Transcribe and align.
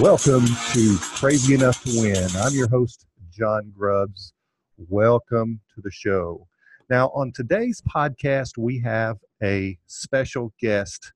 Welcome 0.00 0.46
to 0.72 0.96
Crazy 1.16 1.54
Enough 1.54 1.82
to 1.84 2.00
Win. 2.00 2.28
I'm 2.38 2.54
your 2.54 2.68
host, 2.68 3.04
John 3.30 3.70
Grubbs. 3.76 4.32
Welcome 4.78 5.60
to 5.74 5.82
the 5.82 5.90
show. 5.90 6.48
Now, 6.88 7.08
on 7.14 7.30
today's 7.32 7.82
podcast, 7.82 8.56
we 8.56 8.78
have 8.80 9.18
a 9.42 9.78
special 9.86 10.54
guest 10.60 11.12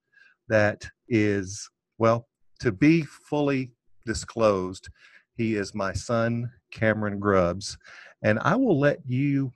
that 0.49 0.85
is, 1.09 1.71
well, 1.97 2.29
to 2.61 2.71
be 2.71 3.03
fully 3.03 3.73
disclosed, 4.05 4.91
he 5.37 5.55
is 5.55 5.75
my 5.75 5.95
son, 5.95 6.51
Cameron 6.71 7.19
Grubbs. 7.19 7.79
And 8.23 8.39
I 8.41 8.57
will 8.57 8.79
let 8.79 8.99
you, 9.07 9.53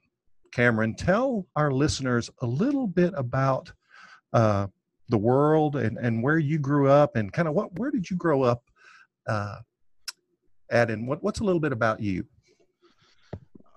Cameron, 0.51 0.95
tell 0.95 1.47
our 1.57 1.71
listeners 1.71 2.31
a 2.41 2.47
little 2.47 2.87
bit 2.87 3.13
about 3.17 3.71
uh, 4.33 4.69
the 5.09 5.19
world 5.19 5.77
and, 5.77 5.99
and 5.99 6.23
where 6.23 6.39
you 6.39 6.59
grew 6.59 6.89
up 6.89 7.17
and 7.17 7.33
kind 7.33 7.49
of 7.49 7.55
what 7.55 7.79
where 7.79 7.91
did 7.91 8.09
you 8.09 8.17
grow 8.17 8.43
up 8.43 8.63
uh, 9.27 9.57
at 10.71 10.91
and 10.91 11.07
what, 11.07 11.23
what's 11.23 11.41
a 11.41 11.45
little 11.45 11.61
bit 11.61 11.73
about 11.73 12.01
you? 12.01 12.25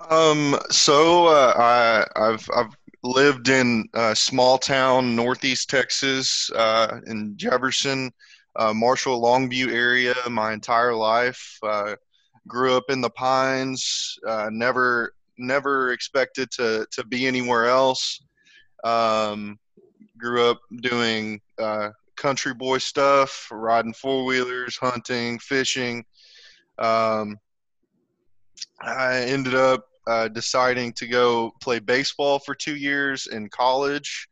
Um 0.10 0.58
so 0.70 1.28
uh, 1.28 1.54
I 1.58 2.20
I've 2.20 2.48
I've 2.56 2.76
lived 3.04 3.50
in 3.50 3.88
a 3.94 4.16
small 4.16 4.58
town 4.58 5.16
northeast 5.16 5.70
Texas 5.70 6.50
uh, 6.56 7.00
in 7.08 7.38
Jefferson 7.38 8.12
uh, 8.56 8.74
Marshall 8.74 9.22
Longview 9.22 9.72
area 9.72 10.16
my 10.30 10.54
entire 10.54 10.94
life. 10.94 11.58
Uh, 11.62 11.96
grew 12.48 12.78
up 12.78 12.86
in 12.90 13.02
the 13.02 13.10
pines 13.10 14.18
uh, 14.28 14.50
never 14.52 15.14
never 15.38 15.92
expected 15.92 16.50
to 16.52 16.86
to 16.92 17.04
be 17.06 17.26
anywhere 17.26 17.66
else. 17.66 18.22
Um, 18.84 19.60
grew 20.18 20.50
up 20.50 20.62
doing 20.82 21.42
uh, 21.60 21.90
country 22.16 22.54
boy 22.54 22.78
stuff, 22.78 23.48
riding 23.52 23.94
four 23.94 24.26
wheelers, 24.26 24.78
hunting, 24.78 25.40
fishing. 25.40 26.06
Um, 26.80 27.40
I 28.82 29.22
ended 29.24 29.56
up 29.56 29.86
uh, 30.08 30.28
deciding 30.28 30.94
to 30.94 31.08
go 31.08 31.52
play 31.62 31.80
baseball 31.80 32.40
for 32.40 32.56
two 32.56 32.76
years 32.76 33.28
in 33.28 33.50
college. 33.50 34.28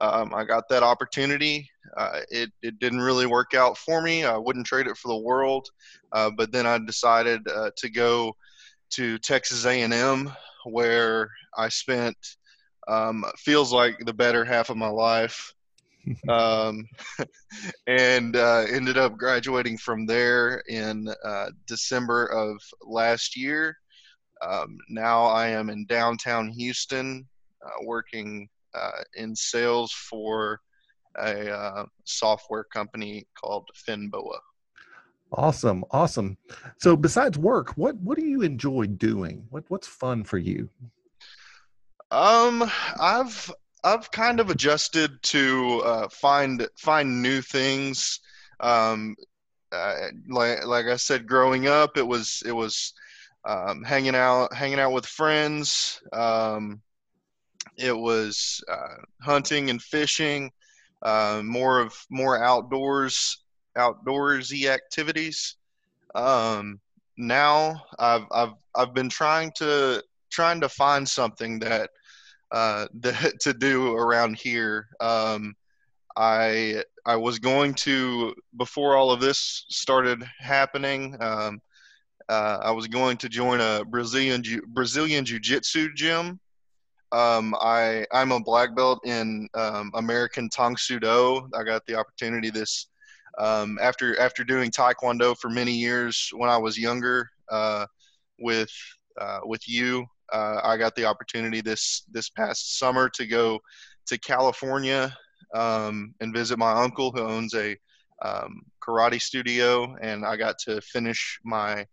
Um, 0.00 0.32
I 0.32 0.44
got 0.44 0.68
that 0.68 0.82
opportunity. 0.82 1.68
Uh, 1.96 2.20
it, 2.30 2.50
it 2.62 2.78
didn't 2.78 3.00
really 3.00 3.26
work 3.26 3.54
out 3.54 3.76
for 3.76 4.00
me. 4.00 4.24
I 4.24 4.36
wouldn't 4.36 4.66
trade 4.66 4.86
it 4.86 4.96
for 4.96 5.08
the 5.08 5.18
world. 5.18 5.68
Uh, 6.12 6.30
but 6.36 6.52
then 6.52 6.66
I 6.66 6.78
decided 6.78 7.46
uh, 7.48 7.70
to 7.76 7.90
go 7.90 8.36
to 8.90 9.18
Texas 9.18 9.66
A&M, 9.66 10.30
where 10.64 11.30
I 11.56 11.68
spent 11.68 12.16
um, 12.88 13.24
feels 13.36 13.72
like 13.72 13.98
the 14.04 14.14
better 14.14 14.44
half 14.44 14.70
of 14.70 14.76
my 14.76 14.88
life. 14.88 15.52
um, 16.28 16.86
and 17.86 18.36
uh, 18.36 18.64
ended 18.70 18.96
up 18.96 19.16
graduating 19.16 19.76
from 19.76 20.06
there 20.06 20.62
in 20.68 21.08
uh, 21.24 21.50
December 21.66 22.26
of 22.26 22.56
last 22.82 23.36
year. 23.36 23.76
Um, 24.46 24.78
now 24.88 25.24
I 25.24 25.48
am 25.48 25.68
in 25.68 25.84
downtown 25.86 26.48
Houston, 26.48 27.26
uh, 27.64 27.84
working 27.84 28.48
uh, 28.74 29.02
in 29.14 29.34
sales 29.34 29.92
for 29.92 30.60
a 31.18 31.50
uh, 31.50 31.84
software 32.04 32.64
company 32.64 33.26
called 33.38 33.68
Finboa. 33.88 34.38
Awesome, 35.32 35.84
awesome. 35.90 36.38
So, 36.78 36.96
besides 36.96 37.36
work, 37.36 37.72
what 37.76 37.96
what 37.96 38.16
do 38.16 38.24
you 38.24 38.40
enjoy 38.42 38.86
doing? 38.86 39.46
What 39.50 39.64
what's 39.68 39.86
fun 39.86 40.24
for 40.24 40.38
you? 40.38 40.70
Um, 42.10 42.70
I've 43.00 43.50
I've 43.84 44.10
kind 44.10 44.40
of 44.40 44.50
adjusted 44.50 45.22
to 45.24 45.82
uh, 45.84 46.08
find 46.08 46.66
find 46.76 47.22
new 47.22 47.42
things. 47.42 48.20
Um, 48.60 49.14
uh, 49.72 49.94
like 50.28 50.64
like 50.66 50.86
I 50.86 50.96
said, 50.96 51.26
growing 51.26 51.66
up, 51.68 51.96
it 51.96 52.06
was 52.06 52.42
it 52.46 52.52
was 52.52 52.94
um, 53.44 53.82
hanging 53.84 54.14
out 54.14 54.54
hanging 54.54 54.80
out 54.80 54.92
with 54.92 55.06
friends. 55.06 56.00
Um, 56.12 56.80
it 57.76 57.96
was 57.96 58.62
uh, 58.70 58.96
hunting 59.22 59.70
and 59.70 59.82
fishing. 59.82 60.50
Uh, 61.02 61.42
more 61.44 61.80
of 61.80 61.94
more 62.10 62.42
outdoors 62.42 63.44
outdoorsy 63.76 64.66
activities. 64.68 65.56
Um, 66.14 66.80
now 67.16 67.82
I've 67.98 68.24
I've 68.32 68.54
I've 68.74 68.94
been 68.94 69.08
trying 69.08 69.52
to 69.58 70.02
trying 70.30 70.60
to 70.62 70.68
find 70.68 71.08
something 71.08 71.58
that 71.60 71.90
uh, 72.50 72.86
that, 73.00 73.40
to 73.40 73.52
do 73.52 73.94
around 73.94 74.36
here. 74.36 74.88
Um, 75.00 75.54
I 76.16 76.82
I 77.06 77.16
was 77.16 77.38
going 77.38 77.74
to 77.74 78.34
before 78.56 78.96
all 78.96 79.10
of 79.10 79.20
this 79.20 79.66
started 79.68 80.22
happening. 80.38 81.16
Um, 81.20 81.60
uh, 82.28 82.58
I 82.62 82.70
was 82.72 82.86
going 82.88 83.16
to 83.18 83.28
join 83.28 83.60
a 83.60 83.84
Brazilian 83.84 84.42
Brazilian 84.68 85.24
Jiu 85.24 85.38
Jitsu 85.38 85.94
gym. 85.94 86.40
Um, 87.12 87.54
I 87.60 88.04
I'm 88.12 88.32
a 88.32 88.40
black 88.40 88.76
belt 88.76 89.00
in 89.06 89.48
um, 89.54 89.90
American 89.94 90.48
Tang 90.50 90.76
Soo 90.76 91.00
Do. 91.00 91.48
I 91.54 91.62
got 91.62 91.86
the 91.86 91.94
opportunity 91.94 92.50
this 92.50 92.88
um, 93.38 93.78
after 93.80 94.18
after 94.20 94.44
doing 94.44 94.70
Taekwondo 94.70 95.38
for 95.38 95.48
many 95.48 95.72
years 95.72 96.30
when 96.34 96.50
I 96.50 96.58
was 96.58 96.76
younger 96.76 97.30
uh, 97.48 97.86
with 98.40 98.70
uh, 99.18 99.40
with 99.44 99.66
you 99.68 100.06
uh, 100.32 100.60
I 100.62 100.76
got 100.76 100.94
the 100.94 101.04
opportunity 101.04 101.60
this 101.60 102.04
this 102.10 102.28
past 102.30 102.78
summer 102.78 103.08
to 103.10 103.26
go 103.26 103.60
to 104.06 104.18
California 104.18 105.16
um, 105.54 106.14
and 106.20 106.34
visit 106.34 106.58
my 106.58 106.72
uncle 106.72 107.12
who 107.12 107.20
owns 107.20 107.54
a 107.54 107.76
um, 108.22 108.62
karate 108.82 109.20
studio, 109.20 109.96
and 110.00 110.24
I 110.24 110.36
got 110.36 110.58
to 110.60 110.80
finish 110.80 111.38
my 111.44 111.86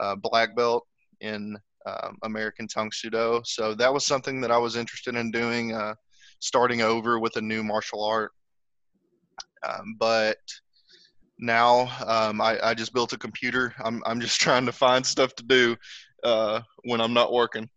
uh, 0.00 0.16
black 0.16 0.54
belt 0.56 0.86
in 1.20 1.56
um, 1.86 2.18
American 2.22 2.68
Tang 2.68 2.90
Soo 2.92 3.10
Do. 3.10 3.40
So 3.44 3.74
that 3.74 3.92
was 3.92 4.06
something 4.06 4.40
that 4.40 4.50
I 4.50 4.58
was 4.58 4.76
interested 4.76 5.16
in 5.16 5.30
doing, 5.30 5.74
uh, 5.74 5.94
starting 6.38 6.82
over 6.82 7.18
with 7.18 7.36
a 7.36 7.40
new 7.40 7.62
martial 7.62 8.04
art. 8.04 8.32
Um, 9.66 9.96
but 9.98 10.38
now 11.38 11.90
um, 12.06 12.40
I, 12.40 12.58
I, 12.62 12.74
just 12.74 12.92
built 12.92 13.12
a 13.12 13.18
computer. 13.18 13.74
I'm 13.84 14.02
I'm 14.06 14.20
just 14.20 14.40
trying 14.40 14.66
to 14.66 14.72
find 14.72 15.04
stuff 15.04 15.34
to 15.36 15.44
do 15.44 15.76
uh, 16.24 16.60
when 16.84 17.00
I'm 17.00 17.14
not 17.14 17.32
working. 17.32 17.68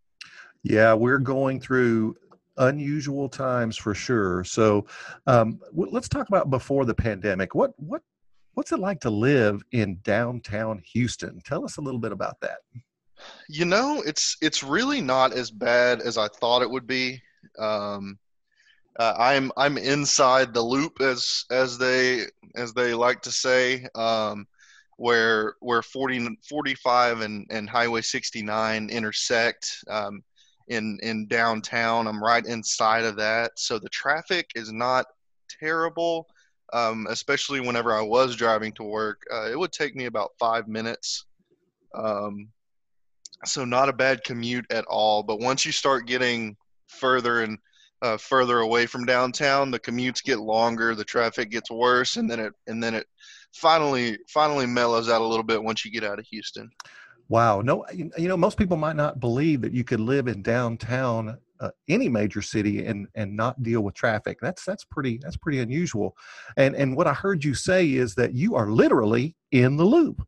Yeah, 0.65 0.95
we're 0.95 1.19
going 1.19 1.59
through 1.59 2.15
unusual 2.57 3.29
times 3.29 3.77
for 3.77 3.93
sure. 3.93 4.43
So 4.43 4.87
um, 5.27 5.59
w- 5.69 5.91
let's 5.91 6.09
talk 6.09 6.27
about 6.27 6.49
before 6.49 6.85
the 6.85 6.93
pandemic. 6.95 7.53
What 7.53 7.73
what 7.77 8.01
what's 8.55 8.71
it 8.71 8.79
like 8.79 8.99
to 9.01 9.11
live 9.11 9.61
in 9.73 9.99
downtown 10.01 10.81
Houston? 10.93 11.39
Tell 11.45 11.65
us 11.65 11.77
a 11.77 11.81
little 11.81 11.99
bit 11.99 12.11
about 12.11 12.39
that. 12.41 12.57
You 13.47 13.65
know, 13.65 14.01
it's 14.07 14.37
it's 14.41 14.63
really 14.63 15.01
not 15.01 15.33
as 15.33 15.51
bad 15.51 16.01
as 16.01 16.17
I 16.17 16.27
thought 16.29 16.63
it 16.63 16.71
would 16.71 16.87
be. 16.87 17.21
Um, 17.59 18.17
uh, 18.97 19.13
I'm 19.19 19.51
I'm 19.57 19.77
inside 19.77 20.51
the 20.51 20.63
loop 20.63 20.99
as 20.99 21.45
as 21.51 21.77
they 21.77 22.23
as 22.55 22.73
they 22.73 22.95
like 22.95 23.21
to 23.21 23.31
say. 23.31 23.85
Um, 23.93 24.47
where 24.97 25.55
where 25.59 25.81
40 25.81 26.37
45 26.49 27.19
and, 27.19 27.45
and 27.49 27.69
highway 27.69 28.01
69 28.01 28.89
intersect 28.89 29.83
um, 29.89 30.23
in 30.67 30.99
in 31.03 31.27
downtown. 31.27 32.07
I'm 32.07 32.23
right 32.23 32.45
inside 32.45 33.03
of 33.03 33.15
that, 33.17 33.51
so 33.55 33.79
the 33.79 33.89
traffic 33.89 34.49
is 34.55 34.71
not 34.71 35.05
terrible. 35.59 36.27
Um, 36.73 37.05
especially 37.09 37.59
whenever 37.59 37.93
I 37.93 38.01
was 38.01 38.35
driving 38.35 38.73
to 38.73 38.83
work, 38.83 39.21
uh, 39.31 39.49
it 39.49 39.57
would 39.57 39.71
take 39.71 39.95
me 39.95 40.05
about 40.05 40.31
five 40.39 40.67
minutes. 40.67 41.25
Um, 41.93 42.49
so 43.45 43.65
not 43.65 43.87
a 43.87 43.93
bad 43.93 44.23
commute 44.23 44.65
at 44.71 44.85
all. 44.85 45.21
But 45.23 45.39
once 45.39 45.65
you 45.65 45.71
start 45.71 46.07
getting 46.07 46.57
further 46.87 47.43
and 47.43 47.57
uh, 48.01 48.17
further 48.17 48.59
away 48.59 48.85
from 48.85 49.05
downtown, 49.05 49.71
the 49.71 49.79
commutes 49.79 50.23
get 50.23 50.39
longer, 50.39 50.95
the 50.95 51.03
traffic 51.03 51.51
gets 51.51 51.71
worse, 51.71 52.17
and 52.17 52.29
then 52.29 52.39
it 52.39 52.53
and 52.67 52.81
then 52.83 52.93
it 52.93 53.07
finally 53.53 54.17
finally 54.27 54.65
mellows 54.65 55.09
out 55.09 55.21
a 55.21 55.25
little 55.25 55.43
bit 55.43 55.63
once 55.63 55.85
you 55.85 55.91
get 55.91 56.03
out 56.03 56.19
of 56.19 56.25
Houston. 56.25 56.69
Wow. 57.27 57.61
No, 57.61 57.85
you 57.93 58.27
know, 58.27 58.37
most 58.37 58.57
people 58.57 58.77
might 58.77 58.95
not 58.95 59.19
believe 59.19 59.61
that 59.61 59.73
you 59.73 59.83
could 59.83 59.99
live 59.99 60.27
in 60.27 60.41
downtown 60.41 61.37
uh, 61.59 61.69
any 61.87 62.09
major 62.09 62.41
city 62.41 62.85
and 62.85 63.07
and 63.15 63.35
not 63.35 63.61
deal 63.63 63.81
with 63.81 63.95
traffic. 63.95 64.37
That's 64.41 64.63
that's 64.65 64.83
pretty 64.83 65.19
that's 65.21 65.37
pretty 65.37 65.59
unusual. 65.59 66.15
And 66.57 66.75
and 66.75 66.95
what 66.95 67.07
I 67.07 67.13
heard 67.13 67.43
you 67.43 67.53
say 67.53 67.93
is 67.93 68.15
that 68.15 68.33
you 68.33 68.55
are 68.55 68.69
literally 68.69 69.35
in 69.51 69.77
the 69.77 69.85
loop. 69.85 70.25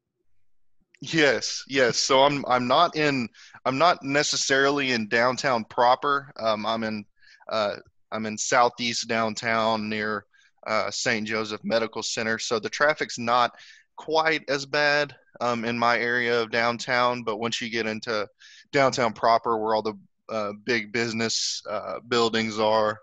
Yes, 1.01 1.63
yes. 1.67 1.97
So 1.97 2.23
I'm 2.23 2.43
I'm 2.47 2.67
not 2.67 2.95
in 2.95 3.29
I'm 3.65 3.77
not 3.77 4.03
necessarily 4.03 4.91
in 4.91 5.07
downtown 5.07 5.65
proper. 5.65 6.31
Um, 6.39 6.65
I'm 6.65 6.83
in 6.83 7.05
uh, 7.49 7.75
I'm 8.11 8.25
in 8.25 8.37
southeast 8.37 9.07
downtown 9.07 9.89
near 9.89 10.25
uh, 10.65 10.89
St. 10.89 11.27
Joseph 11.27 11.61
Medical 11.63 12.01
Center. 12.01 12.39
So 12.39 12.59
the 12.59 12.69
traffic's 12.69 13.19
not 13.19 13.51
quite 13.95 14.43
as 14.49 14.65
bad 14.65 15.15
um, 15.41 15.65
in 15.65 15.77
my 15.77 15.97
area 15.97 16.41
of 16.41 16.51
downtown, 16.51 17.23
but 17.23 17.37
once 17.37 17.61
you 17.61 17.69
get 17.69 17.85
into 17.85 18.27
downtown 18.71 19.13
proper, 19.13 19.57
where 19.57 19.75
all 19.75 19.81
the 19.81 19.93
uh, 20.29 20.53
big 20.65 20.91
business 20.91 21.61
uh, 21.69 21.99
buildings 22.07 22.59
are, 22.59 22.99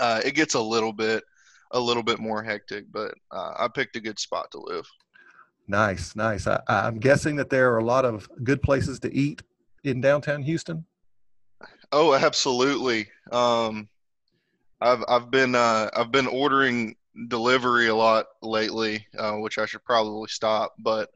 uh, 0.00 0.20
it 0.24 0.34
gets 0.34 0.54
a 0.54 0.60
little 0.60 0.92
bit 0.92 1.22
a 1.72 1.80
little 1.80 2.02
bit 2.02 2.18
more 2.18 2.42
hectic, 2.42 2.86
but 2.90 3.14
uh, 3.30 3.52
I 3.58 3.68
picked 3.68 3.96
a 3.96 4.00
good 4.00 4.18
spot 4.18 4.50
to 4.52 4.58
live. 4.58 4.88
Nice, 5.66 6.16
nice. 6.16 6.46
I, 6.46 6.60
I'm 6.66 6.98
guessing 6.98 7.36
that 7.36 7.50
there 7.50 7.72
are 7.72 7.78
a 7.78 7.84
lot 7.84 8.06
of 8.06 8.28
good 8.42 8.62
places 8.62 8.98
to 9.00 9.12
eat 9.12 9.42
in 9.84 10.00
downtown 10.00 10.42
Houston. 10.42 10.86
Oh, 11.92 12.14
absolutely. 12.14 13.08
Um, 13.30 13.88
I've 14.80 15.04
I've 15.08 15.30
been 15.30 15.54
uh, 15.54 15.90
I've 15.94 16.12
been 16.12 16.26
ordering 16.26 16.96
delivery 17.28 17.88
a 17.88 17.94
lot 17.94 18.26
lately, 18.42 19.06
uh, 19.18 19.34
which 19.34 19.58
I 19.58 19.66
should 19.66 19.84
probably 19.84 20.28
stop. 20.28 20.74
But 20.78 21.10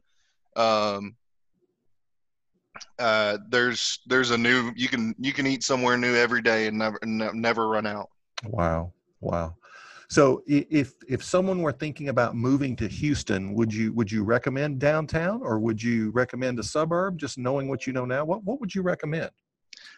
um, 0.57 1.17
uh, 2.99 3.39
there's 3.49 4.01
there's 4.07 4.31
a 4.31 4.39
new 4.39 4.73
you 4.77 4.89
can 4.89 5.15
you 5.19 5.33
can 5.33 5.47
eat 5.47 5.63
somewhere 5.63 5.97
new 5.97 6.15
every 6.15 6.43
day 6.43 6.67
and 6.67 6.79
never 6.79 6.99
never 7.05 7.69
run 7.69 7.87
out. 7.87 8.09
Wow, 8.45 8.93
wow. 9.21 9.57
So 10.09 10.43
if 10.47 10.93
if 11.09 11.25
someone 11.25 11.63
were 11.63 11.73
thinking 11.73 12.09
about 12.11 12.37
moving 12.37 12.77
to 12.77 12.89
Houston, 12.89 13.55
would 13.55 13.73
you 13.73 13.93
would 13.95 14.13
you 14.13 14.25
recommend 14.25 14.79
downtown 14.79 15.41
or 15.43 15.59
would 15.59 15.83
you 15.83 16.11
recommend 16.11 16.59
a 16.59 16.63
suburb? 16.63 17.19
Just 17.19 17.39
knowing 17.39 17.69
what 17.69 17.87
you 17.87 17.93
know 17.93 18.05
now, 18.05 18.25
what 18.25 18.45
what 18.45 18.61
would 18.61 18.75
you 18.75 18.83
recommend? 18.83 19.31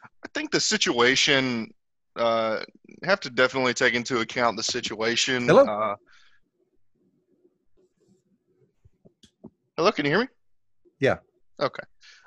I 0.05 0.29
think 0.33 0.51
the 0.51 0.61
situation 0.61 1.73
uh, 2.17 2.61
have 3.03 3.21
to 3.21 3.31
definitely 3.31 3.75
take 3.75 3.95
into 3.95 4.21
account 4.21 4.57
the 4.57 4.63
situation. 4.63 5.49
Hello. 5.49 5.65
Uh, 5.65 5.97
hello, 9.77 9.91
can 9.93 10.05
you 10.05 10.13
hear 10.13 10.21
me? 10.21 10.29
Yeah. 11.01 11.19
Okay. 11.61 11.83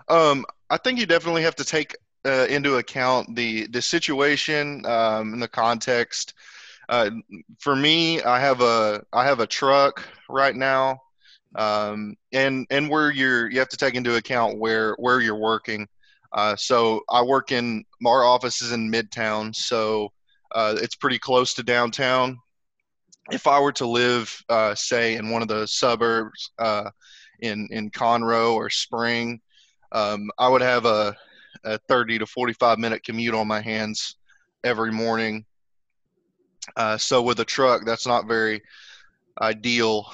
Um, 0.07 0.45
I 0.69 0.77
think 0.77 0.99
you 0.99 1.05
definitely 1.05 1.43
have 1.43 1.55
to 1.55 1.65
take 1.65 1.95
uh, 2.25 2.45
into 2.49 2.77
account 2.77 3.35
the 3.35 3.67
the 3.67 3.81
situation 3.81 4.85
um, 4.85 5.33
and 5.33 5.41
the 5.41 5.47
context. 5.47 6.33
Uh, 6.89 7.11
for 7.59 7.75
me, 7.75 8.21
I 8.21 8.39
have 8.39 8.61
a 8.61 9.03
I 9.13 9.25
have 9.25 9.39
a 9.39 9.47
truck 9.47 10.07
right 10.29 10.55
now, 10.55 10.99
um, 11.55 12.15
and 12.33 12.65
and 12.69 12.89
where 12.89 13.11
you're 13.11 13.49
you 13.49 13.59
have 13.59 13.69
to 13.69 13.77
take 13.77 13.95
into 13.95 14.15
account 14.15 14.59
where 14.59 14.93
where 14.95 15.19
you're 15.19 15.35
working. 15.35 15.87
Uh, 16.33 16.55
so 16.55 17.01
I 17.09 17.21
work 17.21 17.51
in 17.51 17.83
our 18.05 18.23
office 18.23 18.61
is 18.61 18.71
in 18.71 18.91
Midtown, 18.91 19.55
so 19.55 20.09
uh, 20.53 20.75
it's 20.77 20.95
pretty 20.95 21.19
close 21.19 21.53
to 21.55 21.63
downtown. 21.63 22.37
If 23.31 23.47
I 23.47 23.59
were 23.59 23.73
to 23.73 23.85
live, 23.85 24.41
uh, 24.49 24.75
say, 24.75 25.15
in 25.15 25.29
one 25.29 25.41
of 25.41 25.47
the 25.47 25.65
suburbs 25.67 26.51
uh, 26.59 26.89
in 27.39 27.67
in 27.71 27.89
Conroe 27.91 28.53
or 28.53 28.69
Spring, 28.69 29.41
um, 29.91 30.29
I 30.37 30.47
would 30.47 30.61
have 30.61 30.85
a, 30.85 31.15
a 31.63 31.77
30 31.87 32.19
to 32.19 32.25
45 32.25 32.79
minute 32.79 33.03
commute 33.03 33.33
on 33.33 33.47
my 33.47 33.61
hands 33.61 34.15
every 34.63 34.91
morning. 34.91 35.45
Uh, 36.75 36.97
so 36.97 37.21
with 37.21 37.39
a 37.39 37.45
truck, 37.45 37.85
that's 37.85 38.07
not 38.07 38.27
very 38.27 38.61
ideal. 39.41 40.11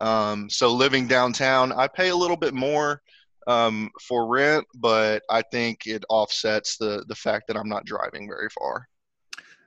Um, 0.00 0.50
so 0.50 0.72
living 0.72 1.06
downtown, 1.06 1.72
I 1.72 1.86
pay 1.86 2.08
a 2.08 2.16
little 2.16 2.36
bit 2.36 2.54
more 2.54 3.00
um, 3.46 3.90
for 4.00 4.26
rent, 4.26 4.66
but 4.74 5.22
I 5.30 5.42
think 5.42 5.86
it 5.86 6.04
offsets 6.08 6.76
the 6.76 7.04
the 7.08 7.14
fact 7.14 7.46
that 7.48 7.56
I'm 7.56 7.68
not 7.68 7.84
driving 7.84 8.28
very 8.28 8.48
far. 8.50 8.88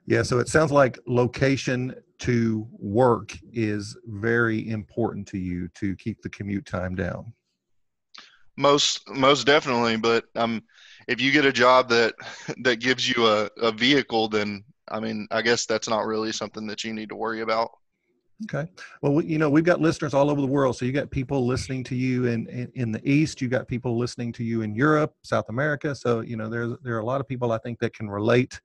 Yeah, 0.08 0.22
so 0.22 0.40
it 0.40 0.48
sounds 0.48 0.72
like 0.72 1.00
location 1.08 1.96
to 2.20 2.68
work 2.72 3.38
is 3.52 3.98
very 4.06 4.70
important 4.70 5.28
to 5.28 5.38
you 5.38 5.68
to 5.76 5.96
keep 5.96 6.22
the 6.22 6.30
commute 6.30 6.66
time 6.66 6.96
down. 6.96 7.34
Most 8.58 9.10
most 9.10 9.46
definitely, 9.46 9.98
but 9.98 10.26
um, 10.36 10.64
if 11.08 11.20
you 11.20 11.32
get 11.32 11.46
a 11.46 11.52
job 11.52 11.90
that 11.90 12.14
that 12.64 12.78
gives 12.78 13.10
you 13.10 13.28
a, 13.28 13.50
a 13.58 13.72
vehicle, 13.72 14.30
then 14.30 14.64
I 14.88 15.00
mean, 15.00 15.28
I 15.32 15.42
guess 15.42 15.66
that's 15.66 15.90
not 15.90 16.06
really 16.06 16.32
something 16.32 16.68
that 16.68 16.84
you 16.84 16.94
need 16.94 17.10
to 17.10 17.16
worry 17.16 17.42
about. 17.42 17.72
Okay. 18.44 18.70
Well, 19.02 19.14
we, 19.14 19.26
you 19.26 19.38
know, 19.38 19.50
we've 19.50 19.64
got 19.64 19.80
listeners 19.80 20.14
all 20.14 20.30
over 20.30 20.42
the 20.42 20.48
world. 20.48 20.76
So 20.76 20.86
you 20.86 20.92
got 20.92 21.10
people 21.10 21.48
listening 21.48 21.86
to 21.86 21.96
you 21.96 22.26
in, 22.26 22.48
in, 22.48 22.70
in 22.76 22.92
the 22.92 23.10
East. 23.10 23.42
You 23.42 23.48
got 23.48 23.66
people 23.68 23.98
listening 23.98 24.34
to 24.34 24.44
you 24.44 24.62
in 24.62 24.76
Europe, 24.76 25.14
South 25.24 25.46
America. 25.50 25.96
So 25.96 26.22
you 26.22 26.38
know, 26.38 26.50
there's 26.50 26.74
there 26.82 26.96
are 26.96 27.00
a 27.00 27.06
lot 27.06 27.22
of 27.22 27.28
people 27.28 27.52
I 27.52 27.58
think 27.58 27.80
that 27.80 27.94
can 27.94 28.10
relate 28.10 28.60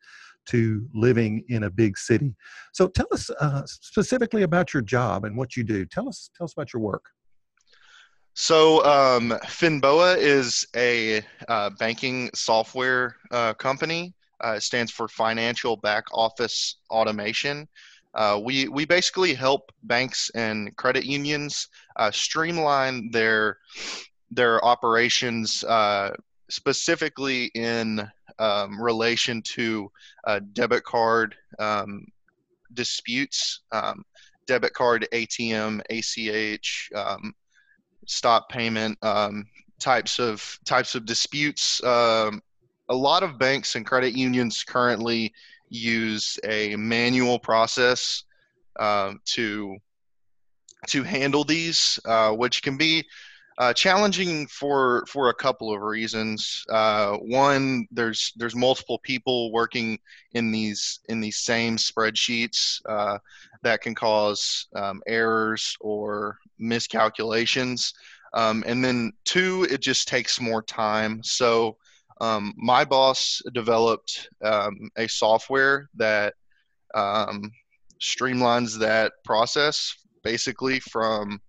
to 0.47 0.89
living 0.95 1.45
in 1.49 1.65
a 1.65 1.71
big 1.71 1.97
city. 1.97 2.35
So 2.73 2.89
tell 2.89 3.07
us 3.13 3.31
uh, 3.41 3.63
specifically 3.67 4.43
about 4.43 4.73
your 4.75 4.83
job 4.83 5.25
and 5.25 5.37
what 5.37 5.57
you 5.57 5.65
do. 5.65 5.85
Tell 5.87 6.09
us 6.09 6.31
tell 6.37 6.45
us 6.45 6.53
about 6.53 6.73
your 6.73 6.83
work. 6.83 7.05
So 8.35 8.85
um, 8.85 9.35
Finboa 9.47 10.17
is 10.17 10.67
a 10.77 11.23
uh, 11.49 11.71
banking 11.79 12.31
software 12.35 13.17
uh, 13.31 13.55
company. 13.55 14.15
Uh, 14.43 14.55
it 14.57 14.63
stands 14.63 14.91
for 14.91 15.09
Financial 15.09 15.77
Back 15.77 16.05
Office 16.13 16.77
Automation. 16.91 17.69
Uh, 18.15 18.41
we 18.43 18.67
we 18.69 18.85
basically 18.85 19.35
help 19.35 19.71
banks 19.85 20.31
and 20.35 20.75
credit 20.77 21.05
unions 21.05 21.69
uh, 21.97 22.11
streamline 22.11 23.11
their 23.11 23.59
their 24.31 24.65
operations, 24.65 25.65
specifically 26.49 27.51
in 27.55 28.11
um, 28.41 28.81
relation 28.81 29.43
to 29.43 29.91
uh, 30.25 30.41
debit 30.53 30.83
card 30.83 31.37
um, 31.59 32.07
disputes, 32.73 33.61
um, 33.71 34.05
debit 34.47 34.73
card, 34.73 35.07
ATM, 35.13 35.81
ACH, 35.91 36.91
um, 36.95 37.35
stop 38.07 38.49
payment 38.49 38.99
um, 39.03 39.47
types 39.79 40.19
of 40.19 40.59
types 40.65 40.95
of 40.95 41.05
disputes. 41.05 41.83
Um, 41.85 42.43
a 42.89 42.95
lot 42.95 43.23
of 43.23 43.39
banks 43.39 43.77
and 43.77 43.87
credit 43.87 44.15
unions 44.15 44.65
currently 44.65 45.33
use 45.69 46.39
a 46.45 46.75
manual 46.77 47.39
process 47.39 48.25
um, 48.81 49.21
to 49.27 49.77
to 50.89 51.03
handle 51.03 51.45
these, 51.45 52.01
uh, 52.07 52.33
which 52.33 52.63
can 52.63 52.77
be 52.77 53.05
uh, 53.61 53.75
challenging 53.75 54.47
for 54.47 55.05
for 55.07 55.29
a 55.29 55.35
couple 55.35 55.71
of 55.73 55.83
reasons. 55.83 56.65
Uh, 56.71 57.17
one, 57.19 57.87
there's 57.91 58.33
there's 58.37 58.57
multiple 58.57 58.99
people 59.01 59.53
working 59.53 59.99
in 60.33 60.51
these 60.51 61.01
in 61.11 61.21
these 61.21 61.37
same 61.37 61.77
spreadsheets 61.77 62.81
uh, 62.89 63.19
that 63.63 63.83
can 63.83 63.95
cause 63.95 64.67
um, 64.75 65.03
errors 65.07 65.77
or 65.81 66.39
miscalculations. 66.59 67.93
Um, 68.33 68.65
and 68.67 68.83
then 68.83 69.13
two, 69.27 69.67
it 69.71 69.83
just 69.83 70.09
takes 70.09 70.41
more 70.41 70.63
time. 70.63 71.23
So 71.23 71.77
um, 72.23 72.55
my 72.57 72.83
boss 72.83 73.43
developed 73.53 74.31
um, 74.43 74.89
a 74.97 75.07
software 75.07 75.91
that 75.97 76.33
um, 76.95 77.53
streamlines 78.01 78.79
that 78.79 79.13
process 79.23 79.95
basically 80.23 80.81
from 80.81 81.43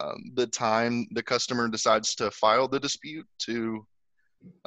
um, 0.00 0.32
the 0.34 0.46
time 0.46 1.06
the 1.12 1.22
customer 1.22 1.68
decides 1.68 2.14
to 2.16 2.30
file 2.30 2.68
the 2.68 2.80
dispute 2.80 3.26
to 3.40 3.86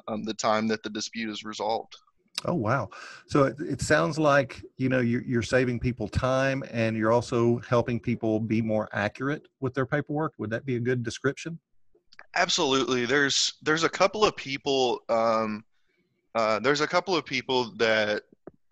um, 0.07 0.23
the 0.23 0.33
time 0.33 0.67
that 0.67 0.83
the 0.83 0.89
dispute 0.89 1.29
is 1.29 1.43
resolved. 1.43 1.95
Oh 2.45 2.55
wow! 2.55 2.89
So 3.27 3.43
it, 3.43 3.55
it 3.59 3.81
sounds 3.81 4.17
like 4.17 4.63
you 4.77 4.89
know 4.89 4.99
you're, 4.99 5.23
you're 5.23 5.43
saving 5.43 5.79
people 5.79 6.07
time, 6.07 6.63
and 6.71 6.97
you're 6.97 7.11
also 7.11 7.59
helping 7.59 7.99
people 7.99 8.39
be 8.39 8.61
more 8.61 8.89
accurate 8.93 9.47
with 9.59 9.73
their 9.73 9.85
paperwork. 9.85 10.33
Would 10.39 10.49
that 10.49 10.65
be 10.65 10.75
a 10.75 10.79
good 10.79 11.03
description? 11.03 11.59
Absolutely. 12.35 13.05
There's 13.05 13.53
there's 13.61 13.83
a 13.83 13.89
couple 13.89 14.25
of 14.25 14.35
people. 14.35 15.01
Um, 15.09 15.63
uh, 16.33 16.59
there's 16.59 16.81
a 16.81 16.87
couple 16.87 17.15
of 17.15 17.25
people 17.25 17.73
that 17.75 18.23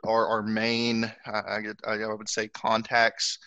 are 0.05 0.27
our 0.27 0.41
main, 0.41 1.11
I, 1.25 1.59
I, 1.85 1.93
I 1.93 2.13
would 2.13 2.29
say, 2.29 2.47
contacts 2.47 3.37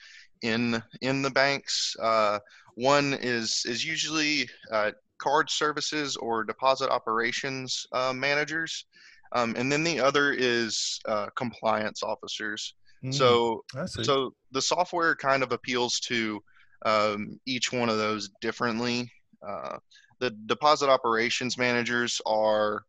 in 0.42 0.82
in 1.00 1.22
the 1.22 1.30
banks. 1.30 1.96
Uh, 2.00 2.38
one 2.74 3.14
is 3.20 3.64
is 3.66 3.84
usually 3.84 4.48
uh, 4.70 4.92
card 5.18 5.50
services 5.50 6.16
or 6.16 6.44
deposit 6.44 6.90
operations 6.90 7.86
uh, 7.92 8.12
managers, 8.12 8.86
um, 9.32 9.54
and 9.56 9.70
then 9.70 9.84
the 9.84 10.00
other 10.00 10.32
is 10.32 11.00
uh, 11.06 11.26
compliance 11.36 12.02
officers. 12.02 12.74
Mm, 13.04 13.14
so 13.14 13.62
so 14.04 14.34
the 14.52 14.62
software 14.62 15.14
kind 15.16 15.42
of 15.42 15.52
appeals 15.52 16.00
to 16.00 16.40
um, 16.84 17.38
each 17.46 17.72
one 17.72 17.88
of 17.88 17.98
those 17.98 18.30
differently. 18.40 19.10
Uh, 19.46 19.78
the 20.20 20.30
deposit 20.46 20.88
operations 20.88 21.58
managers 21.58 22.20
are 22.26 22.84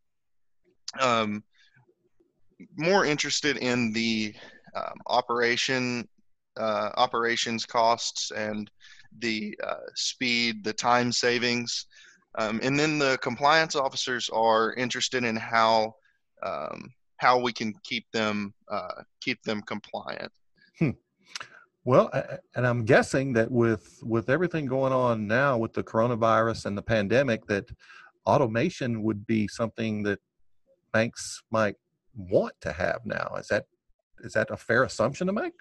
um, 1.00 1.44
more 2.78 3.06
interested 3.06 3.58
in 3.58 3.92
the 3.92 4.34
um, 4.76 4.94
operation 5.08 6.08
uh, 6.58 6.90
operations 6.98 7.66
costs 7.66 8.32
and 8.32 8.70
the 9.20 9.58
uh, 9.64 9.76
speed, 9.96 10.64
the 10.64 10.74
time 10.74 11.12
savings, 11.12 11.88
um, 12.38 12.60
and 12.64 12.80
then 12.80 12.98
the 12.98 13.18
compliance 13.22 13.76
officers 13.76 14.30
are 14.30 14.74
interested 14.74 15.24
in 15.24 15.36
how 15.36 15.96
um, 16.42 16.92
how 17.18 17.40
we 17.40 17.54
can 17.54 17.74
keep 17.84 18.06
them 18.12 18.54
uh, 18.70 19.04
keep 19.22 19.42
them 19.44 19.62
compliant. 19.62 20.32
Hmm. 20.80 20.92
Well, 21.86 22.10
and 22.56 22.66
I'm 22.66 22.86
guessing 22.86 23.34
that 23.34 23.52
with 23.52 24.00
with 24.04 24.30
everything 24.30 24.66
going 24.66 24.94
on 24.94 25.28
now 25.28 25.58
with 25.58 25.74
the 25.74 25.84
coronavirus 25.84 26.66
and 26.66 26.78
the 26.78 26.82
pandemic, 26.82 27.46
that 27.48 27.70
automation 28.26 29.04
would 29.04 29.28
be 29.28 29.48
something 29.48 30.04
that 30.04 30.20
banks 30.92 31.44
might 31.52 31.76
want 32.16 32.54
to 32.62 32.72
have 32.72 33.02
now. 33.06 33.36
Is 33.38 33.48
that 33.48 33.66
is 34.24 34.34
that 34.34 34.50
a 34.50 34.58
fair 34.58 34.84
assumption 34.84 35.28
to 35.28 35.34
make? 35.34 35.54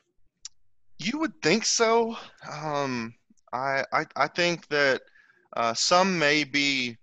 You 0.98 1.18
would 1.18 1.42
think 1.42 1.64
so. 1.64 2.16
Um, 2.50 3.14
I, 3.52 3.84
I 3.92 4.06
I 4.16 4.28
think 4.28 4.66
that 4.68 5.02
uh, 5.56 5.74
some 5.74 6.18
may 6.18 6.44
be 6.44 6.96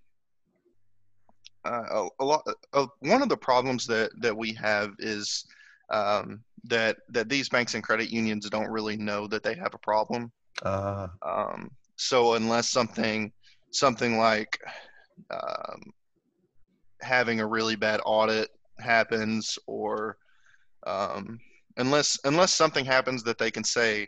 uh, 1.65 1.83
a, 1.91 2.07
a, 2.19 2.25
lot. 2.25 2.47
Uh, 2.73 2.87
one 2.99 3.21
of 3.21 3.29
the 3.29 3.37
problems 3.37 3.85
that 3.87 4.11
that 4.21 4.35
we 4.35 4.53
have 4.53 4.91
is 4.99 5.45
um, 5.91 6.41
that 6.65 6.97
that 7.09 7.29
these 7.29 7.49
banks 7.49 7.75
and 7.75 7.83
credit 7.83 8.09
unions 8.09 8.49
don't 8.49 8.69
really 8.69 8.97
know 8.97 9.27
that 9.27 9.43
they 9.43 9.55
have 9.55 9.73
a 9.73 9.79
problem. 9.79 10.31
Uh, 10.63 11.07
um, 11.21 11.69
so 11.95 12.33
unless 12.33 12.69
something 12.69 13.31
something 13.71 14.17
like 14.17 14.59
um, 15.29 15.81
having 17.01 17.39
a 17.39 17.47
really 17.47 17.75
bad 17.75 17.99
audit 18.05 18.49
happens, 18.79 19.59
or 19.67 20.17
um, 20.87 21.39
unless 21.77 22.17
unless 22.23 22.53
something 22.53 22.85
happens 22.85 23.23
that 23.23 23.37
they 23.37 23.51
can 23.51 23.63
say, 23.63 24.07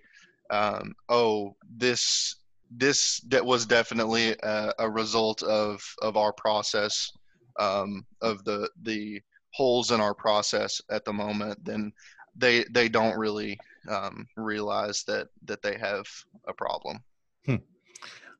um, 0.52 0.94
"Oh, 1.10 1.56
this 1.78 2.36
this 2.70 3.20
that 3.28 3.46
was 3.46 3.66
definitely 3.66 4.36
a, 4.44 4.74
a, 4.80 4.90
result 4.90 5.44
of 5.44 5.84
of 6.02 6.16
our 6.16 6.32
process 6.34 7.12
um, 7.60 8.06
of 8.22 8.44
the 8.46 8.70
the 8.84 9.22
holes 9.54 9.92
in 9.92 10.00
our 10.00 10.14
process 10.14 10.82
at 10.90 11.04
the 11.06 11.14
moment, 11.14 11.64
then 11.64 11.92
they 12.36 12.64
they 12.72 12.88
don't 12.88 13.18
really 13.18 13.60
um, 13.90 14.26
realize 14.38 15.04
that 15.08 15.28
that 15.46 15.62
they 15.62 15.78
have 15.78 16.06
a 16.48 16.54
problem. 16.54 17.00
Hmm. 17.46 17.56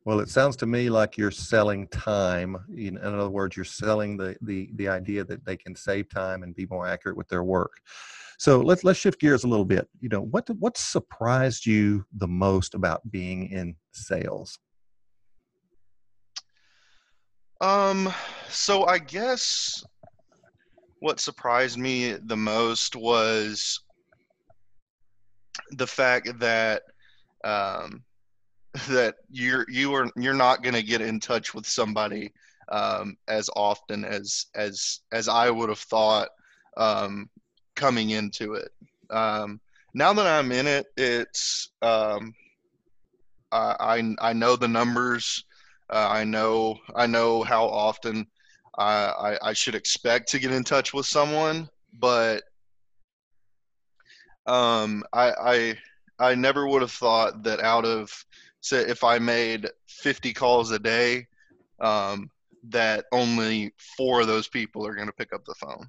Well, 0.06 0.20
it 0.20 0.30
sounds 0.30 0.56
to 0.58 0.66
me 0.66 0.90
like 0.90 1.18
you're 1.18 1.30
selling 1.30 1.88
time. 1.90 2.58
In, 2.76 2.98
other 2.98 3.30
words, 3.30 3.56
you're 3.56 3.66
selling 3.66 4.18
the, 4.18 4.36
the 4.42 4.70
the 4.76 4.88
idea 4.88 5.24
that 5.26 5.46
they 5.46 5.58
can 5.58 5.76
save 5.76 6.10
time 6.10 6.44
and 6.44 6.56
be 6.56 6.66
more 6.68 6.88
accurate 6.88 7.18
with 7.18 7.28
their 7.28 7.44
work. 7.44 7.82
So 8.42 8.60
let's 8.60 8.84
let's 8.84 8.98
shift 8.98 9.20
gears 9.20 9.44
a 9.44 9.48
little 9.48 9.66
bit. 9.66 9.88
You 10.00 10.10
know, 10.10 10.22
what 10.22 10.50
what 10.58 10.76
surprised 10.76 11.68
you 11.68 12.04
the 12.12 12.28
most 12.28 12.74
about 12.74 13.12
being 13.12 13.52
in 13.52 13.76
sales? 13.92 14.58
Um, 17.62 18.12
so 18.50 18.86
I 18.86 18.98
guess 18.98 19.84
what 21.02 21.20
surprised 21.20 21.78
me 21.78 22.14
the 22.14 22.36
most 22.36 22.96
was 22.96 23.80
the 25.74 25.86
fact 25.86 26.40
that 26.40 26.82
um, 27.44 28.04
that 28.90 29.18
you're 29.30 29.68
you 29.70 29.94
are 29.94 30.10
you're 30.16 30.34
not 30.34 30.64
going 30.64 30.74
to 30.74 30.82
get 30.82 31.02
in 31.02 31.20
touch 31.20 31.54
with 31.54 31.68
somebody 31.68 32.34
um, 32.72 33.18
as 33.28 33.52
often 33.56 34.04
as 34.04 34.48
as 34.56 35.02
as 35.12 35.28
I 35.28 35.52
would 35.52 35.70
have 35.70 35.78
thought 35.78 36.30
um, 36.76 37.30
coming 37.76 38.12
into 38.12 38.54
it. 38.56 38.72
Um, 39.10 39.60
now 39.94 40.14
that 40.14 40.28
I'm 40.28 40.52
in 40.52 40.68
it, 40.68 40.88
it's 40.98 41.70
um, 41.82 42.34
I, 43.52 43.76
I 43.80 44.30
I 44.30 44.34
know 44.34 44.56
the 44.56 44.68
numbers. 44.68 45.44
Uh, 45.90 46.08
I 46.10 46.24
know 46.24 46.78
I 46.96 47.08
know 47.08 47.44
how 47.44 47.66
often 47.66 48.26
I, 48.78 49.38
I 49.42 49.54
should 49.54 49.76
expect 49.76 50.30
to 50.30 50.40
get 50.40 50.52
in 50.52 50.64
touch 50.64 50.94
with 50.94 51.06
someone, 51.06 51.70
but 52.00 52.44
um, 54.48 55.04
I, 55.14 55.32
I 55.40 55.76
I 56.20 56.36
never 56.36 56.68
would 56.68 56.82
have 56.82 56.92
thought 56.92 57.44
that 57.44 57.60
out 57.60 57.86
of 57.86 58.26
say 58.62 58.80
if 58.82 59.04
I 59.04 59.20
made 59.20 59.68
50 59.88 60.34
calls 60.34 60.72
a 60.72 60.80
day, 60.80 61.28
um, 61.80 62.30
that 62.70 63.06
only 63.12 63.74
four 63.98 64.22
of 64.22 64.28
those 64.28 64.48
people 64.48 64.86
are 64.86 64.96
going 64.96 65.08
to 65.08 65.14
pick 65.14 65.34
up 65.34 65.44
the 65.46 65.56
phone. 65.56 65.88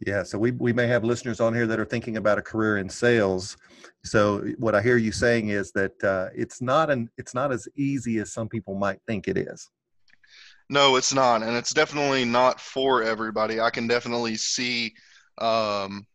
Yeah, 0.00 0.24
so 0.24 0.38
we 0.38 0.50
we 0.50 0.72
may 0.72 0.86
have 0.88 1.04
listeners 1.04 1.40
on 1.40 1.54
here 1.54 1.66
that 1.66 1.80
are 1.80 1.86
thinking 1.86 2.18
about 2.18 2.38
a 2.38 2.42
career 2.42 2.78
in 2.78 2.88
sales. 2.88 3.56
So 4.04 4.46
what 4.58 4.74
I 4.74 4.82
hear 4.82 4.98
you 4.98 5.10
saying 5.10 5.48
is 5.48 5.72
that 5.72 6.04
uh, 6.04 6.28
it's 6.34 6.60
not 6.60 6.90
an 6.90 7.08
it's 7.16 7.34
not 7.34 7.50
as 7.50 7.66
easy 7.76 8.18
as 8.18 8.32
some 8.32 8.48
people 8.48 8.74
might 8.74 9.00
think 9.06 9.26
it 9.26 9.38
is. 9.38 9.70
No, 10.68 10.96
it's 10.96 11.14
not, 11.14 11.42
and 11.42 11.56
it's 11.56 11.72
definitely 11.72 12.24
not 12.24 12.60
for 12.60 13.02
everybody. 13.02 13.60
I 13.60 13.70
can 13.70 13.86
definitely 13.86 14.36
see, 14.36 14.94
um, 15.38 16.06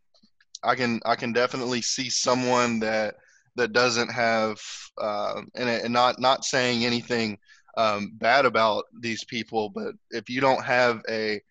I 0.64 0.76
can 0.76 1.00
I 1.06 1.16
can 1.16 1.32
definitely 1.34 1.82
see 1.82 2.10
someone 2.10 2.80
that 2.82 3.16
that 3.56 3.74
doesn't 3.74 4.12
have, 4.12 4.60
uh, 5.00 5.42
and, 5.56 5.70
and 5.70 5.94
not 5.94 6.20
not 6.20 6.46
saying 6.46 6.86
anything 6.86 7.38
um, 7.78 8.12
bad 8.16 8.46
about 8.46 8.84
these 9.00 9.24
people, 9.24 9.70
but 9.70 9.94
if 10.12 10.30
you 10.30 10.42
don't 10.42 10.64
have 10.64 11.02
a 11.10 11.42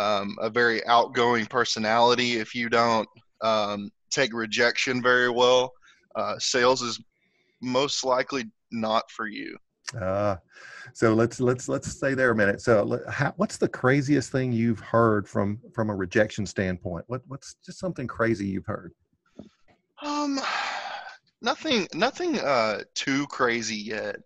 um, 0.00 0.36
a 0.40 0.48
very 0.48 0.84
outgoing 0.86 1.46
personality, 1.46 2.34
if 2.34 2.54
you 2.54 2.68
don't 2.68 3.08
um, 3.42 3.90
take 4.10 4.32
rejection 4.32 5.02
very 5.02 5.28
well, 5.28 5.72
uh, 6.16 6.36
sales 6.38 6.80
is 6.82 6.98
most 7.60 8.04
likely 8.04 8.44
not 8.72 9.04
for 9.10 9.26
you. 9.26 9.56
Uh, 10.00 10.36
so 10.94 11.14
let's 11.14 11.40
let's 11.40 11.68
let's 11.68 11.88
stay 11.88 12.14
there 12.14 12.30
a 12.30 12.36
minute. 12.36 12.60
So, 12.60 13.00
how, 13.08 13.32
what's 13.36 13.56
the 13.56 13.68
craziest 13.68 14.30
thing 14.32 14.52
you've 14.52 14.80
heard 14.80 15.28
from 15.28 15.58
from 15.74 15.90
a 15.90 15.94
rejection 15.94 16.46
standpoint? 16.46 17.04
What 17.08 17.22
what's 17.26 17.56
just 17.64 17.78
something 17.78 18.06
crazy 18.06 18.46
you've 18.46 18.66
heard? 18.66 18.92
Um, 20.02 20.40
nothing 21.42 21.86
nothing 21.92 22.38
uh 22.38 22.80
too 22.94 23.26
crazy 23.26 23.76
yet. 23.76 24.16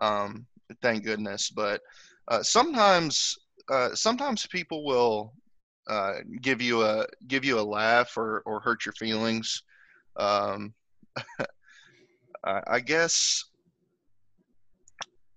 Um, 0.00 0.46
thank 0.82 1.04
goodness. 1.04 1.50
But 1.50 1.80
uh, 2.28 2.42
sometimes 2.42 3.36
uh, 3.70 3.94
sometimes 3.94 4.46
people 4.46 4.84
will 4.84 5.32
uh, 5.88 6.14
give 6.40 6.62
you 6.62 6.82
a 6.82 7.06
give 7.28 7.44
you 7.44 7.58
a 7.58 7.62
laugh 7.62 8.16
or 8.16 8.42
or 8.46 8.60
hurt 8.60 8.84
your 8.84 8.94
feelings. 8.94 9.62
Um, 10.16 10.74
I, 12.44 12.80
guess 12.80 13.44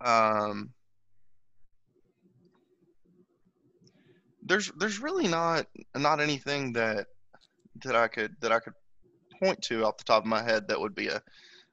um, 0.02 0.72
there's 4.44 4.72
there's 4.78 5.00
really 5.00 5.28
not 5.28 5.68
not 5.96 6.20
anything 6.20 6.74
that 6.74 7.08
that 7.84 7.96
I 7.96 8.08
could 8.08 8.36
that 8.42 8.52
I 8.52 8.60
could 8.60 8.74
point 9.42 9.62
to 9.64 9.86
off 9.86 9.98
the 9.98 10.04
top 10.04 10.24
of 10.24 10.28
my 10.28 10.44
head 10.44 10.68
that 10.68 10.80
would 10.80 10.96
be 10.96 11.08
a, 11.08 11.22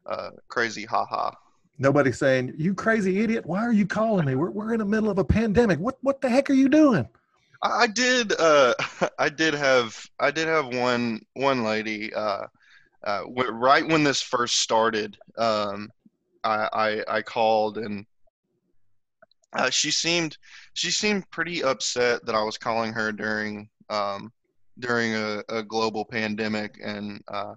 a 0.06 0.30
crazy 0.48 0.84
haha. 0.84 1.30
Nobody's 1.78 2.18
saying 2.18 2.54
you 2.56 2.74
crazy 2.74 3.20
idiot. 3.20 3.44
Why 3.46 3.60
are 3.60 3.72
you 3.72 3.86
calling 3.86 4.26
me? 4.26 4.34
We're 4.34 4.50
we're 4.50 4.72
in 4.72 4.78
the 4.78 4.84
middle 4.84 5.10
of 5.10 5.18
a 5.18 5.24
pandemic. 5.24 5.78
What 5.78 5.98
what 6.02 6.20
the 6.20 6.28
heck 6.28 6.48
are 6.50 6.54
you 6.54 6.68
doing? 6.68 7.08
I, 7.62 7.68
I 7.68 7.86
did 7.86 8.32
uh 8.38 8.74
I 9.18 9.28
did 9.28 9.54
have 9.54 9.98
I 10.20 10.30
did 10.30 10.46
have 10.48 10.68
one 10.74 11.20
one 11.34 11.64
lady 11.64 12.14
uh, 12.14 12.46
uh 13.02 13.22
right 13.26 13.86
when 13.86 14.04
this 14.04 14.22
first 14.22 14.60
started 14.60 15.18
um 15.36 15.90
I 16.44 16.68
I, 16.72 17.16
I 17.16 17.22
called 17.22 17.78
and 17.78 18.06
uh, 19.54 19.70
she 19.70 19.90
seemed 19.90 20.36
she 20.74 20.90
seemed 20.90 21.30
pretty 21.30 21.62
upset 21.62 22.26
that 22.26 22.34
I 22.34 22.42
was 22.42 22.58
calling 22.58 22.92
her 22.92 23.12
during 23.12 23.68
um, 23.88 24.32
during 24.78 25.14
a, 25.14 25.42
a, 25.48 25.62
global 25.62 26.04
pandemic, 26.04 26.80
and 26.82 27.22
uh, 27.28 27.54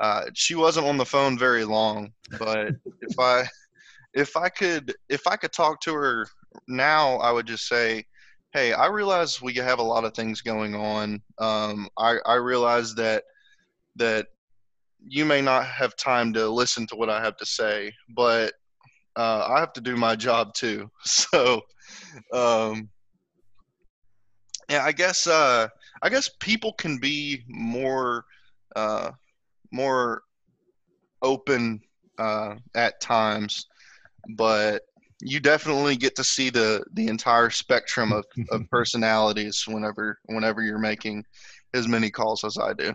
uh, 0.00 0.24
she 0.34 0.54
wasn't 0.54 0.86
on 0.86 0.96
the 0.96 1.04
phone 1.04 1.38
very 1.38 1.64
long. 1.64 2.12
But 2.38 2.72
if 3.00 3.18
I 3.18 3.46
if 4.14 4.36
I 4.36 4.48
could 4.48 4.94
if 5.08 5.26
I 5.26 5.36
could 5.36 5.52
talk 5.52 5.80
to 5.82 5.94
her 5.94 6.26
now, 6.68 7.16
I 7.16 7.30
would 7.32 7.46
just 7.46 7.68
say, 7.68 8.04
"Hey, 8.52 8.72
I 8.72 8.86
realize 8.86 9.42
we 9.42 9.54
have 9.54 9.78
a 9.78 9.82
lot 9.82 10.04
of 10.04 10.14
things 10.14 10.40
going 10.40 10.74
on. 10.74 11.22
Um, 11.38 11.88
I, 11.98 12.18
I 12.26 12.34
realize 12.34 12.94
that 12.94 13.24
that 13.96 14.26
you 15.06 15.24
may 15.24 15.42
not 15.42 15.66
have 15.66 15.96
time 15.96 16.32
to 16.32 16.48
listen 16.48 16.86
to 16.88 16.96
what 16.96 17.10
I 17.10 17.22
have 17.22 17.36
to 17.36 17.46
say, 17.46 17.92
but 18.16 18.52
uh, 19.16 19.46
I 19.48 19.60
have 19.60 19.72
to 19.74 19.80
do 19.80 19.96
my 19.96 20.16
job 20.16 20.54
too. 20.54 20.90
So, 21.04 21.60
um, 22.32 22.88
yeah, 24.70 24.84
I 24.84 24.92
guess 24.92 25.26
uh, 25.26 25.68
I 26.02 26.08
guess 26.08 26.30
people 26.40 26.72
can 26.72 26.98
be 26.98 27.44
more 27.48 28.24
uh, 28.74 29.10
more 29.74 30.22
open 31.20 31.80
uh, 32.18 32.54
at 32.74 33.00
times, 33.00 33.66
but 34.36 34.82
you 35.20 35.40
definitely 35.40 35.96
get 35.96 36.14
to 36.16 36.24
see 36.24 36.50
the 36.50 36.84
the 36.92 37.08
entire 37.08 37.50
spectrum 37.50 38.12
of, 38.12 38.24
of 38.50 38.62
personalities 38.70 39.64
whenever 39.66 40.18
whenever 40.26 40.62
you're 40.62 40.78
making 40.78 41.24
as 41.74 41.88
many 41.88 42.10
calls 42.10 42.44
as 42.44 42.56
I 42.56 42.72
do. 42.72 42.94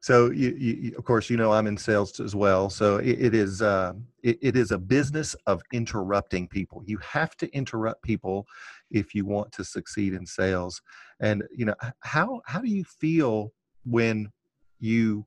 So, 0.00 0.32
you, 0.32 0.50
you, 0.58 0.96
of 0.98 1.04
course, 1.04 1.30
you 1.30 1.36
know 1.36 1.52
I'm 1.52 1.68
in 1.68 1.76
sales 1.76 2.18
as 2.18 2.34
well. 2.34 2.68
So 2.68 2.96
it, 2.96 3.26
it 3.26 3.34
is 3.34 3.62
uh, 3.62 3.92
it, 4.22 4.36
it 4.42 4.56
is 4.56 4.72
a 4.72 4.78
business 4.78 5.36
of 5.46 5.62
interrupting 5.72 6.48
people. 6.48 6.82
You 6.84 6.98
have 6.98 7.36
to 7.36 7.48
interrupt 7.54 8.02
people 8.02 8.46
if 8.90 9.14
you 9.14 9.24
want 9.24 9.52
to 9.52 9.64
succeed 9.64 10.12
in 10.14 10.26
sales. 10.26 10.82
And 11.20 11.44
you 11.56 11.64
know 11.64 11.74
how 12.00 12.42
how 12.46 12.60
do 12.60 12.68
you 12.68 12.84
feel 12.84 13.52
when 13.84 14.28
you 14.80 15.24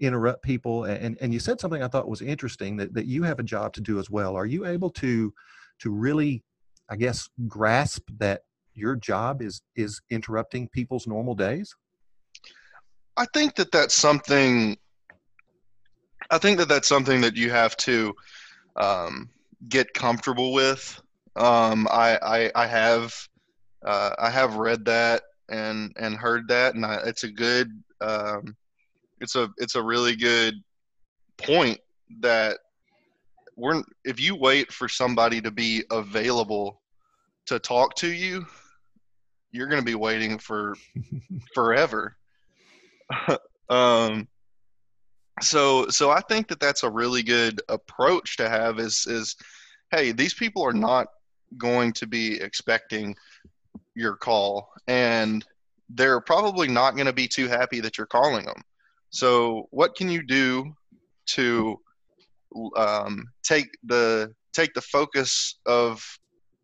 interrupt 0.00 0.42
people? 0.42 0.84
And 0.84 1.16
and 1.20 1.32
you 1.32 1.40
said 1.40 1.60
something 1.60 1.82
I 1.82 1.88
thought 1.88 2.08
was 2.08 2.22
interesting 2.22 2.76
that 2.78 2.94
that 2.94 3.06
you 3.06 3.22
have 3.22 3.38
a 3.38 3.44
job 3.44 3.72
to 3.74 3.80
do 3.80 3.98
as 3.98 4.10
well. 4.10 4.36
Are 4.36 4.46
you 4.46 4.66
able 4.66 4.90
to 4.90 5.32
to 5.80 5.90
really, 5.90 6.42
I 6.88 6.96
guess, 6.96 7.28
grasp 7.46 8.08
that 8.18 8.42
your 8.74 8.96
job 8.96 9.42
is 9.42 9.62
is 9.76 10.00
interrupting 10.10 10.68
people's 10.68 11.06
normal 11.06 11.34
days? 11.34 11.74
I 13.16 13.26
think 13.34 13.56
that 13.56 13.72
that's 13.72 13.94
something 13.94 14.76
I 16.30 16.38
think 16.38 16.58
that 16.58 16.68
that's 16.68 16.88
something 16.88 17.20
that 17.22 17.36
you 17.36 17.50
have 17.50 17.76
to 17.78 18.14
um, 18.76 19.28
get 19.68 19.92
comfortable 19.94 20.52
with. 20.52 21.00
Um, 21.36 21.88
I, 21.90 22.18
I, 22.22 22.52
I 22.54 22.66
have 22.66 23.14
uh, 23.84 24.10
I 24.18 24.30
have 24.30 24.56
read 24.56 24.84
that 24.84 25.22
and 25.48 25.92
and 25.96 26.14
heard 26.14 26.48
that, 26.48 26.74
and 26.74 26.84
I, 26.84 27.00
it's 27.06 27.24
a 27.24 27.30
good 27.30 27.70
um, 28.00 28.56
it's 29.20 29.36
a 29.36 29.48
it's 29.58 29.74
a 29.74 29.82
really 29.82 30.16
good 30.16 30.54
point 31.36 31.78
that 32.20 32.58
we're 33.56 33.82
if 34.04 34.20
you 34.20 34.34
wait 34.34 34.72
for 34.72 34.88
somebody 34.88 35.40
to 35.40 35.50
be 35.50 35.84
available 35.90 36.80
to 37.46 37.58
talk 37.58 37.94
to 37.96 38.10
you, 38.10 38.46
you're 39.52 39.66
going 39.66 39.80
to 39.80 39.84
be 39.84 39.94
waiting 39.94 40.38
for 40.38 40.76
forever. 41.54 42.16
um, 43.70 44.28
so 45.40 45.88
so 45.88 46.10
I 46.10 46.20
think 46.22 46.48
that 46.48 46.60
that's 46.60 46.82
a 46.82 46.90
really 46.90 47.22
good 47.22 47.60
approach 47.68 48.36
to 48.38 48.48
have. 48.48 48.78
Is 48.78 49.06
is 49.06 49.36
hey, 49.90 50.12
these 50.12 50.34
people 50.34 50.64
are 50.64 50.72
not 50.72 51.08
going 51.56 51.92
to 51.94 52.06
be 52.06 52.40
expecting 52.40 53.14
your 53.94 54.16
call, 54.16 54.70
and 54.86 55.44
they're 55.90 56.20
probably 56.20 56.68
not 56.68 56.94
going 56.94 57.06
to 57.06 57.12
be 57.12 57.26
too 57.26 57.48
happy 57.48 57.80
that 57.80 57.98
you're 57.98 58.06
calling 58.06 58.46
them. 58.46 58.62
So 59.10 59.66
what 59.70 59.94
can 59.96 60.08
you 60.08 60.22
do 60.22 60.72
to 61.26 61.78
um, 62.76 63.24
take 63.42 63.68
the 63.84 64.32
take 64.52 64.74
the 64.74 64.80
focus 64.80 65.58
of 65.66 66.04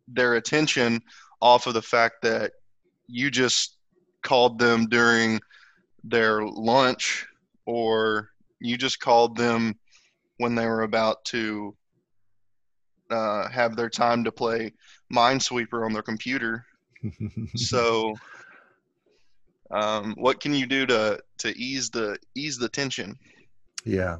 their 0.08 0.34
attention 0.34 1.00
off 1.40 1.66
of 1.66 1.74
the 1.74 1.82
fact 1.82 2.16
that 2.22 2.52
you 3.06 3.30
just 3.30 3.76
called 4.22 4.58
them 4.58 4.86
during 4.86 5.40
their 6.02 6.44
lunch 6.44 7.26
or 7.66 8.30
you 8.60 8.76
just 8.76 9.00
called 9.00 9.36
them 9.36 9.74
when 10.38 10.54
they 10.54 10.66
were 10.66 10.82
about 10.82 11.24
to 11.24 11.76
uh, 13.10 13.48
have 13.48 13.76
their 13.76 13.90
time 13.90 14.24
to 14.24 14.32
play 14.32 14.72
Minesweeper 15.12 15.84
on 15.84 15.92
their 15.92 16.02
computer. 16.02 16.64
so, 17.54 18.14
um, 19.70 20.14
what 20.16 20.40
can 20.40 20.54
you 20.54 20.66
do 20.66 20.86
to 20.86 21.20
to 21.38 21.56
ease 21.58 21.90
the 21.90 22.18
ease 22.34 22.58
the 22.58 22.68
tension? 22.68 23.18
Yeah, 23.84 24.18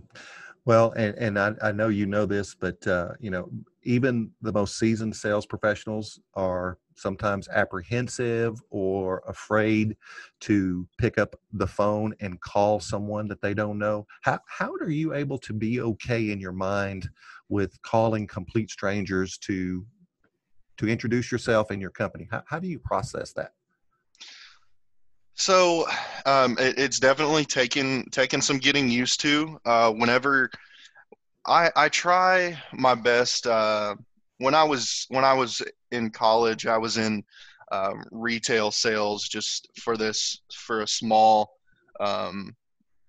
well, 0.64 0.92
and 0.92 1.14
and 1.16 1.38
I, 1.38 1.54
I 1.62 1.72
know 1.72 1.88
you 1.88 2.06
know 2.06 2.26
this, 2.26 2.54
but 2.54 2.86
uh, 2.86 3.10
you 3.20 3.30
know 3.30 3.50
even 3.82 4.30
the 4.42 4.52
most 4.52 4.78
seasoned 4.78 5.14
sales 5.14 5.46
professionals 5.46 6.20
are 6.34 6.78
sometimes 6.96 7.48
apprehensive 7.48 8.60
or 8.70 9.22
afraid 9.28 9.96
to 10.40 10.88
pick 10.98 11.18
up 11.18 11.36
the 11.52 11.66
phone 11.66 12.14
and 12.20 12.40
call 12.40 12.80
someone 12.80 13.28
that 13.28 13.40
they 13.40 13.54
don't 13.54 13.78
know. 13.78 14.06
How, 14.22 14.40
how 14.48 14.72
are 14.72 14.90
you 14.90 15.14
able 15.14 15.38
to 15.38 15.52
be 15.52 15.80
okay 15.80 16.30
in 16.30 16.40
your 16.40 16.52
mind 16.52 17.08
with 17.48 17.80
calling 17.82 18.26
complete 18.26 18.70
strangers 18.70 19.38
to 19.38 19.86
to 20.78 20.88
introduce 20.88 21.30
yourself 21.30 21.70
and 21.70 21.80
your 21.80 21.90
company? 21.90 22.28
How, 22.30 22.42
how 22.46 22.58
do 22.58 22.68
you 22.68 22.78
process 22.78 23.32
that? 23.34 23.52
So 25.36 25.86
um, 26.24 26.56
it, 26.58 26.78
it's 26.78 26.98
definitely 26.98 27.44
taken 27.44 28.08
taken 28.10 28.40
some 28.40 28.58
getting 28.58 28.90
used 28.90 29.20
to. 29.20 29.58
Uh, 29.64 29.92
whenever 29.92 30.50
I 31.46 31.70
I 31.76 31.88
try 31.88 32.58
my 32.72 32.94
best. 32.94 33.46
Uh, 33.46 33.94
when 34.38 34.54
I 34.54 34.64
was 34.64 35.06
when 35.08 35.24
I 35.24 35.34
was 35.34 35.62
in 35.90 36.10
college, 36.10 36.66
I 36.66 36.78
was 36.78 36.98
in 36.98 37.22
um, 37.70 38.02
retail 38.10 38.70
sales 38.70 39.28
just 39.28 39.68
for 39.78 39.96
this 39.96 40.40
for 40.52 40.82
a 40.82 40.88
small 40.88 41.50
um, 42.00 42.54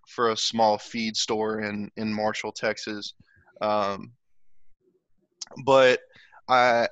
for 0.08 0.32
a 0.32 0.38
small 0.38 0.78
feed 0.78 1.16
store 1.18 1.62
in 1.62 1.90
in 1.98 2.14
Marshall, 2.14 2.52
Texas. 2.52 3.14
Um, 3.62 4.12
but 5.66 6.02
I 6.48 6.90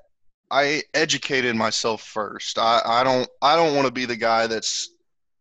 I 0.49 0.83
educated 0.93 1.55
myself 1.55 2.01
first. 2.01 2.57
I, 2.57 2.81
I 2.85 3.03
don't 3.03 3.29
I 3.41 3.55
don't 3.55 3.75
want 3.75 3.87
to 3.87 3.93
be 3.93 4.05
the 4.05 4.15
guy 4.15 4.47
that's 4.47 4.94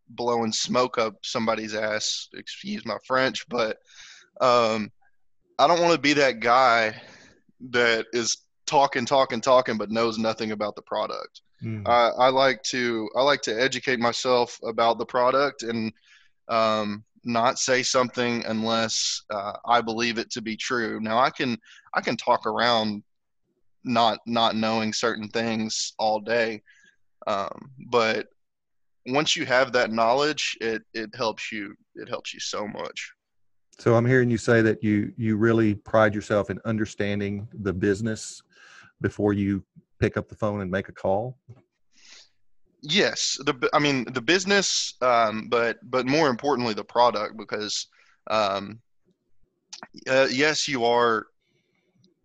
blowing 0.09 0.51
smoke 0.51 0.97
up 0.97 1.15
somebody's 1.23 1.75
ass. 1.75 2.29
Excuse 2.33 2.85
my 2.85 2.97
French, 3.05 3.47
but 3.49 3.77
um, 4.41 4.91
I 5.57 5.67
don't 5.67 5.81
want 5.81 5.93
to 5.93 5.99
be 5.99 6.13
that 6.13 6.39
guy 6.39 6.99
that 7.69 8.05
is 8.13 8.37
talking, 8.65 9.05
talking, 9.05 9.41
talking, 9.41 9.77
but 9.77 9.91
knows 9.91 10.17
nothing 10.17 10.51
about 10.51 10.75
the 10.75 10.81
product. 10.81 11.41
Mm. 11.63 11.87
I, 11.87 12.09
I, 12.09 12.29
like 12.29 12.61
to 12.63 13.09
I 13.15 13.21
like 13.21 13.41
to 13.43 13.61
educate 13.61 13.99
myself 13.99 14.59
about 14.63 14.97
the 14.97 15.05
product 15.05 15.63
and 15.63 15.93
um, 16.49 17.03
not 17.23 17.57
say 17.57 17.81
something 17.81 18.43
unless 18.45 19.23
uh, 19.29 19.53
I 19.65 19.81
believe 19.81 20.17
it 20.17 20.29
to 20.31 20.41
be 20.41 20.57
true. 20.57 20.99
Now 20.99 21.17
I 21.17 21.29
can 21.29 21.57
I 21.93 22.01
can 22.01 22.17
talk 22.17 22.45
around 22.45 23.03
not 23.83 24.19
not 24.25 24.55
knowing 24.55 24.93
certain 24.93 25.29
things 25.29 25.93
all 25.97 26.19
day, 26.19 26.61
um, 27.25 27.71
but 27.89 28.27
once 29.05 29.35
you 29.35 29.45
have 29.45 29.71
that 29.73 29.91
knowledge, 29.91 30.57
it 30.61 30.83
it 30.93 31.15
helps 31.15 31.51
you 31.51 31.75
it 31.95 32.09
helps 32.09 32.33
you 32.33 32.39
so 32.39 32.67
much. 32.67 33.11
So 33.77 33.95
I'm 33.95 34.05
hearing 34.05 34.29
you 34.29 34.37
say 34.37 34.61
that 34.61 34.83
you 34.83 35.13
you 35.17 35.37
really 35.37 35.75
pride 35.75 36.15
yourself 36.15 36.49
in 36.49 36.59
understanding 36.65 37.47
the 37.53 37.73
business 37.73 38.41
before 39.01 39.33
you 39.33 39.63
pick 39.99 40.17
up 40.17 40.27
the 40.27 40.35
phone 40.35 40.61
and 40.61 40.71
make 40.71 40.89
a 40.89 40.93
call? 40.93 41.37
Yes, 42.81 43.37
the 43.45 43.69
I 43.73 43.79
mean 43.79 44.05
the 44.13 44.21
business, 44.21 44.93
um, 45.01 45.47
but 45.49 45.77
but 45.83 46.05
more 46.05 46.29
importantly 46.29 46.73
the 46.73 46.83
product 46.83 47.37
because 47.37 47.87
um, 48.29 48.79
uh, 50.07 50.27
yes 50.29 50.67
you 50.67 50.85
are 50.85 51.27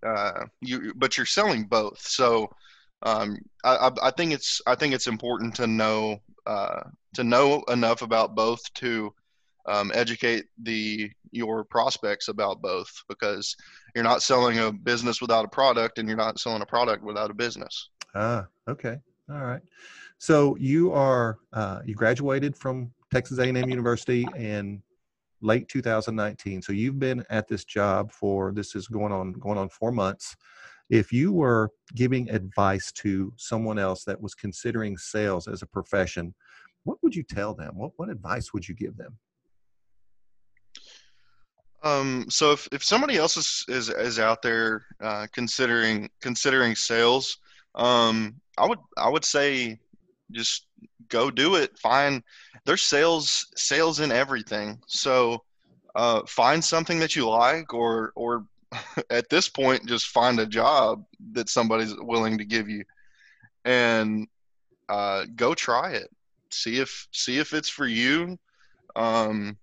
uh, 0.07 0.45
you 0.61 0.93
but 0.97 1.17
you're 1.17 1.27
selling 1.27 1.65
both 1.65 2.01
so 2.01 2.51
um, 3.03 3.39
I, 3.65 3.91
I 4.03 4.11
think 4.11 4.33
it's 4.33 4.61
I 4.67 4.75
think 4.75 4.93
it's 4.93 5.07
important 5.07 5.55
to 5.57 5.67
know 5.67 6.21
uh, 6.47 6.83
to 7.15 7.25
know 7.25 7.63
enough 7.69 8.03
about 8.03 8.35
both 8.35 8.61
to 8.75 9.13
um, 9.67 9.93
educate 9.95 10.47
the 10.63 11.11
your 11.33 11.65
prospects 11.65 12.29
about 12.29 12.61
both 12.61 12.91
because 13.09 13.55
you're 13.95 14.05
not 14.05 14.23
selling 14.23 14.59
a 14.59 14.73
business 14.73 15.21
without 15.21 15.45
a 15.45 15.49
product 15.49 15.99
and 15.99 16.09
you're 16.09 16.17
not 16.17 16.41
selling 16.41 16.63
a 16.63 16.67
product 16.67 17.05
without 17.05 17.31
a 17.31 17.35
business. 17.35 17.91
Ah, 18.15 18.47
okay, 18.69 18.99
all 19.31 19.45
right. 19.45 19.63
So 20.19 20.57
you 20.57 20.93
are 20.93 21.39
uh, 21.53 21.81
you 21.85 21.95
graduated 21.95 22.57
from 22.57 22.93
Texas 23.13 23.39
A&M 23.39 23.57
University 23.57 24.27
in 24.37 24.83
late 25.41 25.69
2019. 25.69 26.63
So 26.63 26.73
you've 26.73 26.99
been 26.99 27.25
at 27.31 27.49
this 27.49 27.65
job 27.65 28.13
for 28.13 28.53
this 28.53 28.75
is 28.75 28.87
going 28.87 29.13
on 29.13 29.33
going 29.33 29.59
on 29.59 29.69
four 29.69 29.93
months. 29.93 30.37
If 30.91 31.13
you 31.13 31.33
were 31.33 31.71
giving 31.95 32.29
advice 32.31 32.91
to 32.93 33.33
someone 33.37 33.79
else 33.79 34.05
that 34.05 34.21
was 34.21 34.35
considering 34.35 34.99
sales 34.99 35.47
as 35.47 35.63
a 35.63 35.67
profession, 35.67 36.35
what 36.85 36.99
would 37.03 37.15
you 37.15 37.23
tell 37.23 37.55
them? 37.55 37.79
What 37.79 37.93
what 37.97 38.11
advice 38.11 38.53
would 38.53 38.69
you 38.69 38.75
give 38.75 38.97
them? 38.97 39.17
Um, 41.83 42.27
so 42.29 42.53
if, 42.53 42.69
if 42.73 42.85
somebody 42.85 43.17
else 43.17 43.37
is, 43.37 43.65
is, 43.69 43.89
is 43.89 44.19
out 44.19 44.43
there 44.43 44.85
uh, 45.01 45.27
considering 45.33 46.11
considering 46.21 46.75
sales, 46.75 47.39
um, 47.75 48.35
I 48.59 48.67
would 48.67 48.81
I 48.99 49.09
would 49.09 49.25
say 49.25 49.79
just 50.33 50.67
go 51.09 51.31
do 51.31 51.55
it. 51.55 51.79
Find 51.79 52.23
there's 52.67 52.83
sales 52.83 53.47
sales 53.57 54.01
in 54.01 54.13
everything. 54.13 54.79
So 54.87 55.43
uh, 55.95 56.23
find 56.27 56.63
something 56.63 56.99
that 56.99 57.17
you 57.17 57.29
like, 57.29 57.73
or 57.73 58.13
or 58.15 58.45
at 59.11 59.29
this 59.29 59.49
point, 59.49 59.87
just 59.87 60.09
find 60.09 60.39
a 60.41 60.47
job 60.47 61.05
that 61.33 61.49
somebody's 61.49 61.95
willing 61.97 62.39
to 62.39 62.45
give 62.45 62.69
you, 62.69 62.85
and 63.65 64.27
uh, 64.89 65.27
go 65.37 65.55
try 65.55 65.93
it. 65.93 66.11
See 66.51 66.79
if 66.79 67.09
see 67.13 67.39
if 67.39 67.53
it's 67.55 67.69
for 67.69 67.87
you. 67.87 68.39
Um, 68.97 69.57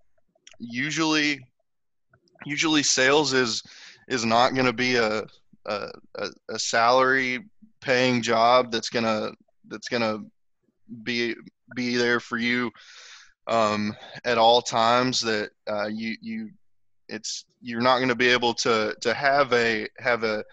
usually 0.59 1.45
usually 2.45 2.83
sales 2.83 3.33
is 3.33 3.61
is 4.07 4.25
not 4.25 4.53
going 4.53 4.65
to 4.65 4.73
be 4.73 4.95
a, 4.95 5.23
a 5.65 5.89
a 6.49 6.59
salary 6.59 7.45
paying 7.81 8.21
job 8.21 8.71
that's 8.71 8.89
gonna 8.89 9.31
that's 9.67 9.89
gonna 9.89 10.19
be 11.03 11.35
be 11.75 11.97
there 11.97 12.19
for 12.19 12.37
you 12.37 12.71
um, 13.47 13.95
at 14.25 14.37
all 14.37 14.61
times. 14.61 15.21
That 15.21 15.51
uh, 15.69 15.87
you 15.87 16.15
you 16.21 16.49
it's 17.09 17.45
you're 17.61 17.81
not 17.81 17.97
going 17.97 18.09
to 18.09 18.15
be 18.15 18.27
able 18.27 18.53
to 18.53 18.95
to 19.01 19.13
have 19.13 19.51
a 19.53 19.87
have 19.99 20.23
a 20.23 20.43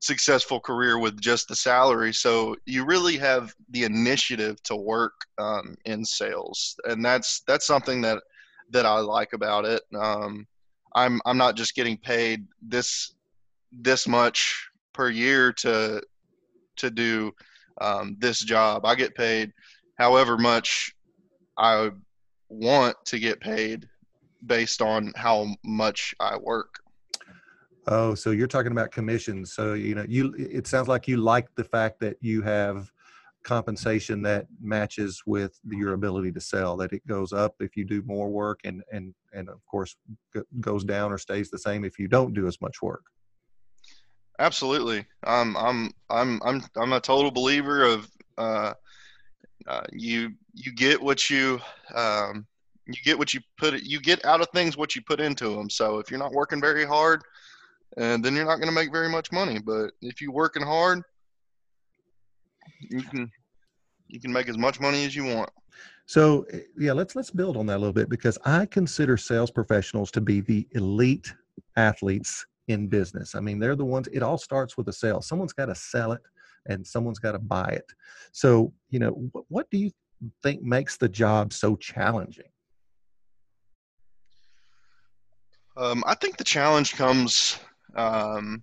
successful 0.00 0.58
career 0.58 0.98
with 0.98 1.20
just 1.20 1.48
the 1.48 1.54
salary. 1.54 2.12
So 2.12 2.56
you 2.66 2.84
really 2.84 3.16
have 3.18 3.54
the 3.70 3.84
initiative 3.84 4.60
to 4.64 4.76
work 4.76 5.12
um, 5.38 5.76
in 5.84 6.04
sales, 6.04 6.76
and 6.84 7.04
that's 7.04 7.40
that's 7.46 7.66
something 7.66 8.00
that 8.02 8.22
that 8.70 8.86
I 8.86 8.98
like 8.98 9.32
about 9.32 9.64
it. 9.64 9.82
Um, 9.98 10.46
I'm 10.94 11.20
I'm 11.24 11.38
not 11.38 11.56
just 11.56 11.74
getting 11.74 11.96
paid 11.96 12.46
this 12.60 13.14
this 13.70 14.06
much 14.06 14.68
per 14.92 15.08
year 15.08 15.52
to 15.54 16.02
to 16.76 16.90
do 16.90 17.32
um, 17.80 18.16
this 18.18 18.40
job. 18.40 18.84
I 18.84 18.94
get 18.94 19.14
paid 19.14 19.52
however 19.98 20.36
much 20.36 20.94
I 21.56 21.90
want 22.48 22.96
to 23.06 23.18
get 23.18 23.40
paid 23.40 23.88
based 24.46 24.82
on 24.82 25.12
how 25.16 25.48
much 25.64 26.14
I 26.20 26.36
work. 26.36 26.80
Oh, 27.88 28.14
so 28.14 28.30
you're 28.30 28.46
talking 28.46 28.72
about 28.72 28.92
commissions. 28.92 29.54
So 29.54 29.74
you 29.74 29.94
know, 29.94 30.04
you 30.08 30.34
it 30.38 30.66
sounds 30.66 30.88
like 30.88 31.08
you 31.08 31.16
like 31.16 31.48
the 31.56 31.64
fact 31.64 32.00
that 32.00 32.16
you 32.20 32.42
have 32.42 32.90
compensation 33.42 34.22
that 34.22 34.46
matches 34.60 35.22
with 35.26 35.58
your 35.68 35.94
ability 35.94 36.30
to 36.32 36.40
sell. 36.40 36.76
That 36.76 36.92
it 36.92 37.04
goes 37.06 37.32
up 37.32 37.54
if 37.60 37.76
you 37.76 37.84
do 37.84 38.02
more 38.06 38.28
work, 38.28 38.60
and 38.64 38.82
and 38.92 39.14
and 39.32 39.48
of 39.48 39.64
course 39.66 39.96
goes 40.60 40.84
down 40.84 41.12
or 41.12 41.18
stays 41.18 41.50
the 41.50 41.58
same 41.58 41.84
if 41.84 41.98
you 41.98 42.08
don't 42.08 42.34
do 42.34 42.46
as 42.46 42.60
much 42.60 42.82
work. 42.82 43.02
Absolutely. 44.38 45.04
Um, 45.26 45.56
I'm 45.58 45.92
I'm 46.08 46.40
I'm 46.44 46.62
I'm 46.76 46.92
a 46.92 47.00
total 47.00 47.30
believer 47.30 47.82
of 47.82 48.08
uh, 48.38 48.74
uh, 49.66 49.82
you 49.92 50.34
you 50.54 50.72
get 50.72 51.02
what 51.02 51.28
you 51.28 51.60
um, 51.94 52.46
you 52.86 52.94
get 53.04 53.18
what 53.18 53.32
you 53.32 53.40
put 53.58 53.80
you 53.82 54.00
get 54.00 54.24
out 54.24 54.40
of 54.40 54.48
things 54.54 54.76
what 54.76 54.94
you 54.96 55.02
put 55.02 55.20
into 55.20 55.50
them. 55.50 55.70
So 55.70 55.98
if 55.98 56.10
you're 56.10 56.20
not 56.20 56.32
working 56.32 56.60
very 56.60 56.84
hard, 56.84 57.22
and 57.96 58.24
then 58.24 58.34
you're 58.34 58.44
not 58.44 58.56
going 58.56 58.68
to 58.68 58.74
make 58.74 58.90
very 58.90 59.08
much 59.08 59.30
money. 59.32 59.58
But 59.58 59.92
if 60.00 60.20
you're 60.20 60.32
working 60.32 60.62
hard, 60.62 61.02
you 62.80 63.02
can 63.02 63.30
you 64.08 64.20
can 64.20 64.32
make 64.32 64.48
as 64.48 64.58
much 64.58 64.80
money 64.80 65.04
as 65.04 65.14
you 65.14 65.24
want. 65.24 65.50
So 66.06 66.44
eh, 66.52 66.60
yeah, 66.78 66.92
let's 66.92 67.14
let's 67.14 67.30
build 67.30 67.56
on 67.56 67.66
that 67.66 67.76
a 67.76 67.78
little 67.78 67.92
bit 67.92 68.08
because 68.08 68.38
I 68.44 68.66
consider 68.66 69.16
sales 69.16 69.50
professionals 69.50 70.10
to 70.12 70.20
be 70.20 70.40
the 70.40 70.66
elite 70.72 71.32
athletes 71.76 72.44
in 72.68 72.88
business. 72.88 73.34
I 73.34 73.40
mean, 73.40 73.58
they're 73.58 73.76
the 73.76 73.84
ones. 73.84 74.08
It 74.12 74.22
all 74.22 74.38
starts 74.38 74.76
with 74.76 74.88
a 74.88 74.92
sale. 74.92 75.20
Someone's 75.22 75.52
got 75.52 75.66
to 75.66 75.74
sell 75.74 76.12
it, 76.12 76.22
and 76.66 76.86
someone's 76.86 77.18
got 77.18 77.32
to 77.32 77.38
buy 77.38 77.68
it. 77.70 77.86
So 78.32 78.72
you 78.90 78.98
know, 78.98 79.10
what, 79.32 79.44
what 79.48 79.70
do 79.70 79.78
you 79.78 79.90
think 80.42 80.62
makes 80.62 80.96
the 80.96 81.08
job 81.08 81.52
so 81.52 81.76
challenging? 81.76 82.51
Um, 85.76 86.04
I 86.06 86.14
think 86.14 86.36
the 86.36 86.44
challenge 86.44 86.94
comes 86.94 87.58
um, 87.96 88.62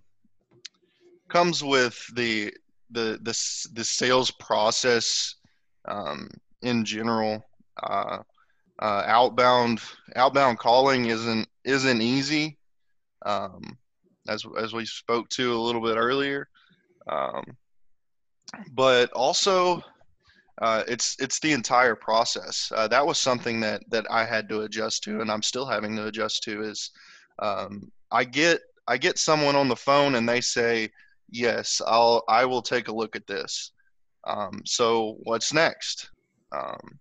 comes 1.28 1.63
with 1.63 2.06
the 2.15 2.54
the 2.91 3.19
the 3.22 3.69
the 3.74 3.84
sales 3.84 4.32
process 4.32 5.36
um, 5.88 6.30
in 6.62 6.86
general. 6.86 7.43
Uh, 7.82 8.19
uh, 8.82 9.04
outbound 9.08 9.82
outbound 10.15 10.58
calling 10.60 11.08
isn't 11.08 11.48
isn't 11.65 12.02
easy, 12.02 12.58
um, 13.26 13.78
as 14.28 14.45
as 14.58 14.74
we 14.74 14.86
spoke 14.86 15.28
to 15.30 15.54
a 15.54 15.60
little 15.60 15.82
bit 15.82 15.98
earlier. 15.98 16.48
Um, 17.08 17.43
but 18.72 19.12
also, 19.13 19.84
uh, 20.62 20.84
it's 20.88 21.15
it's 21.19 21.39
the 21.39 21.54
entire 21.54 21.95
process. 21.95 22.72
Uh, 22.76 22.88
that 22.88 23.06
was 23.06 23.17
something 23.17 23.60
that 23.62 23.82
that 23.89 24.06
I 24.10 24.26
had 24.26 24.50
to 24.50 24.62
adjust 24.62 25.04
to, 25.04 25.22
and 25.22 25.32
I'm 25.32 25.41
still 25.41 25.65
having 25.65 25.95
to 25.95 26.08
adjust 26.08 26.43
to. 26.43 26.63
Is 26.63 26.91
um, 27.39 27.91
I 28.12 28.26
get 28.26 28.60
I 28.88 28.98
get 28.98 29.17
someone 29.17 29.56
on 29.56 29.69
the 29.69 29.76
phone 29.76 30.15
and 30.15 30.28
they 30.28 30.41
say, 30.41 30.89
"Yes, 31.30 31.82
I'll 31.88 32.24
I 32.28 32.45
will 32.45 32.62
take 32.62 32.89
a 32.89 32.95
look 32.95 33.15
at 33.15 33.28
this." 33.28 33.72
Um, 34.28 34.62
so 34.65 35.17
what's 35.24 35.54
next? 35.54 36.10
Um, 36.52 37.00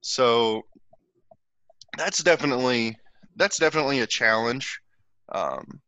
so 0.00 0.62
that's 1.98 2.22
definitely 2.22 2.96
that's 3.36 3.58
definitely 3.58 4.00
a 4.00 4.06
challenge. 4.06 4.80
Um, 5.32 5.80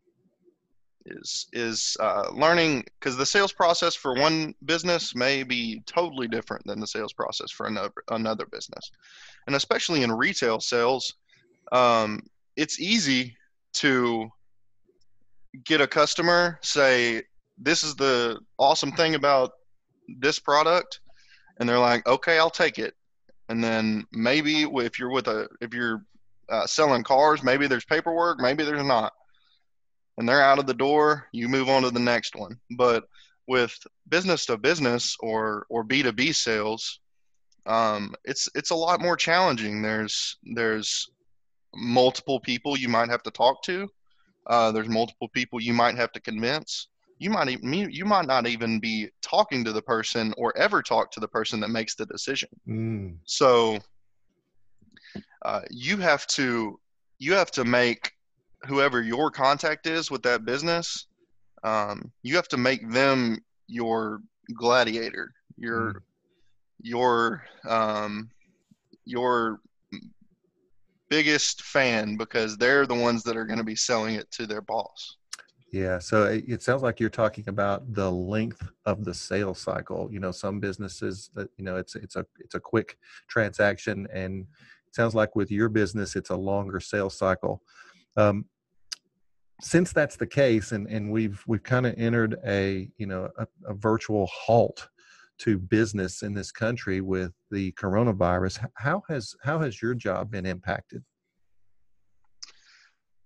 is 1.07 1.47
is 1.53 1.97
uh, 2.01 2.29
learning 2.33 2.85
because 2.99 3.16
the 3.16 3.27
sales 3.27 3.53
process 3.53 3.95
for 3.95 4.14
one 4.14 4.55
business 4.64 5.14
may 5.14 5.42
be 5.42 5.83
totally 5.87 6.29
different 6.29 6.66
than 6.66 6.81
the 6.81 6.87
sales 6.87 7.12
process 7.12 7.51
for 7.51 7.66
another 7.66 7.92
another 8.11 8.47
business, 8.47 8.90
and 9.47 9.57
especially 9.57 10.03
in 10.03 10.12
retail 10.12 10.61
sales, 10.61 11.14
um, 11.73 12.21
it's 12.57 12.81
easy 12.81 13.37
to 13.75 14.29
get 15.64 15.81
a 15.81 15.87
customer 15.87 16.59
say 16.62 17.23
this 17.59 17.83
is 17.83 17.95
the 17.95 18.38
awesome 18.59 18.92
thing 18.92 19.14
about 19.14 19.53
this 20.19 20.38
product 20.38 21.01
and 21.59 21.69
they're 21.69 21.79
like 21.79 22.07
okay 22.07 22.38
i'll 22.38 22.51
take 22.51 22.79
it. 22.79 22.95
And 23.49 23.62
then 23.62 24.05
maybe 24.12 24.62
if 24.62 24.99
you're 24.99 25.11
with 25.11 25.29
a 25.29 25.49
if 25.61 25.73
you're 25.73 26.03
uh, 26.49 26.66
selling 26.66 27.05
cars 27.05 27.42
maybe 27.42 27.66
there's 27.66 27.85
paperwork 27.85 28.38
maybe 28.40 28.64
there's 28.64 28.85
not 28.85 29.12
and 30.18 30.29
they're 30.29 30.42
out 30.42 30.59
of 30.59 30.66
the 30.66 30.74
door 30.74 31.26
you 31.33 31.48
move 31.48 31.68
on 31.68 31.83
to 31.83 31.90
the 31.90 32.00
next 32.00 32.35
one 32.37 32.59
but 32.72 33.05
with 33.48 33.76
business 34.09 34.46
to 34.46 34.57
business 34.57 35.16
or 35.20 35.66
or 35.68 35.85
b2b 35.85 36.35
sales 36.35 37.00
um, 37.66 38.14
it's 38.24 38.48
it's 38.55 38.70
a 38.70 38.76
lot 38.76 39.00
more 39.00 39.16
challenging 39.16 39.83
there's 39.83 40.37
there's 40.55 41.09
multiple 41.76 42.40
people 42.40 42.76
you 42.76 42.88
might 42.88 43.11
have 43.11 43.22
to 43.22 43.31
talk 43.31 43.62
to. 43.62 43.88
Uh, 44.46 44.72
there's 44.72 44.88
multiple 44.88 45.29
people 45.29 45.61
you 45.61 45.72
might 45.72 45.96
have 45.96 46.12
to 46.12 46.20
convince. 46.20 46.88
You 47.18 47.31
might 47.31 47.48
even 47.48 47.90
you 47.90 48.05
might 48.05 48.26
not 48.26 48.46
even 48.46 48.79
be 48.79 49.09
talking 49.22 49.64
to 49.64 49.72
the 49.72 49.83
person 49.83 50.35
or 50.37 50.57
ever 50.57 50.83
talk 50.83 51.11
to 51.12 51.20
the 51.20 51.29
person 51.29 51.61
that 51.61 51.68
makes 51.68 51.94
the 51.94 52.07
decision. 52.07 52.48
Mm. 52.68 53.16
So 53.24 53.79
uh, 55.44 55.62
you 55.70 55.96
have 55.96 56.26
to 56.29 56.79
you 57.18 57.33
have 57.33 57.50
to 57.52 57.64
make 57.64 58.12
whoever 58.64 59.03
your 59.03 59.31
contact 59.31 59.87
is 59.87 60.11
with 60.11 60.23
that 60.23 60.45
business. 60.45 61.07
Um, 61.62 62.12
you 62.23 62.37
have 62.37 62.49
to 62.49 62.57
make 62.57 62.90
them 62.90 63.38
your 63.66 64.21
gladiator, 64.55 65.33
your 65.57 65.95
mm. 65.95 66.01
your 66.83 67.45
um, 67.69 68.31
your 69.05 69.61
biggest 71.09 71.62
fan 71.62 72.16
because 72.16 72.57
they're 72.57 72.87
the 72.87 72.95
ones 72.95 73.23
that 73.23 73.37
are 73.37 73.45
going 73.45 73.59
to 73.59 73.64
be 73.64 73.77
selling 73.77 74.16
it 74.16 74.31
to 74.33 74.47
their 74.47 74.61
boss. 74.61 75.16
Yeah, 75.73 75.99
so 75.99 76.25
it, 76.25 76.45
it, 76.47 76.62
sounds 76.62 76.83
like 76.83 77.01
you're 77.01 77.11
talking 77.11 77.49
about 77.49 77.92
the 77.92 78.11
length 78.11 78.69
of 78.87 79.05
the 79.05 79.12
sales 79.12 79.59
cycle. 79.59 80.09
You 80.11 80.21
know, 80.21 80.31
some 80.31 80.61
businesses 80.61 81.31
that 81.35 81.51
you 81.57 81.64
know 81.64 81.77
it's 81.77 81.97
it's 81.97 82.16
a 82.16 82.25
it's 82.38 82.55
a 82.55 82.61
quick 82.61 82.97
transaction, 83.29 84.07
and 84.12 84.47
it 84.87 84.95
sounds 84.95 85.14
like 85.14 85.35
with 85.35 85.51
your 85.51 85.69
business 85.69 86.14
it's 86.14 86.31
a 86.31 86.37
longer 86.37 86.81
sales 86.81 87.19
cycle. 87.19 87.62
Um, 88.16 88.46
since 89.61 89.92
that's 89.92 90.16
the 90.16 90.26
case, 90.26 90.72
and 90.72 90.87
and 90.88 91.11
we've 91.11 91.42
we've 91.46 91.62
kind 91.62 91.87
of 91.87 91.94
entered 91.96 92.37
a 92.46 92.88
you 92.98 93.07
know 93.07 93.29
a, 93.38 93.46
a 93.66 93.74
virtual 93.74 94.26
halt 94.26 94.88
to 95.38 95.59
business 95.59 96.22
in 96.22 96.35
this 96.35 96.50
country 96.50 97.00
with 97.00 97.33
the 97.50 97.72
coronavirus. 97.72 98.66
How 98.74 99.02
has 99.09 99.35
how 99.42 99.59
has 99.61 99.81
your 99.81 99.94
job 99.94 100.31
been 100.31 100.46
impacted? 100.46 101.02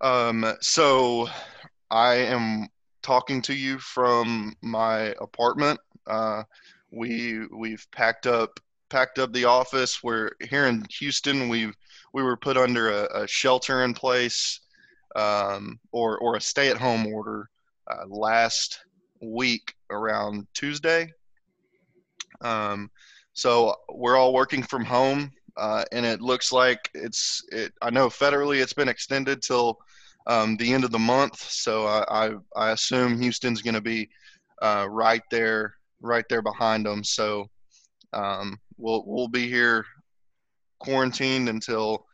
Um, 0.01 0.55
so 0.61 1.29
I 1.91 2.15
am 2.15 2.69
talking 3.03 3.43
to 3.43 3.55
you 3.55 3.79
from 3.79 4.55
my 4.63 5.15
apartment. 5.21 5.81
Uh, 6.07 6.43
we 6.93 7.47
we've 7.55 7.87
packed 7.93 8.27
up 8.27 8.61
packed 8.89 9.19
up 9.19 9.33
the 9.33 9.45
office. 9.45 10.03
We're 10.03 10.31
here 10.49 10.67
in 10.67 10.85
Houston. 10.99 11.49
We 11.49 11.73
we 12.13 12.23
were 12.23 12.37
put 12.37 12.57
under 12.57 12.91
a, 12.91 13.23
a 13.23 13.29
shelter 13.29 13.85
in 13.85 13.95
place 13.95 14.61
um, 15.17 15.79
or 15.93 16.19
or 16.19 16.37
a 16.37 16.41
stay 16.41 16.69
at 16.69 16.77
home 16.77 17.07
order 17.07 17.49
uh, 17.91 18.07
last 18.09 18.81
week 19.21 19.75
around 19.91 20.47
Tuesday. 20.55 21.13
Um, 22.43 22.91
so 23.33 23.75
we're 23.93 24.17
all 24.17 24.33
working 24.33 24.63
from 24.63 24.85
home, 24.85 25.31
uh, 25.57 25.85
and 25.93 26.05
it 26.05 26.21
looks 26.21 26.53
like 26.53 26.91
it's. 26.95 27.43
It, 27.53 27.73
I 27.83 27.91
know 27.91 28.09
federally 28.09 28.63
it's 28.63 28.73
been 28.73 28.89
extended 28.89 29.43
till 29.43 29.79
um, 30.27 30.57
the 30.57 30.73
end 30.73 30.85
of 30.85 30.91
the 30.91 30.99
month. 30.99 31.39
So 31.39 31.87
I 31.87 32.05
I, 32.09 32.31
I 32.57 32.71
assume 32.73 33.21
Houston's 33.21 33.63
going 33.63 33.75
to 33.75 33.81
be 33.81 34.09
uh, 34.63 34.87
right 34.89 35.23
there, 35.31 35.75
right 36.01 36.25
there 36.29 36.43
behind 36.43 36.87
them. 36.87 37.05
So 37.05 37.49
um, 38.13 38.59
we'll 38.77 39.05
we'll 39.07 39.29
be 39.29 39.49
here 39.49 39.85
quarantined 40.81 41.49
until 41.49 42.07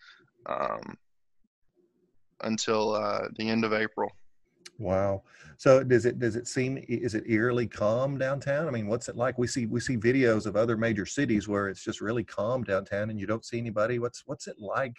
um, 0.47 0.97
until 2.43 2.95
uh, 2.95 3.29
the 3.37 3.49
end 3.49 3.65
of 3.65 3.73
April. 3.73 4.11
Wow. 4.79 5.23
So 5.59 5.83
does 5.83 6.05
it 6.05 6.19
does 6.19 6.37
it 6.37 6.47
seem 6.47 6.85
is 6.89 7.15
it 7.15 7.25
eerily 7.27 7.67
calm 7.67 8.19
downtown? 8.19 8.69
I 8.69 8.71
mean, 8.71 8.89
what's 8.89 9.09
it 9.09 9.17
like? 9.17 9.39
We 9.39 9.47
see 9.47 9.67
we 9.67 9.81
see 9.81 9.97
videos 9.97 10.45
of 10.47 10.55
other 10.55 10.77
major 10.77 11.07
cities 11.07 11.49
where 11.49 11.69
it's 11.69 11.83
just 11.83 12.01
really 12.01 12.25
calm 12.25 12.63
downtown 12.63 13.09
and 13.09 13.19
you 13.19 13.27
don't 13.27 13.45
see 13.45 13.59
anybody. 13.59 13.99
What's 13.99 14.23
what's 14.27 14.49
it 14.49 14.57
like 14.59 14.97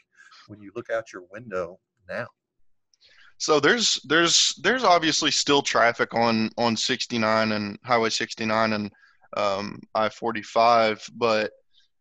when 0.48 0.60
you 0.62 0.72
look 0.76 0.90
out 0.90 1.14
your 1.14 1.24
window 1.32 1.80
now? 2.10 2.28
So 3.38 3.60
there's 3.60 4.02
there's 4.06 4.60
there's 4.64 4.84
obviously 4.84 5.30
still 5.30 5.62
traffic 5.62 6.16
on 6.16 6.50
on 6.58 6.76
69 6.76 7.52
and 7.52 7.78
Highway 7.84 8.10
69 8.10 8.74
and 8.74 8.92
um, 9.36 9.80
I-45, 9.94 11.12
but 11.16 11.52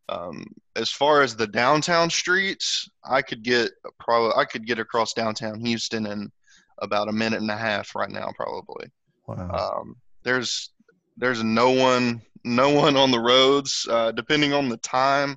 um, 0.09 0.45
as 0.77 0.91
far 0.91 1.23
as 1.23 1.35
the 1.35 1.47
downtown 1.47 2.11
streets, 2.11 2.89
I 3.05 3.23
could 3.23 3.43
get 3.43 3.71
probably 3.99 4.33
I 4.37 4.45
could 4.45 4.67
get 4.67 4.79
across 4.79 5.13
downtown 5.13 5.61
Houston 5.61 6.07
in 6.07 6.31
about 6.79 7.09
a 7.09 7.13
minute 7.13 7.41
and 7.41 7.51
a 7.51 7.57
half 7.57 7.95
right 7.95 8.11
now, 8.11 8.31
probably. 8.37 8.87
Wow. 9.27 9.79
Um, 9.81 9.97
there's 10.23 10.71
there's 11.17 11.43
no 11.43 11.71
one 11.71 12.23
no 12.45 12.71
one 12.71 12.97
on 12.97 13.11
the 13.11 13.21
roads. 13.21 13.87
Uh, 13.91 14.13
depending 14.13 14.53
on 14.53 14.69
the 14.69 14.77
time, 14.79 15.37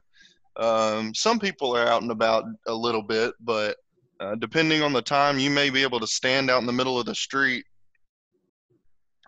um, 0.57 1.13
some 1.15 1.39
people 1.39 1.75
are 1.75 1.87
out 1.87 2.03
and 2.03 2.11
about 2.11 2.43
a 2.67 2.73
little 2.73 3.03
bit, 3.03 3.33
but 3.39 3.77
uh, 4.19 4.35
depending 4.35 4.83
on 4.83 4.93
the 4.93 5.01
time, 5.01 5.39
you 5.39 5.49
may 5.49 5.69
be 5.69 5.81
able 5.81 5.99
to 5.99 6.07
stand 6.07 6.49
out 6.49 6.59
in 6.59 6.67
the 6.67 6.73
middle 6.73 6.99
of 6.99 7.05
the 7.05 7.15
street 7.15 7.65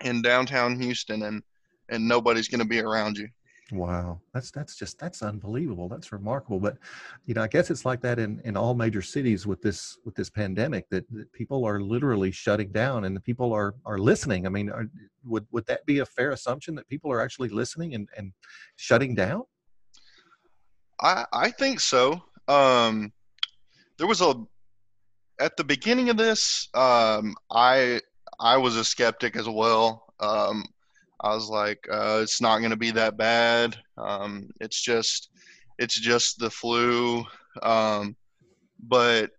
in 0.02 0.22
downtown 0.22 0.80
Houston 0.80 1.24
and 1.24 1.42
and 1.90 2.08
nobody's 2.08 2.48
going 2.48 2.60
to 2.60 2.66
be 2.66 2.80
around 2.80 3.18
you. 3.18 3.28
Wow, 3.72 4.20
that's 4.34 4.52
that's 4.52 4.76
just 4.76 5.00
that's 5.00 5.22
unbelievable. 5.22 5.88
That's 5.88 6.12
remarkable. 6.12 6.60
But 6.60 6.78
you 7.26 7.34
know, 7.34 7.42
I 7.42 7.48
guess 7.48 7.70
it's 7.70 7.86
like 7.86 8.02
that 8.02 8.20
in 8.20 8.42
in 8.44 8.58
all 8.58 8.74
major 8.74 9.02
cities 9.02 9.48
with 9.48 9.62
this 9.62 9.98
with 10.04 10.14
this 10.14 10.30
pandemic 10.30 10.90
that, 10.90 11.06
that 11.14 11.32
people 11.32 11.64
are 11.66 11.80
literally 11.80 12.32
shutting 12.32 12.72
down 12.72 13.06
and 13.06 13.16
the 13.16 13.22
people 13.22 13.54
are 13.54 13.76
are 13.86 13.98
listening. 13.98 14.46
I 14.46 14.50
mean, 14.50 14.70
are, 14.70 14.88
would 15.24 15.48
would 15.52 15.66
that 15.68 15.86
be 15.86 16.00
a 16.00 16.06
fair 16.06 16.32
assumption 16.32 16.76
that 16.76 16.88
people 16.90 17.12
are 17.12 17.22
actually 17.22 17.50
listening 17.50 17.96
and 17.96 18.10
and 18.18 18.34
shutting 18.76 19.16
down? 19.16 19.44
I 21.02 21.26
I 21.32 21.52
think 21.52 21.80
so. 21.80 22.22
Um, 22.48 23.14
there 23.98 24.08
was 24.08 24.22
a 24.22 24.34
at 25.40 25.56
the 25.56 25.64
beginning 25.64 26.10
of 26.10 26.18
this. 26.18 26.68
Um, 26.74 27.36
I 27.50 28.02
I 28.40 28.58
was 28.58 28.76
a 28.76 28.84
skeptic 28.84 29.36
as 29.36 29.48
well. 29.48 30.14
Um, 30.20 30.66
I 31.22 31.34
was 31.36 31.50
like, 31.50 31.88
uh, 31.92 32.20
it's 32.24 32.42
not 32.42 32.60
going 32.60 32.72
to 32.72 32.78
be 32.78 32.92
that 32.92 33.18
bad. 33.18 33.78
Um, 33.98 34.50
it's 34.60 34.82
just, 34.82 35.30
it's 35.78 36.00
just 36.00 36.40
the 36.40 36.50
flu. 36.50 37.26
Um, 37.62 38.16
but 38.82 39.32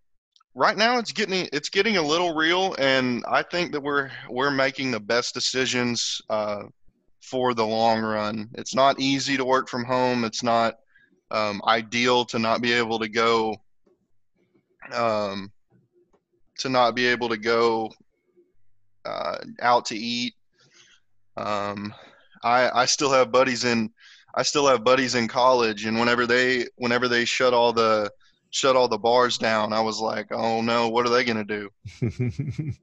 right 0.55 0.77
now, 0.77 0.99
it's 0.99 1.13
getting 1.13 1.49
it's 1.53 1.69
getting 1.69 1.97
a 1.97 2.03
little 2.03 2.35
real, 2.35 2.75
and 2.79 3.25
I 3.29 3.43
think 3.43 3.73
that 3.73 3.81
we're 3.81 4.11
we're 4.31 4.51
making 4.51 4.91
the 4.91 5.01
best 5.01 5.35
decisions 5.35 6.21
uh, 6.31 6.65
for 7.21 7.55
the 7.55 7.67
long 7.67 8.01
run. 8.01 8.51
It's 8.55 8.75
not 8.75 9.01
easy 9.01 9.37
to 9.37 9.45
work 9.45 9.69
from 9.69 9.85
home. 9.85 10.25
It's 10.25 10.43
not 10.43 10.79
um, 11.31 11.63
ideal 11.67 12.25
to 12.27 12.39
not 12.39 12.61
be 12.61 12.73
able 12.73 12.99
to 12.99 13.09
go 13.09 13.57
um, 14.93 15.51
to 16.59 16.69
not 16.69 16.95
be 16.95 17.07
able 17.07 17.29
to 17.31 17.39
go 17.39 17.91
uh, 19.05 19.39
out 19.61 19.87
to 19.87 19.97
eat 19.97 20.35
um, 21.37 21.95
I 22.43 22.83
I 22.83 22.85
still 22.87 23.11
have 23.11 23.33
buddies 23.33 23.65
in 23.65 23.91
I 24.35 24.43
still 24.43 24.67
have 24.67 24.85
buddies 24.85 25.15
in 25.15 25.29
college, 25.29 25.85
and 25.85 25.99
whenever 25.99 26.27
they 26.27 26.67
whenever 26.77 27.09
they 27.09 27.25
shut 27.25 27.53
all 27.55 27.73
the 27.73 28.11
shut 28.51 28.77
all 28.77 28.89
the 28.89 28.99
bars 28.99 29.39
down, 29.39 29.73
I 29.73 29.81
was 29.81 30.01
like, 30.01 30.27
oh 30.31 30.61
no, 30.61 30.89
what 30.89 31.07
are 31.07 31.11
they 31.11 31.25
going 31.25 31.45
to 31.45 31.45
do? 31.45 31.71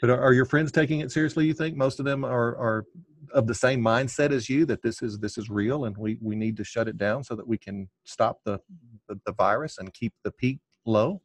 but 0.00 0.10
are, 0.10 0.20
are 0.20 0.32
your 0.32 0.44
friends 0.44 0.72
taking 0.72 1.00
it 1.00 1.12
seriously? 1.12 1.46
You 1.46 1.54
think 1.54 1.76
most 1.76 1.98
of 1.98 2.04
them 2.04 2.24
are 2.24 2.56
are 2.56 2.84
of 3.32 3.46
the 3.46 3.54
same 3.54 3.80
mindset 3.80 4.32
as 4.32 4.48
you 4.48 4.66
that 4.66 4.82
this 4.82 5.02
is 5.02 5.18
this 5.18 5.38
is 5.38 5.50
real 5.50 5.84
and 5.84 5.96
we 5.96 6.18
we 6.20 6.34
need 6.34 6.56
to 6.56 6.64
shut 6.64 6.88
it 6.88 6.98
down 6.98 7.22
so 7.22 7.36
that 7.36 7.46
we 7.46 7.58
can 7.58 7.88
stop 8.04 8.40
the 8.44 8.60
the, 9.08 9.20
the 9.26 9.32
virus 9.32 9.78
and 9.78 9.92
keep 9.94 10.12
the 10.24 10.30
peak 10.32 10.58
low? 10.86 11.20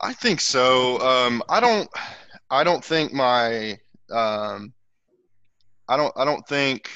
I 0.00 0.12
think 0.12 0.40
so. 0.40 1.00
Um, 1.00 1.42
I 1.48 1.60
don't 1.60 1.88
I 2.50 2.64
don't 2.64 2.84
think 2.84 3.12
my 3.12 3.78
um, 4.12 4.72
I 5.88 5.96
don't 5.96 6.12
I 6.16 6.24
don't 6.24 6.46
think 6.46 6.90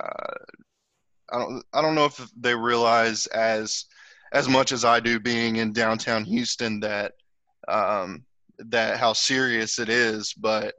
uh, 0.00 0.34
I 1.32 1.38
don't 1.38 1.64
I 1.72 1.82
don't 1.82 1.94
know 1.94 2.06
if 2.06 2.30
they 2.38 2.54
realize 2.54 3.26
as 3.28 3.86
as 4.32 4.48
much 4.48 4.72
as 4.72 4.84
I 4.84 5.00
do 5.00 5.20
being 5.20 5.56
in 5.56 5.72
downtown 5.72 6.24
Houston 6.24 6.80
that 6.80 7.12
um, 7.68 8.24
that 8.58 8.98
how 8.98 9.12
serious 9.12 9.78
it 9.78 9.88
is. 9.88 10.34
But 10.34 10.74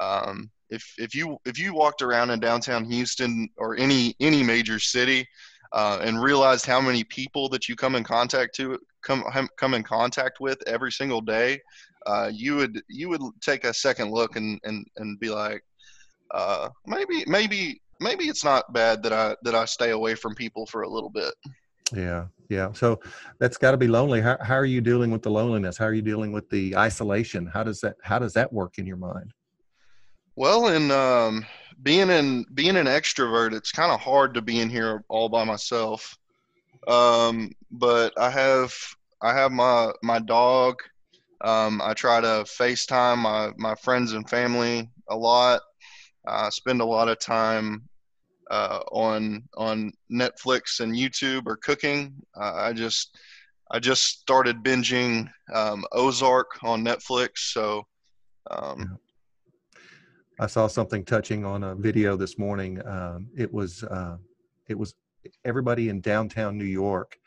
um, 0.00 0.50
if 0.70 0.94
if 0.98 1.14
you 1.14 1.36
if 1.44 1.58
you 1.58 1.74
walked 1.74 2.02
around 2.02 2.30
in 2.30 2.40
downtown 2.40 2.84
Houston 2.84 3.48
or 3.56 3.76
any 3.76 4.14
any 4.20 4.42
major 4.42 4.78
city 4.78 5.26
uh, 5.72 5.98
and 6.02 6.22
realized 6.22 6.66
how 6.66 6.80
many 6.80 7.04
people 7.04 7.48
that 7.50 7.68
you 7.68 7.76
come 7.76 7.94
in 7.94 8.04
contact 8.04 8.54
to 8.56 8.78
come 9.02 9.24
come 9.56 9.74
in 9.74 9.82
contact 9.82 10.40
with 10.40 10.58
every 10.66 10.92
single 10.92 11.20
day, 11.20 11.60
uh, 12.06 12.30
you 12.32 12.56
would 12.56 12.82
you 12.88 13.08
would 13.08 13.22
take 13.40 13.64
a 13.64 13.74
second 13.74 14.10
look 14.10 14.36
and 14.36 14.60
and, 14.64 14.86
and 14.96 15.18
be 15.20 15.28
like, 15.28 15.62
uh, 16.32 16.68
maybe 16.86 17.24
maybe 17.26 17.80
maybe 18.00 18.24
it's 18.24 18.44
not 18.44 18.72
bad 18.72 19.02
that 19.02 19.12
I 19.12 19.36
that 19.42 19.54
I 19.54 19.64
stay 19.64 19.90
away 19.90 20.14
from 20.14 20.34
people 20.34 20.66
for 20.66 20.82
a 20.82 20.88
little 20.88 21.10
bit. 21.10 21.34
Yeah, 21.94 22.26
yeah. 22.48 22.72
So 22.72 23.00
that's 23.38 23.58
got 23.58 23.72
to 23.72 23.76
be 23.76 23.88
lonely. 23.88 24.20
How 24.20 24.38
how 24.40 24.54
are 24.54 24.64
you 24.64 24.80
dealing 24.80 25.10
with 25.10 25.22
the 25.22 25.30
loneliness? 25.30 25.78
How 25.78 25.86
are 25.86 25.94
you 25.94 26.02
dealing 26.02 26.32
with 26.32 26.48
the 26.50 26.76
isolation? 26.76 27.46
How 27.46 27.62
does 27.62 27.80
that 27.80 27.96
how 28.02 28.18
does 28.18 28.32
that 28.34 28.52
work 28.52 28.78
in 28.78 28.86
your 28.86 28.96
mind? 28.96 29.32
Well, 30.34 30.68
in 30.68 30.90
um, 30.90 31.44
being 31.82 32.10
in 32.10 32.44
being 32.54 32.76
an 32.76 32.86
extrovert, 32.86 33.52
it's 33.52 33.72
kind 33.72 33.92
of 33.92 34.00
hard 34.00 34.34
to 34.34 34.42
be 34.42 34.60
in 34.60 34.70
here 34.70 35.04
all 35.08 35.28
by 35.28 35.44
myself. 35.44 36.16
Um, 36.88 37.52
but 37.70 38.12
I 38.18 38.30
have 38.30 38.74
I 39.20 39.34
have 39.34 39.52
my 39.52 39.92
my 40.02 40.18
dog 40.18 40.76
um, 41.42 41.80
I 41.82 41.94
try 41.94 42.20
to 42.20 42.44
FaceTime 42.46 43.18
my, 43.18 43.50
my 43.56 43.74
friends 43.74 44.12
and 44.12 44.28
family 44.28 44.90
a 45.08 45.16
lot. 45.16 45.60
I 46.26 46.50
spend 46.50 46.80
a 46.80 46.84
lot 46.84 47.08
of 47.08 47.18
time 47.18 47.88
uh, 48.50 48.80
on 48.92 49.42
on 49.56 49.92
Netflix 50.10 50.80
and 50.80 50.94
YouTube 50.94 51.46
or 51.46 51.56
cooking. 51.56 52.14
Uh, 52.36 52.54
I 52.54 52.72
just 52.72 53.18
I 53.70 53.80
just 53.80 54.20
started 54.20 54.62
binging 54.62 55.28
um, 55.52 55.84
Ozark 55.92 56.62
on 56.62 56.84
Netflix. 56.84 57.52
So 57.52 57.86
um. 58.50 58.98
I 60.38 60.46
saw 60.46 60.66
something 60.66 61.04
touching 61.04 61.44
on 61.44 61.62
a 61.62 61.74
video 61.74 62.16
this 62.16 62.38
morning. 62.38 62.84
Um, 62.86 63.28
it 63.36 63.52
was 63.52 63.84
uh, 63.84 64.16
it 64.68 64.78
was 64.78 64.94
everybody 65.44 65.88
in 65.88 66.00
downtown 66.00 66.56
New 66.56 66.64
York. 66.64 67.18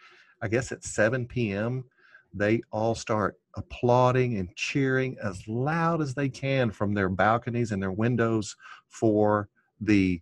I 0.41 0.47
guess 0.47 0.71
at 0.71 0.84
7 0.84 1.25
p.m. 1.25 1.86
they 2.34 2.62
all 2.71 2.93
start 2.93 3.38
applauding 3.56 4.38
and 4.38 4.54
cheering 4.56 5.18
as 5.24 5.48
loud 5.48 6.02
as 6.02 6.13
they 6.13 6.30
can 6.30 6.72
from 6.72 6.94
their 6.94 7.10
balconies 7.10 7.72
and 7.72 7.82
their 7.82 7.91
windows 7.91 8.56
for 8.88 9.50
the 9.80 10.22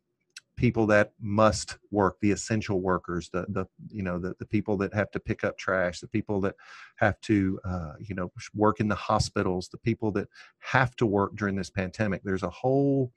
people 0.56 0.86
that 0.86 1.14
must 1.20 1.78
work 1.90 2.18
the 2.22 2.32
essential 2.32 2.80
workers 2.80 3.30
the 3.34 3.44
the 3.50 3.66
you 3.90 4.04
know 4.04 4.20
the, 4.20 4.36
the 4.38 4.46
people 4.46 4.78
that 4.78 4.94
have 4.94 5.10
to 5.10 5.20
pick 5.20 5.44
up 5.44 5.58
trash 5.58 6.00
the 6.00 6.08
people 6.08 6.40
that 6.40 6.56
have 6.96 7.20
to 7.22 7.60
uh, 7.66 7.94
you 8.00 8.14
know 8.14 8.32
work 8.54 8.80
in 8.80 8.88
the 8.88 8.96
hospitals 8.96 9.68
the 9.70 9.78
people 9.80 10.12
that 10.12 10.28
have 10.60 10.96
to 10.96 11.06
work 11.06 11.36
during 11.36 11.56
this 11.56 11.70
pandemic. 11.70 12.22
There's 12.24 12.44
a 12.44 12.50
whole 12.50 13.12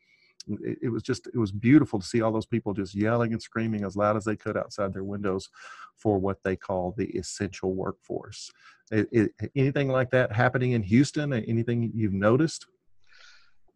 it, 0.62 0.78
it 0.82 0.88
was 0.88 1.02
just 1.02 1.26
it 1.28 1.38
was 1.38 1.52
beautiful 1.52 1.98
to 1.98 2.06
see 2.06 2.22
all 2.22 2.32
those 2.32 2.46
people 2.46 2.72
just 2.72 2.94
yelling 2.94 3.32
and 3.32 3.42
screaming 3.42 3.84
as 3.84 3.96
loud 3.96 4.16
as 4.16 4.24
they 4.24 4.36
could 4.36 4.56
outside 4.56 4.92
their 4.92 5.04
windows 5.04 5.48
for 5.96 6.18
what 6.18 6.42
they 6.42 6.56
call 6.56 6.94
the 6.96 7.06
essential 7.10 7.74
workforce 7.74 8.50
it, 8.90 9.08
it, 9.12 9.50
anything 9.56 9.88
like 9.88 10.10
that 10.10 10.32
happening 10.32 10.72
in 10.72 10.82
Houston? 10.82 11.32
Anything 11.32 11.90
you've 11.94 12.12
noticed? 12.12 12.66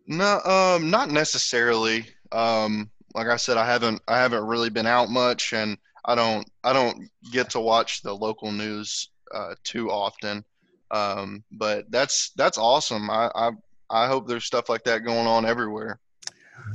No, 0.07 0.41
um, 0.41 0.91
not 0.91 1.11
necessarily. 1.11 2.07
Um, 2.33 2.91
like 3.15 3.27
I 3.27 3.37
said, 3.37 3.57
I 3.57 3.67
haven't 3.67 4.03
I 4.07 4.19
haven't 4.19 4.47
really 4.47 4.71
been 4.71 4.87
out 4.87 5.11
much, 5.11 5.53
and 5.53 5.77
I 6.05 6.15
don't 6.15 6.49
I 6.63 6.73
don't 6.73 7.09
get 7.33 7.51
to 7.51 7.61
watch 7.61 8.03
the 8.03 8.15
local 8.15 8.53
news 8.53 9.11
uh, 9.35 9.55
too 9.65 9.91
often. 9.91 10.45
Um, 10.93 11.45
but 11.51 11.91
that's 11.91 12.31
that's 12.37 12.59
awesome. 12.59 13.11
I, 13.11 13.31
I 13.35 13.51
I 13.91 14.07
hope 14.07 14.29
there's 14.29 14.45
stuff 14.45 14.69
like 14.69 14.85
that 14.85 15.05
going 15.05 15.27
on 15.27 15.45
everywhere. 15.45 15.99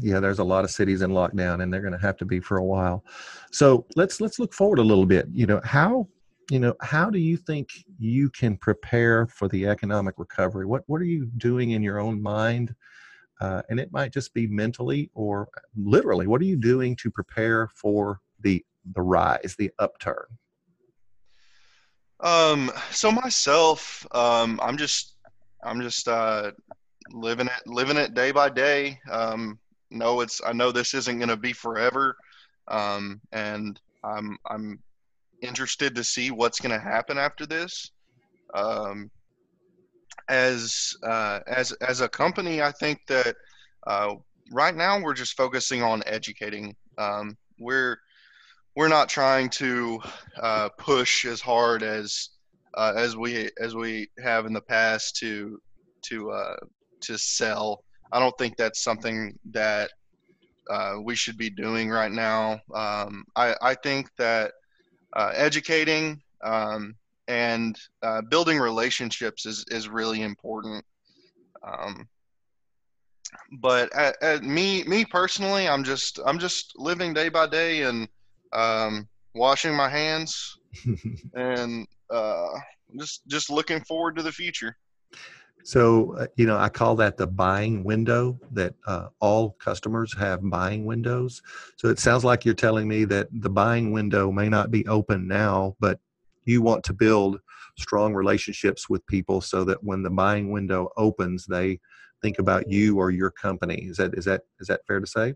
Yeah, 0.02 0.20
there's 0.20 0.40
a 0.40 0.44
lot 0.44 0.64
of 0.64 0.72
cities 0.72 1.02
in 1.02 1.12
lockdown, 1.12 1.62
and 1.62 1.74
they're 1.74 1.82
going 1.82 1.94
to 1.94 2.00
have 2.00 2.18
to 2.18 2.26
be 2.26 2.40
for 2.40 2.58
a 2.58 2.64
while. 2.64 3.04
So 3.52 3.86
let's 3.96 4.22
let's 4.22 4.40
look 4.40 4.54
forward 4.54 4.80
a 4.80 4.84
little 4.84 5.06
bit. 5.06 5.28
You 5.32 5.46
know, 5.46 5.62
how 5.64 6.08
you 6.52 6.60
know 6.60 6.76
how 6.82 7.10
do 7.10 7.20
you 7.20 7.38
think 7.38 7.70
you 7.98 8.30
can 8.30 8.56
prepare 8.58 9.26
for 9.28 9.48
the 9.48 9.68
economic 9.68 10.16
recovery 10.18 10.66
what 10.66 10.84
what 10.88 11.02
are 11.02 11.06
you 11.06 11.26
doing 11.38 11.72
in 11.72 11.82
your 11.82 12.00
own 12.00 12.22
mind 12.22 12.76
uh, 13.42 13.62
and 13.70 13.80
it 13.80 13.92
might 13.92 14.14
just 14.14 14.34
be 14.34 14.48
mentally 14.48 15.10
or 15.14 15.48
literally 15.76 16.28
what 16.28 16.42
are 16.42 16.46
you 16.46 16.56
doing 16.56 16.96
to 16.96 17.10
prepare 17.10 17.68
for 17.76 18.22
the 18.42 18.64
the 18.94 19.02
rise 19.02 19.56
the 19.58 19.72
upturn 19.80 20.26
um 22.20 22.72
so 22.92 23.12
myself 23.12 24.06
um 24.12 24.60
i'm 24.62 24.78
just 24.78 25.16
i'm 25.64 25.82
just 25.82 26.08
uh 26.08 26.52
living 27.12 27.48
it 27.48 27.68
living 27.68 27.98
it 27.98 28.14
day 28.14 28.32
by 28.32 28.50
day 28.50 29.00
um 29.12 29.60
no 29.96 30.22
it's 30.22 30.42
i 30.46 30.54
know 30.54 30.72
this 30.72 30.94
isn't 30.94 31.18
going 31.18 31.30
to 31.30 31.38
be 31.38 31.54
forever 31.54 32.16
um 32.68 33.20
and 33.32 33.80
i'm 34.04 34.38
i'm 34.50 34.80
interested 35.42 35.96
to 35.96 36.04
see 36.04 36.32
what's 36.32 36.60
going 36.60 36.78
to 36.78 36.84
happen 36.84 37.18
after 37.18 37.46
this. 37.46 37.92
Um, 38.54 39.10
as 40.28 40.96
uh, 41.04 41.42
as 41.48 41.72
as 41.74 42.02
a 42.02 42.10
company, 42.10 42.62
I 42.62 42.72
think 42.72 43.00
that 43.08 43.36
uh, 43.86 44.16
right 44.52 44.76
now 44.76 45.00
we're 45.00 45.14
just 45.14 45.38
focusing 45.38 45.84
on 45.84 46.04
educating. 46.06 46.76
Um, 46.98 47.38
we're 47.60 47.98
we're 48.76 48.88
not 48.88 49.10
trying 49.10 49.50
to 49.52 50.02
uh, 50.42 50.70
push 50.78 51.26
as 51.26 51.42
hard 51.42 51.84
as 51.84 52.30
uh, 52.76 52.94
as 52.96 53.16
we 53.16 53.50
as 53.62 53.76
we 53.76 54.10
have 54.24 54.46
in 54.46 54.54
the 54.54 54.62
past 54.62 55.16
to 55.18 55.60
to 56.04 56.32
uh, 56.32 56.58
to 57.02 57.18
sell. 57.18 57.84
I 58.12 58.20
don't 58.20 58.38
think 58.38 58.56
that's 58.58 58.84
something 58.84 59.38
that 59.52 59.90
uh, 60.70 60.96
we 61.04 61.16
should 61.16 61.38
be 61.38 61.50
doing 61.50 61.90
right 61.90 62.12
now. 62.12 62.60
Um, 62.74 63.24
I, 63.36 63.56
I 63.62 63.76
think 63.76 64.10
that 64.18 64.52
uh, 65.16 65.32
educating 65.36 66.22
um, 66.44 66.96
and 67.28 67.78
uh, 68.04 68.22
building 68.30 68.60
relationships 68.60 69.46
is 69.46 69.66
is 69.70 69.90
really 69.90 70.22
important. 70.22 70.84
Um, 71.66 72.08
but 73.60 73.94
at, 73.96 74.16
at 74.22 74.44
me 74.44 74.84
me 74.84 75.06
personally, 75.06 75.68
I'm 75.68 75.84
just 75.84 76.20
I'm 76.26 76.40
just 76.40 76.74
living 76.78 77.14
day 77.14 77.30
by 77.30 77.48
day 77.48 77.84
and 77.84 78.08
um, 78.54 79.08
washing 79.34 79.76
my 79.76 79.90
hands 79.90 80.58
and 81.34 81.88
uh, 82.10 82.50
just 83.00 83.22
just 83.28 83.50
looking 83.50 83.84
forward 83.84 84.16
to 84.18 84.24
the 84.24 84.32
future. 84.32 84.76
So, 85.66 86.16
uh, 86.18 86.28
you 86.36 86.46
know, 86.46 86.58
I 86.58 86.70
call 86.70 86.96
that 86.98 87.18
the 87.18 87.26
buying 87.26 87.84
window, 87.84 88.40
that 88.52 88.76
uh, 88.86 89.08
all 89.20 89.56
customers 89.60 90.16
have 90.16 90.48
buying 90.48 90.86
windows. 90.86 91.42
So 91.76 91.88
it 91.88 91.98
sounds 91.98 92.24
like 92.24 92.46
you're 92.46 92.54
telling 92.54 92.88
me 92.88 93.04
that 93.06 93.30
the 93.32 93.50
buying 93.50 93.92
window 93.92 94.32
may 94.32 94.48
not 94.48 94.70
be 94.70 94.86
open 94.86 95.28
now, 95.28 95.76
but 95.80 96.00
you 96.44 96.62
want 96.62 96.84
to 96.84 96.94
build 96.94 97.40
strong 97.80 98.14
relationships 98.14 98.88
with 98.92 99.04
people 99.08 99.42
so 99.42 99.64
that 99.64 99.84
when 99.84 100.04
the 100.04 100.10
buying 100.12 100.52
window 100.52 100.90
opens, 100.98 101.48
they 101.48 101.80
think 102.22 102.38
about 102.38 102.70
you 102.70 103.00
or 103.00 103.10
your 103.10 103.32
company. 103.32 103.88
Is 103.90 103.98
that 103.98 104.14
is 104.14 104.26
that 104.26 104.44
is 104.60 104.68
that 104.68 104.82
fair 104.86 105.00
to 105.00 105.08
say? 105.08 105.34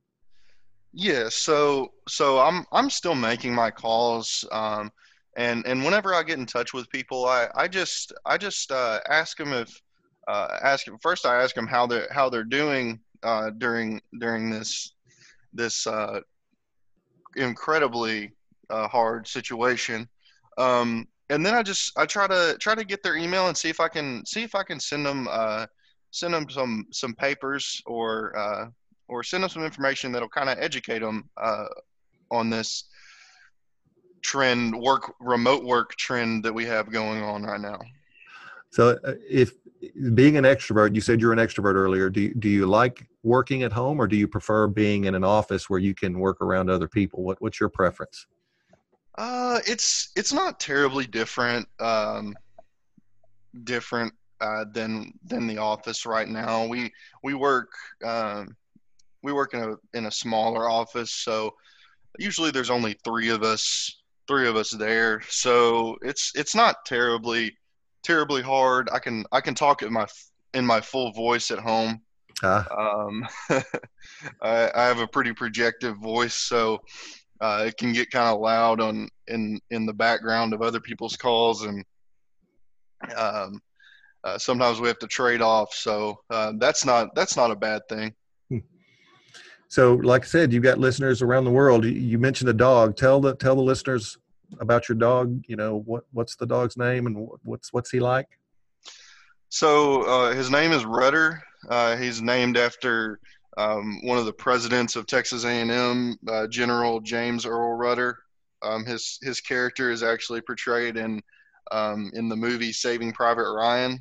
Yeah. 0.93 1.29
So 1.29 1.93
so 2.07 2.37
I'm 2.37 2.67
I'm 2.71 2.91
still 2.91 3.15
making 3.15 3.55
my 3.55 3.71
calls. 3.71 4.45
Um, 4.51 4.91
and 5.37 5.65
and 5.65 5.83
whenever 5.83 6.13
I 6.13 6.21
get 6.21 6.37
in 6.37 6.45
touch 6.45 6.71
with 6.71 6.87
people, 6.91 7.25
I, 7.25 7.47
I 7.55 7.67
just 7.67 8.13
I 8.27 8.37
just 8.37 8.71
uh, 8.71 8.99
ask 9.09 9.35
them 9.35 9.53
if 9.53 9.81
uh, 10.29 10.59
ask 10.61 10.85
first. 11.01 11.25
I 11.25 11.41
ask 11.41 11.55
them 11.55 11.67
how 11.67 11.87
they 11.87 12.01
are 12.01 12.07
how 12.11 12.29
they're 12.29 12.43
doing 12.43 12.99
uh, 13.23 13.49
during 13.57 13.99
during 14.19 14.51
this 14.51 14.93
this 15.53 15.87
uh, 15.87 16.19
incredibly 17.35 18.31
uh, 18.69 18.87
hard 18.87 19.27
situation. 19.27 20.07
Um, 20.59 21.07
and 21.31 21.43
then 21.43 21.55
I 21.55 21.63
just 21.63 21.97
I 21.97 22.05
try 22.05 22.27
to 22.27 22.55
try 22.59 22.75
to 22.75 22.85
get 22.85 23.01
their 23.01 23.15
email 23.15 23.47
and 23.47 23.57
see 23.57 23.69
if 23.69 23.79
I 23.79 23.87
can 23.87 24.23
see 24.25 24.43
if 24.43 24.53
I 24.53 24.61
can 24.61 24.79
send 24.79 25.03
them 25.03 25.27
uh, 25.31 25.65
send 26.11 26.35
them 26.35 26.47
some 26.47 26.85
some 26.91 27.15
papers 27.15 27.81
or 27.87 28.37
uh, 28.37 28.67
or 29.07 29.23
send 29.23 29.41
them 29.41 29.49
some 29.49 29.63
information 29.63 30.11
that'll 30.11 30.29
kind 30.29 30.49
of 30.49 30.59
educate 30.59 30.99
them 30.99 31.27
on 32.31 32.51
this 32.51 32.83
trend 34.21 34.79
work 34.79 35.11
remote 35.19 35.63
work 35.63 35.95
trend 35.95 36.43
that 36.45 36.53
we 36.53 36.65
have 36.65 36.91
going 36.91 37.23
on 37.23 37.41
right 37.43 37.61
now. 37.61 37.79
So 38.71 38.97
uh, 39.03 39.13
if 39.29 39.53
being 40.13 40.37
an 40.37 40.43
extrovert, 40.43 40.93
you 40.95 41.01
said 41.01 41.19
you're 41.21 41.33
an 41.33 41.39
extrovert 41.39 41.75
earlier. 41.75 42.09
Do 42.09 42.21
you, 42.21 42.33
do 42.35 42.49
you 42.49 42.65
like 42.65 43.07
working 43.23 43.63
at 43.63 43.71
home, 43.71 43.99
or 43.99 44.07
do 44.07 44.15
you 44.15 44.27
prefer 44.27 44.67
being 44.67 45.05
in 45.05 45.15
an 45.15 45.23
office 45.23 45.69
where 45.69 45.79
you 45.79 45.93
can 45.93 46.19
work 46.19 46.41
around 46.41 46.69
other 46.69 46.87
people? 46.87 47.23
What 47.23 47.41
what's 47.41 47.59
your 47.59 47.69
preference? 47.69 48.27
Uh, 49.17 49.59
it's 49.65 50.11
it's 50.15 50.33
not 50.33 50.59
terribly 50.59 51.05
different. 51.07 51.67
Um, 51.79 52.35
different 53.63 54.13
uh, 54.41 54.65
than 54.71 55.13
than 55.25 55.47
the 55.47 55.57
office 55.57 56.05
right 56.05 56.27
now. 56.27 56.65
We 56.65 56.91
we 57.23 57.33
work 57.33 57.71
um, 58.05 58.55
we 59.23 59.33
work 59.33 59.53
in 59.53 59.61
a 59.61 59.97
in 59.97 60.05
a 60.05 60.11
smaller 60.11 60.69
office, 60.69 61.11
so 61.11 61.53
usually 62.17 62.51
there's 62.51 62.69
only 62.69 62.95
three 63.03 63.29
of 63.29 63.43
us 63.43 64.01
three 64.27 64.47
of 64.47 64.55
us 64.55 64.71
there. 64.71 65.21
So 65.27 65.97
it's 66.01 66.31
it's 66.35 66.55
not 66.55 66.85
terribly 66.85 67.57
terribly 68.03 68.41
hard. 68.41 68.89
I 68.91 68.99
can 68.99 69.25
I 69.31 69.41
can 69.41 69.55
talk 69.55 69.81
in 69.81 69.93
my 69.93 70.07
in 70.53 70.65
my 70.65 70.81
full 70.81 71.11
voice 71.11 71.51
at 71.51 71.59
home. 71.59 72.01
Uh. 72.41 72.63
Um, 72.75 73.27
I, 74.41 74.71
I, 74.73 74.85
have 74.85 74.99
a 74.99 75.07
pretty 75.07 75.33
projective 75.33 75.97
voice, 75.97 76.35
so 76.35 76.79
uh, 77.41 77.65
it 77.67 77.77
can 77.77 77.91
get 77.91 78.11
kind 78.11 78.27
of 78.27 78.39
loud 78.39 78.79
on 78.79 79.09
in 79.27 79.59
in 79.71 79.85
the 79.85 79.93
background 79.93 80.53
of 80.53 80.61
other 80.61 80.79
people's 80.79 81.17
calls, 81.17 81.63
and 81.65 81.83
um, 83.15 83.61
uh, 84.23 84.37
sometimes 84.37 84.79
we 84.79 84.87
have 84.87 84.99
to 84.99 85.07
trade 85.07 85.41
off. 85.41 85.73
So 85.73 86.19
uh, 86.29 86.53
that's 86.57 86.85
not 86.85 87.13
that's 87.13 87.35
not 87.35 87.51
a 87.51 87.55
bad 87.55 87.81
thing. 87.89 88.13
Hmm. 88.49 88.59
So, 89.67 89.95
like 89.95 90.23
I 90.23 90.27
said, 90.27 90.53
you've 90.53 90.63
got 90.63 90.77
listeners 90.77 91.21
around 91.21 91.43
the 91.43 91.51
world. 91.51 91.83
You 91.85 92.17
mentioned 92.19 92.49
a 92.49 92.53
dog. 92.53 92.95
Tell 92.95 93.19
the 93.19 93.35
tell 93.35 93.55
the 93.55 93.61
listeners 93.61 94.17
about 94.59 94.89
your 94.89 94.97
dog? 94.97 95.43
You 95.47 95.55
know, 95.55 95.79
what 95.85 96.05
what's 96.11 96.35
the 96.35 96.45
dog's 96.45 96.77
name 96.77 97.07
and 97.07 97.27
what's 97.43 97.71
what's 97.73 97.91
he 97.91 97.99
like? 97.99 98.27
So 99.49 100.03
uh, 100.03 100.33
his 100.33 100.51
name 100.51 100.71
is 100.71 100.85
Rudder. 100.85 101.41
Uh, 101.67 101.97
he's 101.97 102.21
named 102.21 102.57
after 102.57 103.19
um, 103.57 103.99
one 104.03 104.17
of 104.17 104.25
the 104.25 104.33
presidents 104.33 104.95
of 104.95 105.05
Texas 105.07 105.43
A&M, 105.43 106.17
uh, 106.27 106.47
General 106.47 107.01
James 107.01 107.45
Earl 107.45 107.73
Rudder. 107.73 108.19
Um, 108.61 108.85
his 108.85 109.19
his 109.21 109.41
character 109.41 109.91
is 109.91 110.03
actually 110.03 110.41
portrayed 110.41 110.97
in 110.97 111.21
um, 111.71 112.11
in 112.13 112.29
the 112.29 112.35
movie 112.35 112.71
Saving 112.71 113.11
Private 113.11 113.51
Ryan. 113.51 113.99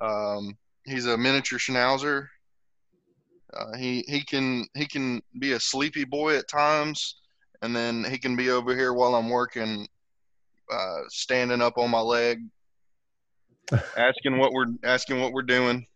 Um, 0.00 0.56
he's 0.84 1.06
a 1.06 1.16
miniature 1.16 1.58
Schnauzer. 1.58 2.26
Uh, 3.54 3.76
he 3.76 4.04
he 4.08 4.24
can 4.24 4.66
he 4.74 4.86
can 4.86 5.22
be 5.38 5.52
a 5.52 5.60
sleepy 5.60 6.04
boy 6.04 6.36
at 6.36 6.48
times 6.48 7.21
and 7.62 7.74
then 7.74 8.04
he 8.04 8.18
can 8.18 8.36
be 8.36 8.50
over 8.50 8.74
here 8.74 8.92
while 8.92 9.14
I'm 9.14 9.30
working, 9.30 9.88
uh, 10.70 10.98
standing 11.08 11.62
up 11.62 11.78
on 11.78 11.90
my 11.90 12.00
leg, 12.00 12.40
asking 13.96 14.38
what 14.38 14.52
we're 14.52 14.66
asking 14.84 15.20
what 15.20 15.32
we're 15.32 15.42
doing. 15.42 15.86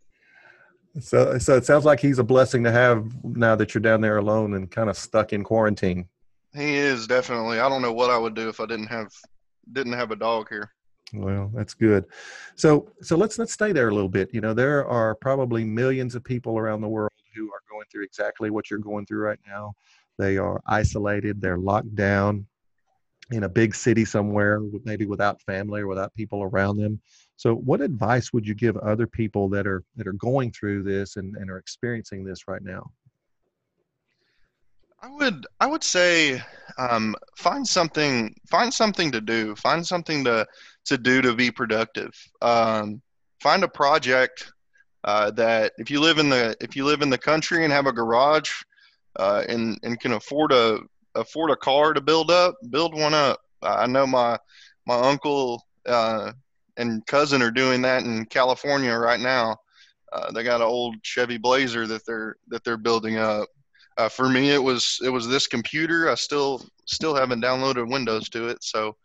So, 1.01 1.37
so 1.39 1.57
it 1.57 1.67
sounds 1.67 1.85
like 1.85 2.01
he's 2.01 2.19
a 2.19 2.25
blessing 2.25 2.65
to 2.65 2.73
have 2.73 3.05
now 3.23 3.55
that 3.57 3.75
you're 3.75 3.83
down 3.83 4.01
there 4.01 4.17
alone 4.17 4.55
and 4.55 4.71
kind 4.71 4.89
of 4.89 4.97
stuck 4.97 5.35
in 5.35 5.45
quarantine. 5.45 6.09
He 6.55 6.75
is 6.75 7.07
definitely. 7.07 7.61
I 7.61 7.69
don't 7.69 7.83
know 7.83 7.93
what 7.93 8.11
I 8.11 8.17
would 8.17 8.35
do 8.35 8.49
if 8.49 8.61
I 8.61 8.67
didn't 8.67 8.87
have 8.87 9.13
didn't 9.73 9.93
have 9.93 10.11
a 10.11 10.17
dog 10.17 10.49
here. 10.49 10.71
Well, 11.13 11.51
that's 11.55 11.75
good. 11.75 12.07
So, 12.55 12.89
so 13.03 13.17
let's 13.17 13.39
let's 13.39 13.53
stay 13.53 13.73
there 13.73 13.89
a 13.89 13.95
little 13.95 14.09
bit. 14.09 14.33
You 14.33 14.41
know, 14.41 14.55
there 14.55 14.87
are 14.87 15.15
probably 15.17 15.65
millions 15.65 16.15
of 16.15 16.25
people 16.25 16.59
around 16.59 16.81
the 16.81 16.89
world 16.89 17.13
who 17.35 17.47
are 17.53 17.63
going 17.71 17.85
through 17.93 18.05
exactly 18.05 18.51
what 18.51 18.71
you're 18.71 18.79
going 18.79 19.05
through 19.05 19.21
right 19.21 19.39
now. 19.47 19.75
They 20.19 20.39
are 20.39 20.61
isolated, 20.67 21.41
they're 21.41 21.59
locked 21.59 21.95
down 21.95 22.47
in 23.31 23.45
a 23.45 23.49
big 23.49 23.75
city 23.75 24.05
somewhere, 24.05 24.61
maybe 24.85 25.07
without 25.07 25.43
family 25.43 25.81
or 25.81 25.89
without 25.89 26.15
people 26.15 26.43
around 26.43 26.77
them. 26.77 27.01
So, 27.37 27.55
what 27.55 27.81
advice 27.81 28.33
would 28.33 28.47
you 28.47 28.55
give 28.55 28.77
other 28.79 29.07
people 29.07 29.49
that 29.51 29.67
are 29.67 29.83
that 29.97 30.07
are 30.07 30.15
going 30.15 30.53
through 30.53 30.85
this 30.85 31.17
and, 31.17 31.37
and 31.37 31.51
are 31.51 31.59
experiencing 31.59 32.25
this 32.25 32.49
right 32.49 32.63
now? 32.63 32.91
I 35.03 35.11
would 35.11 35.47
I 35.61 35.67
would 35.67 35.85
say 35.85 36.43
um, 36.79 37.15
find 37.37 37.67
something 37.67 38.35
find 38.49 38.73
something 38.73 39.13
to 39.13 39.21
do. 39.21 39.55
Find 39.57 39.87
something 39.87 40.25
to 40.25 40.47
to 40.87 40.99
do 40.99 41.21
to 41.21 41.35
be 41.35 41.51
productive. 41.51 42.13
Um, 42.41 43.03
find 43.41 43.63
a 43.65 43.69
project 43.69 44.51
uh, 45.05 45.31
that 45.33 45.73
if 45.79 45.91
you 45.91 46.01
live 46.01 46.19
in 46.19 46.31
the 46.31 46.57
if 46.61 46.75
you 46.75 46.85
live 46.85 47.03
in 47.03 47.11
the 47.11 47.19
country 47.19 47.65
and 47.65 47.73
have 47.73 47.87
a 47.87 47.93
garage, 47.93 48.63
uh, 49.19 49.45
and 49.49 49.79
and 49.83 50.01
can 50.01 50.13
afford 50.13 50.53
a 50.53 50.81
afford 51.15 51.51
a 51.51 51.57
car 51.57 51.95
to 51.95 52.01
build 52.01 52.31
up, 52.31 52.55
build 52.71 52.95
one 52.95 53.15
up. 53.15 53.41
I 53.63 53.87
know 53.87 54.07
my 54.07 54.39
my 54.87 54.97
uncle 54.97 55.63
uh, 55.87 56.33
and 56.77 57.07
cousin 57.07 57.43
are 57.43 57.51
doing 57.51 57.83
that 57.83 58.05
in 58.05 58.27
California 58.27 58.95
right 58.95 59.21
now. 59.21 59.57
Uh, 60.13 60.31
they 60.33 60.43
got 60.43 60.61
an 60.61 60.67
old 60.67 60.97
Chevy 61.03 61.39
Blazer 61.39 61.87
that 61.87 62.05
they're 62.07 62.37
that 62.49 62.65
they're 62.65 62.77
building 62.77 63.17
up. 63.17 63.49
Uh, 63.99 64.09
for 64.09 64.29
me, 64.29 64.51
it 64.51 64.63
was 64.63 64.99
it 65.03 65.09
was 65.09 65.27
this 65.27 65.47
computer. 65.47 66.11
I 66.11 66.15
still 66.15 66.65
still 66.87 67.15
haven't 67.15 67.43
downloaded 67.43 67.91
Windows 67.91 68.29
to 68.31 68.49
it, 68.49 68.63
so 68.63 68.97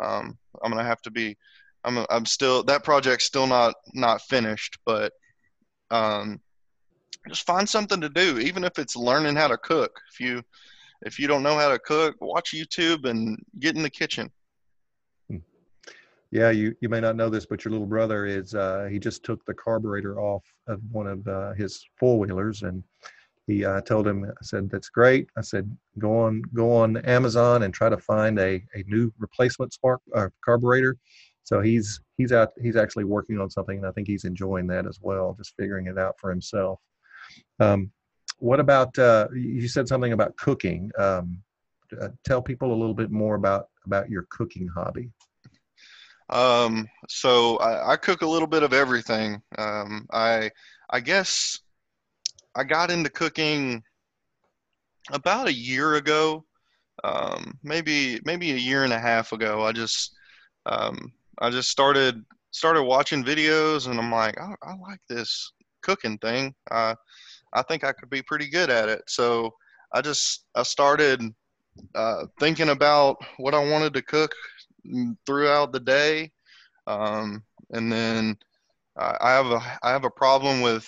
um, 0.00 0.36
I'm 0.62 0.70
gonna 0.70 0.84
have 0.84 1.02
to 1.02 1.10
be. 1.10 1.36
I'm 1.84 2.04
I'm 2.10 2.26
still 2.26 2.62
that 2.64 2.84
project's 2.84 3.24
still 3.24 3.46
not 3.46 3.74
not 3.94 4.22
finished, 4.22 4.78
but 4.84 5.12
um, 5.90 6.40
just 7.28 7.46
find 7.46 7.68
something 7.68 8.00
to 8.00 8.08
do, 8.08 8.38
even 8.38 8.64
if 8.64 8.78
it's 8.78 8.96
learning 8.96 9.36
how 9.36 9.48
to 9.48 9.58
cook. 9.58 10.00
If 10.12 10.20
you 10.20 10.42
if 11.02 11.18
you 11.18 11.26
don't 11.26 11.42
know 11.42 11.56
how 11.56 11.68
to 11.68 11.78
cook, 11.78 12.16
watch 12.20 12.52
YouTube 12.52 13.08
and 13.08 13.38
get 13.58 13.76
in 13.76 13.82
the 13.82 13.90
kitchen. 13.90 14.30
Hmm. 15.28 15.38
Yeah, 16.30 16.50
you, 16.50 16.74
you 16.80 16.88
may 16.88 17.00
not 17.00 17.16
know 17.16 17.30
this, 17.30 17.46
but 17.46 17.64
your 17.64 17.72
little 17.72 17.86
brother 17.86 18.26
is 18.26 18.54
uh, 18.54 18.86
he 18.90 18.98
just 18.98 19.24
took 19.24 19.44
the 19.46 19.54
carburetor 19.54 20.20
off 20.20 20.44
of 20.66 20.80
one 20.92 21.06
of 21.06 21.26
uh, 21.26 21.54
his 21.54 21.84
four 21.98 22.18
wheelers, 22.18 22.62
and 22.62 22.82
he 23.46 23.64
uh, 23.64 23.80
told 23.80 24.06
him, 24.06 24.24
I 24.24 24.42
said, 24.42 24.70
"That's 24.70 24.90
great." 24.90 25.28
I 25.36 25.40
said, 25.40 25.74
"Go 25.98 26.18
on, 26.18 26.42
go 26.54 26.72
on 26.72 26.98
Amazon 26.98 27.62
and 27.62 27.72
try 27.72 27.88
to 27.88 27.98
find 27.98 28.38
a, 28.38 28.62
a 28.74 28.84
new 28.86 29.12
replacement 29.18 29.72
spark 29.72 30.00
uh, 30.14 30.28
carburetor." 30.44 30.96
So 31.44 31.60
he's 31.60 32.00
he's 32.16 32.32
out 32.32 32.50
he's 32.60 32.76
actually 32.76 33.04
working 33.04 33.40
on 33.40 33.50
something, 33.50 33.78
and 33.78 33.86
I 33.86 33.90
think 33.92 34.06
he's 34.06 34.24
enjoying 34.24 34.66
that 34.68 34.86
as 34.86 34.98
well, 35.00 35.34
just 35.36 35.54
figuring 35.58 35.86
it 35.86 35.98
out 35.98 36.14
for 36.20 36.30
himself. 36.30 36.78
Um, 37.58 37.90
what 38.38 38.60
about 38.60 38.98
uh, 38.98 39.28
you 39.34 39.68
said 39.68 39.86
something 39.86 40.12
about 40.12 40.36
cooking? 40.36 40.90
Um, 40.98 41.42
uh, 42.00 42.08
tell 42.24 42.40
people 42.40 42.72
a 42.72 42.78
little 42.78 42.94
bit 42.94 43.10
more 43.10 43.34
about 43.34 43.68
about 43.84 44.08
your 44.08 44.26
cooking 44.30 44.68
hobby. 44.68 45.10
Um, 46.30 46.88
so 47.08 47.56
I, 47.56 47.92
I, 47.92 47.96
cook 47.96 48.22
a 48.22 48.26
little 48.26 48.46
bit 48.46 48.62
of 48.62 48.72
everything. 48.72 49.42
Um, 49.58 50.06
I 50.12 50.50
I 50.88 51.00
guess 51.00 51.58
I 52.54 52.62
got 52.64 52.90
into 52.90 53.10
cooking 53.10 53.82
about 55.10 55.48
a 55.48 55.52
year 55.52 55.96
ago, 55.96 56.44
um, 57.02 57.58
maybe 57.62 58.20
maybe 58.24 58.52
a 58.52 58.56
year 58.56 58.84
and 58.84 58.92
a 58.92 58.98
half 58.98 59.32
ago. 59.32 59.64
I 59.64 59.72
just 59.72 60.14
um, 60.66 61.12
I 61.38 61.50
just 61.50 61.68
started 61.68 62.24
started 62.52 62.84
watching 62.84 63.24
videos, 63.24 63.88
and 63.88 63.98
I'm 63.98 64.12
like, 64.12 64.38
I, 64.40 64.54
I 64.62 64.76
like 64.76 65.00
this 65.08 65.52
cooking 65.82 66.18
thing. 66.18 66.54
Uh, 66.70 66.94
I 67.52 67.62
think 67.62 67.84
I 67.84 67.92
could 67.92 68.10
be 68.10 68.22
pretty 68.22 68.48
good 68.48 68.70
at 68.70 68.88
it. 68.88 69.02
So 69.08 69.52
I 69.92 70.00
just 70.00 70.46
I 70.54 70.62
started 70.62 71.22
uh, 71.94 72.26
thinking 72.38 72.70
about 72.70 73.16
what 73.38 73.54
I 73.54 73.70
wanted 73.70 73.94
to 73.94 74.02
cook 74.02 74.34
throughout 75.26 75.72
the 75.72 75.80
day, 75.80 76.30
um, 76.86 77.42
and 77.70 77.92
then 77.92 78.36
I 78.96 79.30
have 79.30 79.46
a 79.46 79.78
I 79.82 79.90
have 79.90 80.04
a 80.04 80.10
problem 80.10 80.60
with 80.60 80.86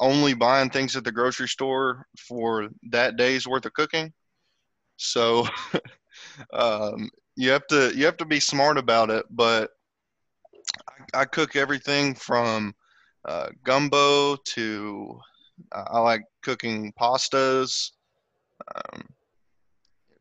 only 0.00 0.34
buying 0.34 0.70
things 0.70 0.96
at 0.96 1.04
the 1.04 1.12
grocery 1.12 1.48
store 1.48 2.06
for 2.18 2.68
that 2.90 3.16
day's 3.16 3.46
worth 3.46 3.64
of 3.64 3.72
cooking. 3.72 4.12
So 4.96 5.46
um, 6.52 7.10
you 7.36 7.50
have 7.50 7.66
to 7.68 7.92
you 7.96 8.04
have 8.04 8.16
to 8.18 8.24
be 8.24 8.40
smart 8.40 8.76
about 8.76 9.10
it. 9.10 9.24
But 9.30 9.70
I, 11.14 11.20
I 11.20 11.24
cook 11.24 11.56
everything 11.56 12.14
from 12.14 12.74
uh, 13.24 13.48
gumbo 13.64 14.36
to 14.36 15.20
uh, 15.72 15.84
I 15.86 15.98
like 16.00 16.24
cooking 16.42 16.92
pastas. 17.00 17.92
Um, 18.74 19.02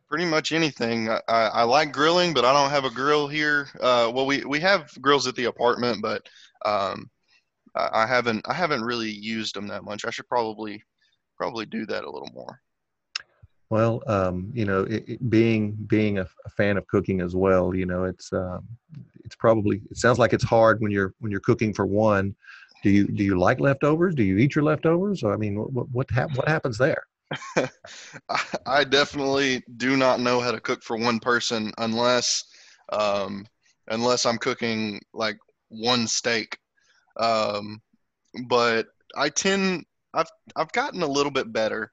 pretty 0.10 0.26
much 0.26 0.51
anything. 0.51 1.10
I, 1.10 1.22
I, 1.28 1.64
like 1.64 1.91
grilling, 1.91 2.34
but 2.34 2.45
I 2.45 2.54
don't 2.54 2.70
have 2.70 2.86
a 2.86 2.89
grill 2.89 3.28
here. 3.28 3.68
Uh, 3.80 4.12
well, 4.14 4.26
we, 4.26 4.45
we 4.45 4.60
have 4.60 4.91
grills 5.01 5.26
at 5.26 5.36
the 5.36 5.45
apartment, 5.45 6.01
but 6.01 6.28
um, 6.66 7.10
I, 7.76 7.89
I 7.93 8.06
haven't 8.06 8.47
I 8.47 8.54
haven't 8.54 8.84
really 8.84 9.10
used 9.10 9.56
them 9.56 9.68
that 9.68 9.84
much. 9.84 10.06
I 10.06 10.12
should 10.12 10.28
probably 10.28 10.84
probably 11.38 11.66
do 11.66 11.86
that 11.88 12.04
a 12.04 12.10
little 12.10 12.30
more. 12.34 12.62
Well, 13.70 14.04
um, 14.06 14.51
you 14.54 14.66
know, 14.66 14.84
it, 14.84 15.04
it 15.08 15.30
being 15.32 15.72
being 15.88 16.20
a, 16.20 16.28
a, 16.45 16.49
fan 16.49 16.78
of 16.78 16.86
cooking 16.86 17.22
as 17.22 17.36
well, 17.36 17.74
you 17.74 17.88
know, 17.88 18.04
it's 18.04 18.32
um, 18.32 18.68
it's 19.26 19.36
probably 19.36 19.82
it 19.89 19.97
sounds 19.97 20.20
like 20.20 20.34
it's 20.34 20.43
hard 20.43 20.80
when 20.80 20.91
you're 20.91 21.16
when 21.20 21.32
you're 21.32 21.41
cooking 21.41 21.74
for 21.74 21.88
one. 21.88 22.36
Do 22.84 22.89
you 22.89 23.07
do 23.07 23.23
you 23.23 23.39
like 23.39 23.61
leftovers? 23.61 24.13
Do 24.13 24.23
you 24.23 24.38
eat 24.38 24.55
your 24.55 24.65
leftovers? 24.65 25.23
I 25.23 25.38
mean, 25.38 25.55
what 25.55 25.89
what 25.89 26.11
hap- 26.11 26.36
what 26.36 26.47
happens 26.49 26.77
there? 26.77 27.03
I 28.67 28.84
definitely 28.84 29.63
do 29.77 29.95
not 29.95 30.19
know 30.19 30.41
how 30.41 30.51
to 30.51 30.59
cook 30.59 30.84
for 30.84 30.97
one 30.97 31.19
person 31.19 31.71
unless 31.77 32.43
um, 32.91 33.45
unless 33.88 34.25
I'm 34.25 34.38
cooking 34.38 35.01
like 35.13 35.38
one 35.69 36.07
steak. 36.07 36.57
Um, 37.17 37.81
but 38.47 38.88
I 39.15 39.29
tend 39.29 39.86
I've 40.13 40.29
I've 40.57 40.71
gotten 40.73 41.03
a 41.03 41.07
little 41.07 41.31
bit 41.31 41.53
better. 41.53 41.91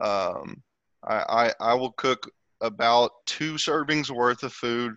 Um, 0.00 0.62
I, 1.02 1.52
I, 1.60 1.72
I 1.72 1.74
will 1.74 1.92
cook 1.92 2.30
about 2.60 3.10
two 3.26 3.54
servings 3.54 4.10
worth 4.10 4.44
of 4.44 4.52
food, 4.52 4.94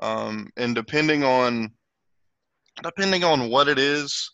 um, 0.00 0.48
and 0.56 0.74
depending 0.74 1.24
on 1.24 1.72
depending 2.82 3.24
on 3.24 3.50
what 3.50 3.68
it 3.68 3.78
is, 3.78 4.30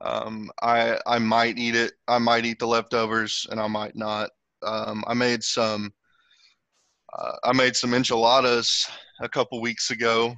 um, 0.00 0.50
I 0.62 0.98
I 1.06 1.18
might 1.18 1.58
eat 1.58 1.74
it. 1.74 1.92
I 2.06 2.18
might 2.18 2.44
eat 2.44 2.58
the 2.58 2.66
leftovers, 2.66 3.46
and 3.50 3.60
I 3.60 3.66
might 3.66 3.96
not. 3.96 4.30
Um, 4.62 5.04
I 5.06 5.14
made 5.14 5.42
some. 5.42 5.92
Uh, 7.18 7.32
I 7.44 7.52
made 7.52 7.74
some 7.74 7.94
enchiladas 7.94 8.88
a 9.20 9.28
couple 9.28 9.60
weeks 9.60 9.90
ago, 9.90 10.34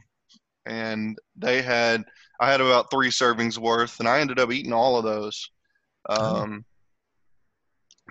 and 0.67 1.19
they 1.37 1.63
had. 1.63 2.05
I 2.41 2.51
had 2.51 2.63
about 2.63 2.91
three 2.91 3.11
servings 3.11 3.59
worth, 3.59 4.01
and 4.01 4.09
I 4.09 4.21
ended 4.21 4.39
up 4.39 4.51
eating 4.51 4.73
all 4.73 4.97
of 4.97 5.05
those. 5.05 5.51
Um, 6.09 6.65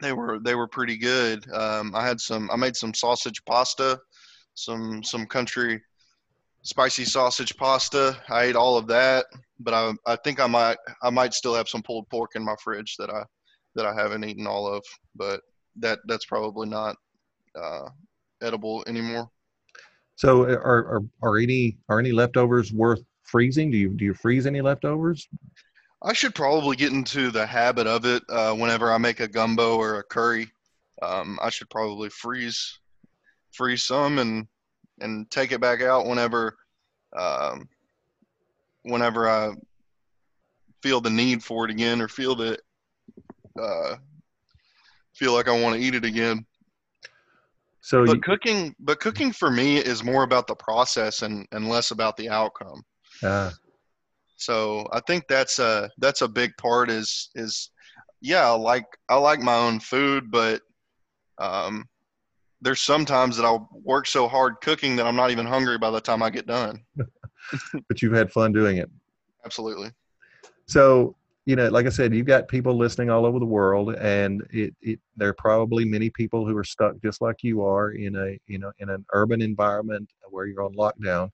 they 0.01 0.13
were 0.13 0.39
they 0.39 0.53
were 0.53 0.67
pretty 0.67 0.97
good. 0.97 1.49
Um, 1.51 1.95
I 1.95 2.05
had 2.05 2.21
some. 2.21 2.49
I 2.51 2.55
made 2.55 2.75
some 2.75 2.93
sausage 2.93 3.43
pasta, 3.45 3.99
some 4.53 5.03
some 5.03 5.25
country 5.25 5.81
spicy 6.63 7.05
sausage 7.05 7.55
pasta. 7.57 8.17
I 8.29 8.43
ate 8.43 8.55
all 8.55 8.77
of 8.77 8.87
that, 8.87 9.25
but 9.59 9.73
I 9.73 9.93
I 10.05 10.15
think 10.17 10.39
I 10.39 10.47
might 10.47 10.77
I 11.01 11.09
might 11.09 11.33
still 11.33 11.55
have 11.55 11.69
some 11.69 11.83
pulled 11.83 12.09
pork 12.09 12.31
in 12.35 12.43
my 12.43 12.55
fridge 12.63 12.95
that 12.97 13.09
I 13.09 13.23
that 13.75 13.85
I 13.85 13.93
haven't 13.93 14.23
eaten 14.23 14.47
all 14.47 14.67
of, 14.67 14.83
but 15.15 15.41
that 15.77 15.99
that's 16.05 16.25
probably 16.25 16.67
not 16.67 16.95
uh, 17.55 17.89
edible 18.41 18.83
anymore. 18.87 19.29
So 20.15 20.43
are, 20.43 20.59
are 20.59 21.01
are 21.23 21.37
any 21.37 21.77
are 21.87 21.99
any 21.99 22.11
leftovers 22.11 22.73
worth 22.73 23.01
freezing? 23.23 23.71
Do 23.71 23.77
you 23.77 23.89
do 23.89 24.05
you 24.05 24.13
freeze 24.13 24.45
any 24.45 24.61
leftovers? 24.61 25.27
I 26.01 26.13
should 26.13 26.33
probably 26.33 26.77
get 26.77 26.93
into 26.93 27.29
the 27.29 27.45
habit 27.45 27.85
of 27.85 28.05
it 28.05 28.23
uh, 28.29 28.53
whenever 28.53 28.91
I 28.91 28.97
make 28.97 29.19
a 29.19 29.27
gumbo 29.27 29.75
or 29.75 29.99
a 29.99 30.03
curry. 30.03 30.49
Um, 31.01 31.37
I 31.41 31.49
should 31.49 31.69
probably 31.69 32.09
freeze 32.09 32.79
freeze 33.51 33.83
some 33.83 34.19
and 34.19 34.47
and 35.01 35.29
take 35.29 35.51
it 35.51 35.61
back 35.61 35.81
out 35.81 36.05
whenever 36.05 36.57
um, 37.17 37.67
whenever 38.83 39.29
I 39.29 39.53
feel 40.81 41.01
the 41.01 41.09
need 41.09 41.43
for 41.43 41.65
it 41.65 41.71
again 41.71 42.01
or 42.01 42.07
feel 42.07 42.35
that 42.35 42.61
uh, 43.59 43.95
feel 45.13 45.33
like 45.33 45.47
I 45.47 45.59
want 45.59 45.75
to 45.75 45.81
eat 45.81 45.95
it 45.95 46.05
again. 46.05 46.45
So, 47.81 48.05
but 48.05 48.15
you, 48.15 48.21
cooking, 48.21 48.75
but 48.79 48.99
cooking 48.99 49.31
for 49.31 49.49
me 49.49 49.77
is 49.77 50.03
more 50.03 50.23
about 50.23 50.47
the 50.47 50.55
process 50.55 51.21
and, 51.21 51.47
and 51.51 51.69
less 51.69 51.91
about 51.91 52.17
the 52.17 52.29
outcome. 52.29 52.83
Uh, 53.23 53.51
so 54.35 54.87
I 54.91 55.01
think 55.01 55.25
that's 55.27 55.59
a 55.59 55.89
that's 55.97 56.21
a 56.21 56.27
big 56.27 56.55
part. 56.57 56.89
Is 56.89 57.29
is 57.35 57.71
yeah, 58.21 58.47
I 58.47 58.51
like 58.51 58.85
I 59.09 59.15
like 59.15 59.41
my 59.41 59.55
own 59.55 59.79
food, 59.79 60.29
but 60.29 60.61
um, 61.39 61.85
there's 62.61 62.81
sometimes 62.81 63.37
that 63.37 63.45
I'll 63.45 63.69
work 63.83 64.07
so 64.07 64.27
hard 64.27 64.61
cooking 64.61 64.95
that 64.97 65.05
I'm 65.05 65.15
not 65.15 65.31
even 65.31 65.45
hungry 65.45 65.77
by 65.77 65.91
the 65.91 66.01
time 66.01 66.21
I 66.21 66.29
get 66.29 66.45
done. 66.45 66.83
but 67.87 68.01
you've 68.01 68.13
had 68.13 68.31
fun 68.31 68.51
doing 68.51 68.77
it. 68.77 68.89
Absolutely. 69.45 69.91
So 70.65 71.15
you 71.45 71.55
know, 71.55 71.67
like 71.69 71.87
I 71.87 71.89
said, 71.89 72.13
you've 72.13 72.27
got 72.27 72.47
people 72.47 72.77
listening 72.77 73.09
all 73.09 73.25
over 73.25 73.39
the 73.39 73.45
world, 73.45 73.95
and 73.95 74.45
it, 74.51 74.75
it 74.81 74.99
there 75.17 75.29
are 75.29 75.33
probably 75.33 75.83
many 75.83 76.11
people 76.11 76.45
who 76.45 76.55
are 76.55 76.63
stuck 76.63 77.01
just 77.01 77.21
like 77.21 77.37
you 77.41 77.63
are 77.63 77.91
in 77.91 78.15
a 78.15 78.37
you 78.45 78.59
know 78.59 78.71
in 78.77 78.89
an 78.89 79.03
urban 79.13 79.41
environment 79.41 80.11
where 80.29 80.45
you're 80.45 80.61
on 80.61 80.75
lockdown 80.75 81.31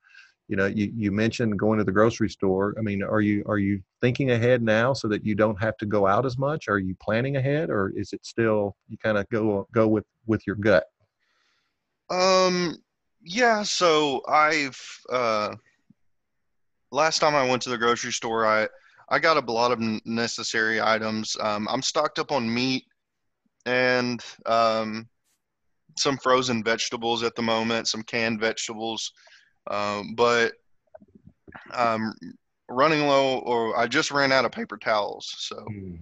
you 0.47 0.55
know 0.55 0.67
you, 0.67 0.91
you 0.95 1.11
mentioned 1.11 1.57
going 1.57 1.77
to 1.77 1.83
the 1.83 1.91
grocery 1.91 2.29
store 2.29 2.75
i 2.77 2.81
mean 2.81 3.03
are 3.03 3.21
you 3.21 3.43
are 3.47 3.57
you 3.57 3.81
thinking 4.01 4.31
ahead 4.31 4.61
now 4.61 4.93
so 4.93 5.07
that 5.07 5.25
you 5.25 5.35
don't 5.35 5.59
have 5.59 5.75
to 5.77 5.85
go 5.85 6.05
out 6.07 6.25
as 6.25 6.37
much 6.37 6.67
are 6.67 6.79
you 6.79 6.95
planning 7.01 7.37
ahead 7.37 7.69
or 7.69 7.91
is 7.95 8.13
it 8.13 8.25
still 8.25 8.75
you 8.87 8.97
kind 8.97 9.17
of 9.17 9.27
go 9.29 9.67
go 9.73 9.87
with 9.87 10.05
with 10.27 10.45
your 10.45 10.55
gut 10.55 10.85
um 12.09 12.75
yeah 13.21 13.63
so 13.63 14.21
i've 14.27 14.79
uh 15.11 15.53
last 16.91 17.19
time 17.19 17.35
i 17.35 17.47
went 17.47 17.61
to 17.61 17.69
the 17.69 17.77
grocery 17.77 18.11
store 18.11 18.45
i 18.45 18.67
i 19.09 19.17
got 19.17 19.37
a 19.37 19.51
lot 19.51 19.71
of 19.71 19.79
necessary 20.05 20.81
items 20.81 21.35
um 21.41 21.67
i'm 21.69 21.81
stocked 21.81 22.19
up 22.19 22.31
on 22.31 22.51
meat 22.51 22.85
and 23.65 24.21
um 24.45 25.07
some 25.97 26.17
frozen 26.17 26.63
vegetables 26.63 27.23
at 27.23 27.35
the 27.35 27.41
moment 27.41 27.87
some 27.87 28.03
canned 28.03 28.39
vegetables 28.39 29.11
um, 29.69 30.13
but 30.15 30.53
I'm 31.71 32.13
running 32.69 33.07
low, 33.07 33.39
or 33.39 33.77
I 33.77 33.87
just 33.87 34.11
ran 34.11 34.31
out 34.31 34.45
of 34.45 34.51
paper 34.51 34.77
towels, 34.77 35.33
so 35.37 35.65
hmm. 35.67 35.95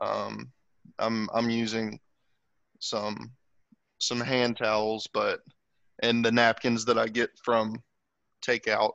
um, 0.00 0.50
I'm 0.98 1.28
I'm 1.34 1.50
using 1.50 1.98
some 2.80 3.32
some 3.98 4.20
hand 4.20 4.56
towels, 4.56 5.08
but 5.12 5.40
and 6.02 6.24
the 6.24 6.32
napkins 6.32 6.84
that 6.86 6.98
I 6.98 7.08
get 7.08 7.30
from 7.42 7.82
takeout. 8.46 8.92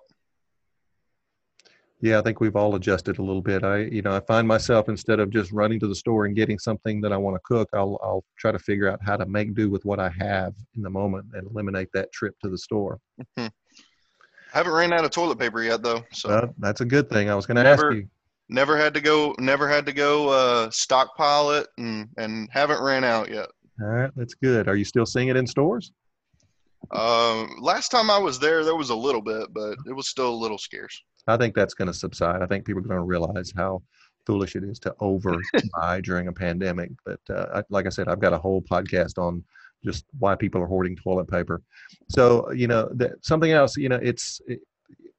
Yeah, 2.01 2.19
I 2.19 2.21
think 2.21 2.41
we've 2.41 2.57
all 2.57 2.75
adjusted 2.75 3.17
a 3.17 3.23
little 3.23 3.41
bit. 3.41 3.63
I, 3.63 3.83
you 3.83 4.01
know, 4.01 4.13
I 4.13 4.19
find 4.19 4.45
myself 4.45 4.89
instead 4.89 5.21
of 5.21 5.29
just 5.29 5.53
running 5.53 5.79
to 5.79 5.87
the 5.87 5.95
store 5.95 6.25
and 6.25 6.35
getting 6.35 6.59
something 6.59 6.99
that 6.99 7.13
I 7.13 7.17
want 7.17 7.37
to 7.37 7.41
cook, 7.45 7.69
I'll, 7.73 7.97
I'll 8.03 8.25
try 8.37 8.51
to 8.51 8.59
figure 8.59 8.91
out 8.91 8.99
how 9.01 9.15
to 9.15 9.25
make 9.25 9.53
do 9.53 9.69
with 9.69 9.85
what 9.85 10.01
I 10.01 10.11
have 10.19 10.53
in 10.75 10.81
the 10.81 10.89
moment 10.89 11.27
and 11.33 11.49
eliminate 11.49 11.87
that 11.93 12.11
trip 12.11 12.35
to 12.43 12.49
the 12.49 12.57
store. 12.57 12.99
Mm-hmm. 13.21 13.47
Haven't 14.51 14.73
ran 14.73 14.91
out 14.91 15.05
of 15.05 15.11
toilet 15.11 15.39
paper 15.39 15.63
yet, 15.63 15.81
though. 15.81 16.03
So 16.11 16.29
uh, 16.29 16.47
that's 16.57 16.81
a 16.81 16.85
good 16.85 17.09
thing. 17.09 17.29
I 17.29 17.35
was 17.35 17.45
going 17.45 17.55
to 17.55 17.65
ask 17.65 17.81
you. 17.81 18.07
Never 18.49 18.77
had 18.77 18.93
to 18.95 19.01
go. 19.01 19.33
Never 19.39 19.69
had 19.69 19.85
to 19.85 19.93
go 19.93 20.27
uh, 20.27 20.69
stockpile 20.71 21.51
it, 21.51 21.67
and 21.77 22.09
and 22.17 22.49
haven't 22.51 22.83
ran 22.83 23.05
out 23.05 23.31
yet. 23.31 23.47
All 23.81 23.87
right, 23.87 24.11
that's 24.15 24.35
good. 24.35 24.67
Are 24.67 24.75
you 24.75 24.85
still 24.85 25.05
seeing 25.05 25.29
it 25.29 25.35
in 25.35 25.47
stores? 25.47 25.91
Um, 26.91 27.57
last 27.61 27.89
time 27.89 28.09
I 28.09 28.17
was 28.17 28.39
there, 28.39 28.63
there 28.63 28.75
was 28.75 28.89
a 28.89 28.95
little 28.95 29.21
bit, 29.21 29.53
but 29.53 29.77
it 29.87 29.93
was 29.93 30.09
still 30.09 30.29
a 30.29 30.35
little 30.35 30.57
scarce. 30.57 31.01
I 31.27 31.37
think 31.37 31.55
that's 31.55 31.73
going 31.73 31.87
to 31.87 31.93
subside. 31.93 32.41
I 32.41 32.45
think 32.45 32.65
people 32.65 32.81
are 32.81 32.87
going 32.87 32.99
to 32.99 33.05
realize 33.05 33.51
how 33.55 33.81
foolish 34.25 34.55
it 34.55 34.63
is 34.63 34.79
to 34.79 34.95
overbuy 35.01 36.03
during 36.03 36.27
a 36.27 36.33
pandemic. 36.33 36.91
But 37.05 37.19
uh, 37.29 37.47
I, 37.55 37.63
like 37.69 37.85
I 37.85 37.89
said, 37.89 38.07
I've 38.07 38.19
got 38.19 38.33
a 38.33 38.37
whole 38.37 38.61
podcast 38.61 39.17
on 39.17 39.43
just 39.83 40.05
why 40.19 40.35
people 40.35 40.61
are 40.61 40.67
hoarding 40.67 40.95
toilet 40.95 41.29
paper. 41.29 41.61
So 42.09 42.51
you 42.51 42.67
know 42.67 42.89
something 43.21 43.51
else. 43.51 43.75
You 43.77 43.89
know, 43.89 43.99
it's 44.01 44.41
it, 44.47 44.59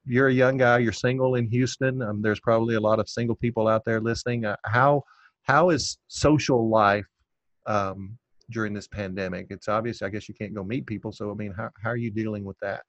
you're 0.06 0.28
a 0.28 0.32
young 0.32 0.56
guy. 0.56 0.78
You're 0.78 0.92
single 0.92 1.34
in 1.36 1.48
Houston. 1.48 2.02
Um, 2.02 2.22
there's 2.22 2.40
probably 2.40 2.74
a 2.74 2.80
lot 2.80 3.00
of 3.00 3.08
single 3.08 3.36
people 3.36 3.68
out 3.68 3.84
there 3.84 4.00
listening. 4.00 4.44
Uh, 4.44 4.56
how 4.64 5.02
how 5.42 5.70
is 5.70 5.98
social 6.08 6.68
life 6.68 7.06
um, 7.66 8.18
during 8.50 8.72
this 8.74 8.88
pandemic? 8.88 9.46
It's 9.50 9.68
obvious. 9.68 10.02
I 10.02 10.08
guess 10.08 10.28
you 10.28 10.34
can't 10.34 10.54
go 10.54 10.64
meet 10.64 10.86
people. 10.86 11.12
So 11.12 11.30
I 11.30 11.34
mean, 11.34 11.52
how 11.56 11.70
how 11.82 11.90
are 11.90 11.96
you 11.96 12.10
dealing 12.10 12.44
with 12.44 12.58
that? 12.60 12.82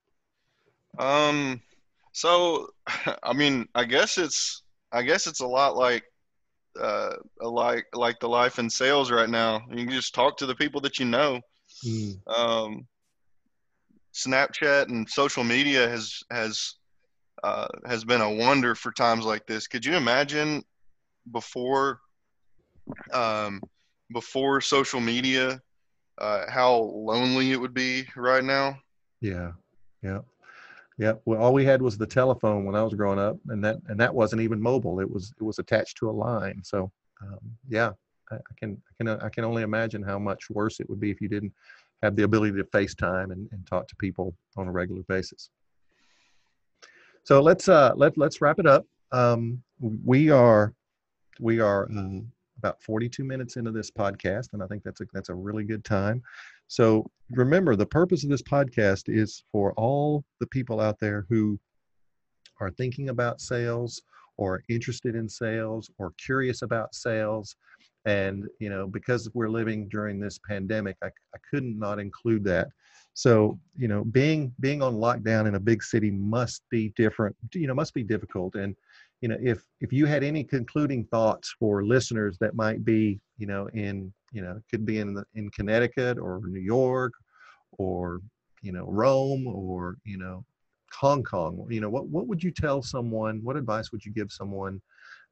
Um, 1.00 1.62
So, 2.16 2.70
I 3.24 3.34
mean, 3.34 3.68
I 3.76 3.84
guess 3.84 4.18
it's 4.18 4.64
I 4.92 5.02
guess 5.02 5.28
it's 5.28 5.42
a 5.42 5.48
lot 5.48 5.76
like 5.76 6.04
uh, 6.80 7.16
like 7.42 7.86
like 7.94 8.20
the 8.20 8.30
life 8.30 8.60
in 8.60 8.70
sales 8.70 9.12
right 9.12 9.30
now. 9.30 9.62
You 9.70 9.86
can 9.86 9.92
just 9.92 10.16
talk 10.16 10.38
to 10.38 10.46
the 10.46 10.56
people 10.56 10.82
that 10.82 11.00
you 11.00 11.06
know. 11.06 11.40
Mm. 11.86 12.20
Um, 12.28 12.88
Snapchat 14.14 14.88
and 14.88 15.10
social 15.10 15.44
media 15.44 15.90
has 15.90 16.22
has 16.32 16.76
uh, 17.44 17.68
has 17.86 18.06
been 18.06 18.22
a 18.22 18.34
wonder 18.34 18.76
for 18.76 18.94
times 18.94 19.26
like 19.26 19.46
this. 19.46 19.68
Could 19.68 19.86
you 19.86 19.96
imagine 19.96 20.64
before 21.32 22.00
um, 23.12 23.62
before 24.12 24.62
social 24.62 25.00
media 25.00 25.62
uh, 26.18 26.50
how 26.50 26.76
lonely 26.76 27.52
it 27.52 27.60
would 27.60 27.74
be 27.74 28.06
right 28.16 28.44
now? 28.44 28.78
Yeah, 29.22 29.52
yeah. 30.02 30.20
Yeah, 30.98 31.14
well, 31.26 31.42
all 31.42 31.54
we 31.54 31.66
had 31.66 31.82
was 31.82 31.98
the 31.98 32.08
telephone 32.08 32.64
when 32.64 32.76
I 32.76 32.82
was 32.82 32.94
growing 32.94 33.20
up, 33.20 33.38
and 33.50 33.62
that 33.66 33.78
and 33.90 34.00
that 34.00 34.16
wasn't 34.16 34.42
even 34.42 34.62
mobile. 34.62 35.02
It 35.02 35.12
was 35.12 35.34
it 35.38 35.44
was 35.44 35.60
attached 35.60 35.98
to 35.98 36.10
a 36.10 36.12
line. 36.12 36.62
So, 36.64 36.90
um, 37.22 37.40
yeah, 37.68 37.92
I, 38.32 38.36
I, 38.36 38.54
can 38.58 38.82
I 38.90 39.04
can 39.04 39.08
I 39.22 39.30
can 39.30 39.44
only 39.44 39.64
imagine 39.64 40.02
how 40.02 40.18
much 40.18 40.50
worse 40.50 40.80
it 40.80 40.90
would 40.90 41.02
be 41.02 41.12
if 41.12 41.20
you 41.20 41.28
didn't 41.28 41.52
have 42.02 42.16
the 42.16 42.24
ability 42.24 42.56
to 42.58 42.64
FaceTime 42.66 43.34
and, 43.34 43.50
and 43.52 43.68
talk 43.68 43.90
to 43.90 43.96
people 43.98 44.36
on 44.56 44.70
a 44.70 44.72
regular 44.72 45.04
basis. 45.10 45.50
So 47.24 47.42
let's 47.42 47.68
uh 47.68 47.92
let 47.98 48.18
let's 48.18 48.40
wrap 48.40 48.60
it 48.60 48.66
up. 48.66 48.86
Um, 49.12 49.62
we 49.82 50.30
are 50.30 50.74
we 51.42 51.60
are 51.60 51.90
uh, 51.92 52.20
about 52.66 52.82
42 52.82 53.24
minutes 53.24 53.58
into 53.58 53.72
this 53.72 53.92
podcast, 53.92 54.54
and 54.54 54.64
I 54.64 54.68
think 54.68 54.84
that's 54.84 55.02
a 55.02 55.06
that's 55.14 55.30
a 55.30 55.36
really 55.36 55.64
good 55.64 55.86
time. 55.86 56.22
So 56.68 57.06
remember, 57.30 57.76
the 57.76 57.86
purpose 57.86 58.24
of 58.24 58.32
this 58.32 58.42
podcast 58.42 59.04
is 59.08 59.44
for 59.52 59.74
all 59.74 60.24
the 60.40 60.48
people 60.48 60.80
out 60.82 61.00
there 61.00 61.26
who 61.30 61.60
are 62.60 62.72
thinking 62.72 63.10
about 63.10 63.40
sales 63.40 64.02
or 64.38 64.64
interested 64.68 65.16
in 65.16 65.30
sales 65.30 65.92
or 66.00 66.14
curious 66.18 66.64
about 66.64 66.96
sales. 66.96 67.56
And, 68.06 68.46
you 68.60 68.70
know, 68.70 68.88
because 68.88 69.30
we're 69.34 69.50
living 69.50 69.88
during 69.90 70.20
this 70.20 70.40
pandemic, 70.48 70.96
I, 71.04 71.08
I 71.08 71.40
couldn't 71.50 71.78
not 71.78 72.00
include 72.00 72.44
that. 72.46 72.68
So, 73.14 73.60
you 73.76 73.88
know, 73.88 74.04
being 74.04 74.54
being 74.60 74.82
on 74.82 74.96
lockdown 74.96 75.48
in 75.48 75.56
a 75.56 75.60
big 75.60 75.84
city 75.84 76.12
must 76.12 76.64
be 76.70 76.94
different, 76.96 77.36
you 77.54 77.68
know, 77.68 77.76
must 77.76 77.94
be 77.94 78.04
difficult. 78.04 78.56
And, 78.56 78.76
you 79.22 79.30
know, 79.30 79.38
if 79.42 79.64
if 79.82 79.92
you 79.92 80.06
had 80.06 80.24
any 80.24 80.44
concluding 80.44 81.06
thoughts 81.06 81.54
for 81.60 81.84
listeners 81.86 82.38
that 82.40 82.56
might 82.56 82.84
be, 82.84 83.20
you 83.38 83.48
know, 83.48 83.68
in 83.74 84.14
you 84.32 84.42
know, 84.42 84.60
could 84.70 84.86
be 84.86 85.00
in 85.00 85.14
the, 85.14 85.24
in 85.36 85.50
Connecticut 85.52 86.18
or 86.18 86.42
New 86.46 86.60
York 86.60 87.14
or 87.78 88.22
you 88.62 88.72
know 88.72 88.86
Rome 88.88 89.48
or 89.48 89.98
you 90.04 90.18
know 90.18 90.44
Hong 90.94 91.24
Kong. 91.24 91.66
You 91.70 91.82
know, 91.82 91.90
what 91.90 92.08
what 92.08 92.28
would 92.28 92.44
you 92.44 92.52
tell 92.52 92.82
someone? 92.82 93.40
What 93.44 93.58
advice 93.58 93.92
would 93.92 94.06
you 94.06 94.12
give 94.12 94.32
someone? 94.32 94.82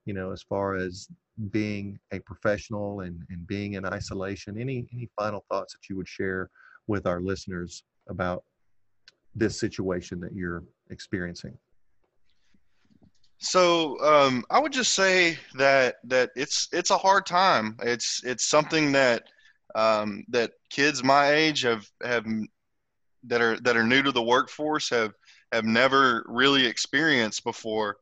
You 0.06 0.14
know, 0.14 0.32
as 0.32 0.44
far 0.44 0.76
as 0.76 1.08
being 1.50 2.00
a 2.12 2.20
professional 2.20 3.02
and, 3.02 3.22
and 3.30 3.46
being 3.48 3.74
in 3.74 3.86
isolation. 3.86 4.60
Any 4.60 4.86
any 4.94 5.10
final 5.18 5.44
thoughts 5.50 5.74
that 5.74 5.90
you 5.90 5.98
would 5.98 6.08
share 6.08 6.50
with 6.88 7.08
our 7.08 7.22
listeners 7.22 7.84
about 8.10 8.44
this 9.36 9.60
situation 9.60 10.20
that 10.20 10.34
you're 10.34 10.64
experiencing? 10.90 11.58
So 13.40 14.00
um, 14.04 14.46
I 14.50 14.60
would 14.60 14.72
just 14.72 14.94
say 14.94 15.38
that 15.56 15.96
that 16.06 16.32
it's 16.36 16.70
it's 16.72 16.92
a 16.92 16.98
hard 16.98 17.26
time. 17.26 17.78
It's 17.84 18.22
it's 18.24 18.46
something 18.46 18.92
that 18.94 19.24
um, 19.76 20.24
that 20.30 20.52
kids 20.70 21.04
my 21.04 21.32
age 21.32 21.62
have 21.62 21.86
have 22.04 22.26
that 23.26 23.42
are 23.42 23.60
that 23.62 23.78
are 23.78 23.84
new 23.84 24.02
to 24.02 24.12
the 24.12 24.24
workforce 24.24 24.90
have 24.90 25.14
have 25.52 25.66
never 25.66 26.24
really 26.28 26.66
experienced 26.66 27.44
before. 27.44 27.98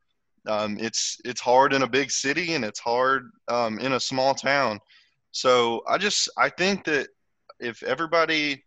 Um, 0.47 0.77
it's 0.79 1.19
it's 1.25 1.41
hard 1.41 1.73
in 1.73 1.83
a 1.83 1.87
big 1.87 2.11
city 2.11 2.53
and 2.53 2.65
it's 2.65 2.79
hard 2.79 3.29
um, 3.47 3.79
in 3.79 3.93
a 3.93 3.99
small 3.99 4.33
town. 4.33 4.79
So 5.31 5.83
I 5.87 5.97
just 5.97 6.29
I 6.37 6.49
think 6.49 6.85
that 6.85 7.07
if 7.59 7.83
everybody 7.83 8.63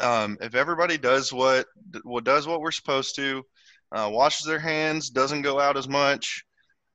um, 0.00 0.36
if 0.40 0.54
everybody 0.54 0.98
does 0.98 1.32
what 1.32 1.66
what 2.04 2.24
does 2.24 2.46
what 2.46 2.60
we're 2.60 2.70
supposed 2.70 3.16
to, 3.16 3.44
uh, 3.92 4.08
washes 4.12 4.46
their 4.46 4.58
hands, 4.58 5.10
doesn't 5.10 5.42
go 5.42 5.60
out 5.60 5.76
as 5.76 5.88
much, 5.88 6.44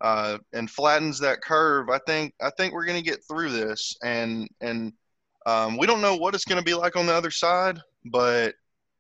uh, 0.02 0.38
and 0.54 0.70
flattens 0.70 1.20
that 1.20 1.42
curve, 1.42 1.90
I 1.90 2.00
think 2.06 2.34
I 2.42 2.50
think 2.58 2.74
we're 2.74 2.86
going 2.86 3.02
to 3.02 3.10
get 3.10 3.24
through 3.30 3.52
this. 3.52 3.96
And 4.04 4.48
and 4.62 4.94
um, 5.46 5.78
we 5.78 5.88
don't 5.88 6.02
know 6.02 6.16
what 6.16 6.36
it's 6.36 6.46
going 6.46 6.60
to 6.60 6.66
be 6.66 6.74
like 6.74 6.96
on 6.96 7.06
the 7.06 7.14
other 7.14 7.32
side, 7.32 7.80
but 8.06 8.56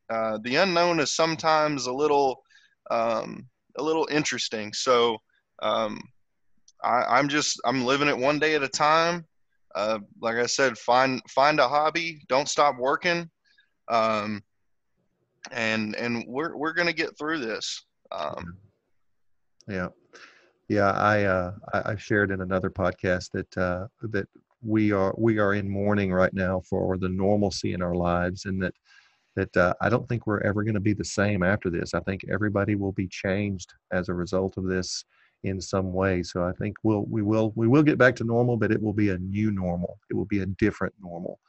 uh, 0.09 0.37
the 0.43 0.55
unknown 0.57 0.99
is 0.99 1.11
sometimes 1.11 1.87
a 1.87 1.93
little 1.93 2.43
um, 2.91 3.47
a 3.77 3.83
little 3.83 4.07
interesting. 4.11 4.73
So 4.73 5.17
um, 5.61 5.99
I, 6.83 7.19
am 7.19 7.29
just 7.29 7.59
I'm 7.65 7.85
living 7.85 8.07
it 8.07 8.17
one 8.17 8.39
day 8.39 8.55
at 8.55 8.63
a 8.63 8.67
time. 8.67 9.25
Uh, 9.73 9.99
like 10.21 10.35
I 10.35 10.45
said, 10.45 10.77
find 10.77 11.21
find 11.29 11.59
a 11.59 11.67
hobby. 11.67 12.21
Don't 12.29 12.47
stop 12.47 12.77
working. 12.77 13.29
Um, 13.89 14.43
and 15.51 15.95
and 15.95 16.25
we're 16.27 16.55
we're 16.55 16.73
gonna 16.73 16.93
get 16.93 17.17
through 17.17 17.39
this. 17.39 17.85
Um, 18.11 18.57
yeah, 19.67 19.87
yeah. 20.69 20.91
I 20.91 21.23
uh, 21.23 21.51
I, 21.73 21.91
I 21.91 21.95
shared 21.95 22.31
in 22.31 22.41
another 22.41 22.69
podcast 22.69 23.31
that 23.31 23.57
uh, 23.57 23.87
that 24.01 24.27
we 24.61 24.91
are 24.91 25.13
we 25.17 25.39
are 25.39 25.53
in 25.53 25.69
mourning 25.69 26.11
right 26.11 26.33
now 26.33 26.61
for 26.61 26.97
the 26.97 27.09
normalcy 27.09 27.73
in 27.73 27.81
our 27.81 27.95
lives, 27.95 28.45
and 28.45 28.61
that 28.61 28.73
that 29.35 29.55
uh, 29.57 29.73
I 29.81 29.89
don't 29.89 30.07
think 30.07 30.27
we're 30.27 30.41
ever 30.41 30.63
going 30.63 30.75
to 30.75 30.79
be 30.79 30.93
the 30.93 31.03
same 31.03 31.43
after 31.43 31.69
this. 31.69 31.93
I 31.93 31.99
think 32.01 32.21
everybody 32.31 32.75
will 32.75 32.93
be 32.93 33.07
changed 33.07 33.73
as 33.91 34.09
a 34.09 34.13
result 34.13 34.57
of 34.57 34.65
this 34.65 35.03
in 35.43 35.61
some 35.61 35.93
way. 35.93 36.23
So 36.23 36.43
I 36.43 36.51
think 36.53 36.77
we'll 36.83 37.05
we 37.05 37.21
will 37.21 37.51
we 37.55 37.67
will 37.67 37.83
get 37.83 37.97
back 37.97 38.15
to 38.17 38.23
normal, 38.23 38.57
but 38.57 38.71
it 38.71 38.81
will 38.81 38.93
be 38.93 39.09
a 39.09 39.17
new 39.17 39.51
normal. 39.51 39.99
It 40.09 40.15
will 40.15 40.25
be 40.25 40.39
a 40.39 40.45
different 40.45 40.93
normal. 41.01 41.39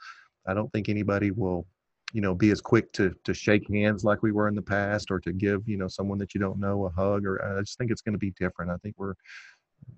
I 0.46 0.54
don't 0.54 0.70
think 0.72 0.88
anybody 0.88 1.30
will 1.30 1.66
you 2.12 2.20
know 2.20 2.34
be 2.34 2.50
as 2.50 2.60
quick 2.60 2.92
to 2.92 3.14
to 3.24 3.34
shake 3.34 3.68
hands 3.70 4.04
like 4.04 4.22
we 4.22 4.32
were 4.32 4.48
in 4.48 4.54
the 4.54 4.62
past 4.62 5.10
or 5.10 5.18
to 5.20 5.32
give 5.32 5.68
you 5.68 5.76
know 5.76 5.88
someone 5.88 6.18
that 6.18 6.34
you 6.34 6.40
don't 6.40 6.58
know 6.58 6.86
a 6.86 6.90
hug 6.90 7.26
or 7.26 7.58
i 7.58 7.60
just 7.60 7.78
think 7.78 7.90
it's 7.90 8.02
going 8.02 8.14
to 8.14 8.18
be 8.18 8.32
different. 8.38 8.70
I 8.70 8.76
think 8.78 8.94
we're 8.98 9.14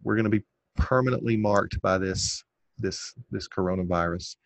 we're 0.02 0.16
going 0.16 0.24
to 0.24 0.30
be 0.30 0.44
permanently 0.76 1.36
marked 1.36 1.80
by 1.82 1.98
this 1.98 2.44
this 2.78 3.14
this 3.30 3.48
coronavirus. 3.48 4.36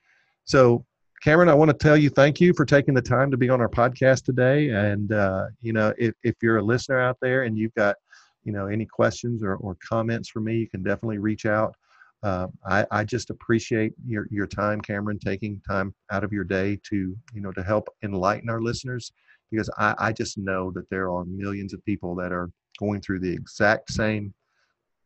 So 0.45 0.85
cameron 1.23 1.49
i 1.49 1.55
want 1.55 1.71
to 1.71 1.77
tell 1.77 1.97
you 1.97 2.11
thank 2.11 2.41
you 2.41 2.53
for 2.53 2.65
taking 2.65 2.95
the 2.95 3.03
time 3.03 3.31
to 3.31 3.37
be 3.37 3.49
on 3.49 3.61
our 3.61 3.69
podcast 3.69 4.25
today. 4.25 4.71
And 4.71 5.13
uh, 5.13 5.47
you 5.61 5.73
know 5.73 5.95
if, 5.99 6.15
if 6.25 6.35
you're 6.43 6.59
a 6.59 6.65
listener 6.65 7.01
out 7.01 7.19
there 7.23 7.45
and 7.45 7.57
you've 7.57 7.75
got 7.75 7.97
you 8.45 8.53
know 8.53 8.67
any 8.67 8.87
questions 8.87 9.43
or, 9.43 9.55
or 9.57 9.77
comments 9.89 10.29
for 10.29 10.41
me 10.41 10.57
you 10.57 10.69
can 10.69 10.83
definitely 10.83 11.19
reach 11.19 11.47
out 11.47 11.77
uh, 12.23 12.47
I, 12.65 12.87
I, 12.91 13.05
just 13.05 13.31
appreciate 13.31 13.93
your, 14.07 14.29
your 14.31 14.47
time, 14.47 14.81
Cameron, 14.81 15.19
taking 15.19 15.61
time 15.69 15.93
out 16.13 16.23
of 16.23 16.33
your 16.33 16.45
day 16.45 16.79
to, 16.85 17.17
you 17.35 17.41
know, 17.41 17.51
to 17.53 17.63
help 17.63 17.89
enlighten 18.05 18.49
our 18.49 18.63
listeners 18.63 19.13
because 19.51 19.69
I, 19.77 19.95
I 19.99 20.13
just 20.13 20.39
know 20.39 20.71
that 20.73 20.89
there 20.89 21.11
are 21.11 21.25
millions 21.25 21.75
of 21.75 21.85
people 21.85 22.15
that 22.17 22.33
are 22.33 22.51
going 22.79 23.01
through 23.01 23.21
the 23.21 23.33
exact 23.33 23.93
same 23.93 24.33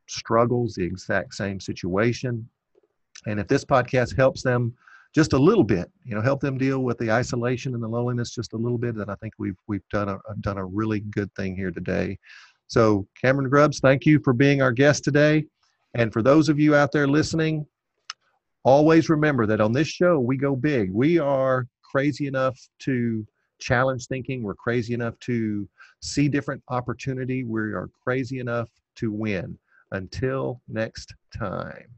struggles, 0.09 0.75
the 0.75 0.85
exact 0.85 1.35
same 1.35 1.59
situation. 1.59 2.49
And 3.27 3.41
if 3.41 3.49
this 3.49 3.64
podcast 3.64 4.14
helps 4.17 4.43
them 4.43 4.75
just 5.14 5.33
a 5.33 5.39
little 5.39 5.64
bit, 5.64 5.91
you 6.05 6.14
know, 6.14 6.21
help 6.21 6.41
them 6.41 6.59
deal 6.59 6.81
with 6.81 6.99
the 6.99 7.11
isolation 7.11 7.75
and 7.75 7.83
the 7.83 7.89
loneliness 7.89 8.31
just 8.31 8.53
a 8.53 8.57
little 8.57 8.79
bit, 8.79 8.95
then 8.95 9.09
I 9.09 9.14
think 9.17 9.33
we've 9.39 9.57
we've 9.67 9.89
done 9.91 10.11
a 10.11 10.19
done 10.43 10.59
a 10.59 10.64
really 10.64 11.01
good 11.01 11.35
thing 11.35 11.57
here 11.57 11.71
today. 11.71 12.19
So, 12.69 13.07
Cameron 13.21 13.49
Grubbs, 13.49 13.81
thank 13.81 14.05
you 14.05 14.21
for 14.23 14.33
being 14.33 14.61
our 14.61 14.73
guest 14.73 15.05
today. 15.05 15.47
And 15.97 16.12
for 16.12 16.20
those 16.22 16.51
of 16.51 16.61
you 16.61 16.74
out 16.74 16.92
there 16.92 17.09
listening, 17.09 17.66
always 18.64 19.09
remember 19.09 19.47
that 19.47 19.62
on 19.62 19.72
this 19.72 19.88
show, 19.88 20.20
we 20.20 20.36
go 20.36 20.55
big. 20.55 20.92
We 20.92 21.18
are 21.18 21.66
crazy 21.82 22.26
enough 22.26 22.59
to 22.80 23.26
challenge 23.59 24.07
thinking. 24.07 24.42
We're 24.42 24.55
crazy 24.55 24.92
enough 24.92 25.18
to 25.20 25.66
see 26.03 26.28
different 26.28 26.62
opportunity. 26.68 27.44
We 27.44 27.61
are 27.61 27.88
crazy 28.05 28.40
enough 28.40 28.68
to 28.97 29.11
win. 29.11 29.59
Until 29.92 30.61
next 30.68 31.14
time. 31.34 31.88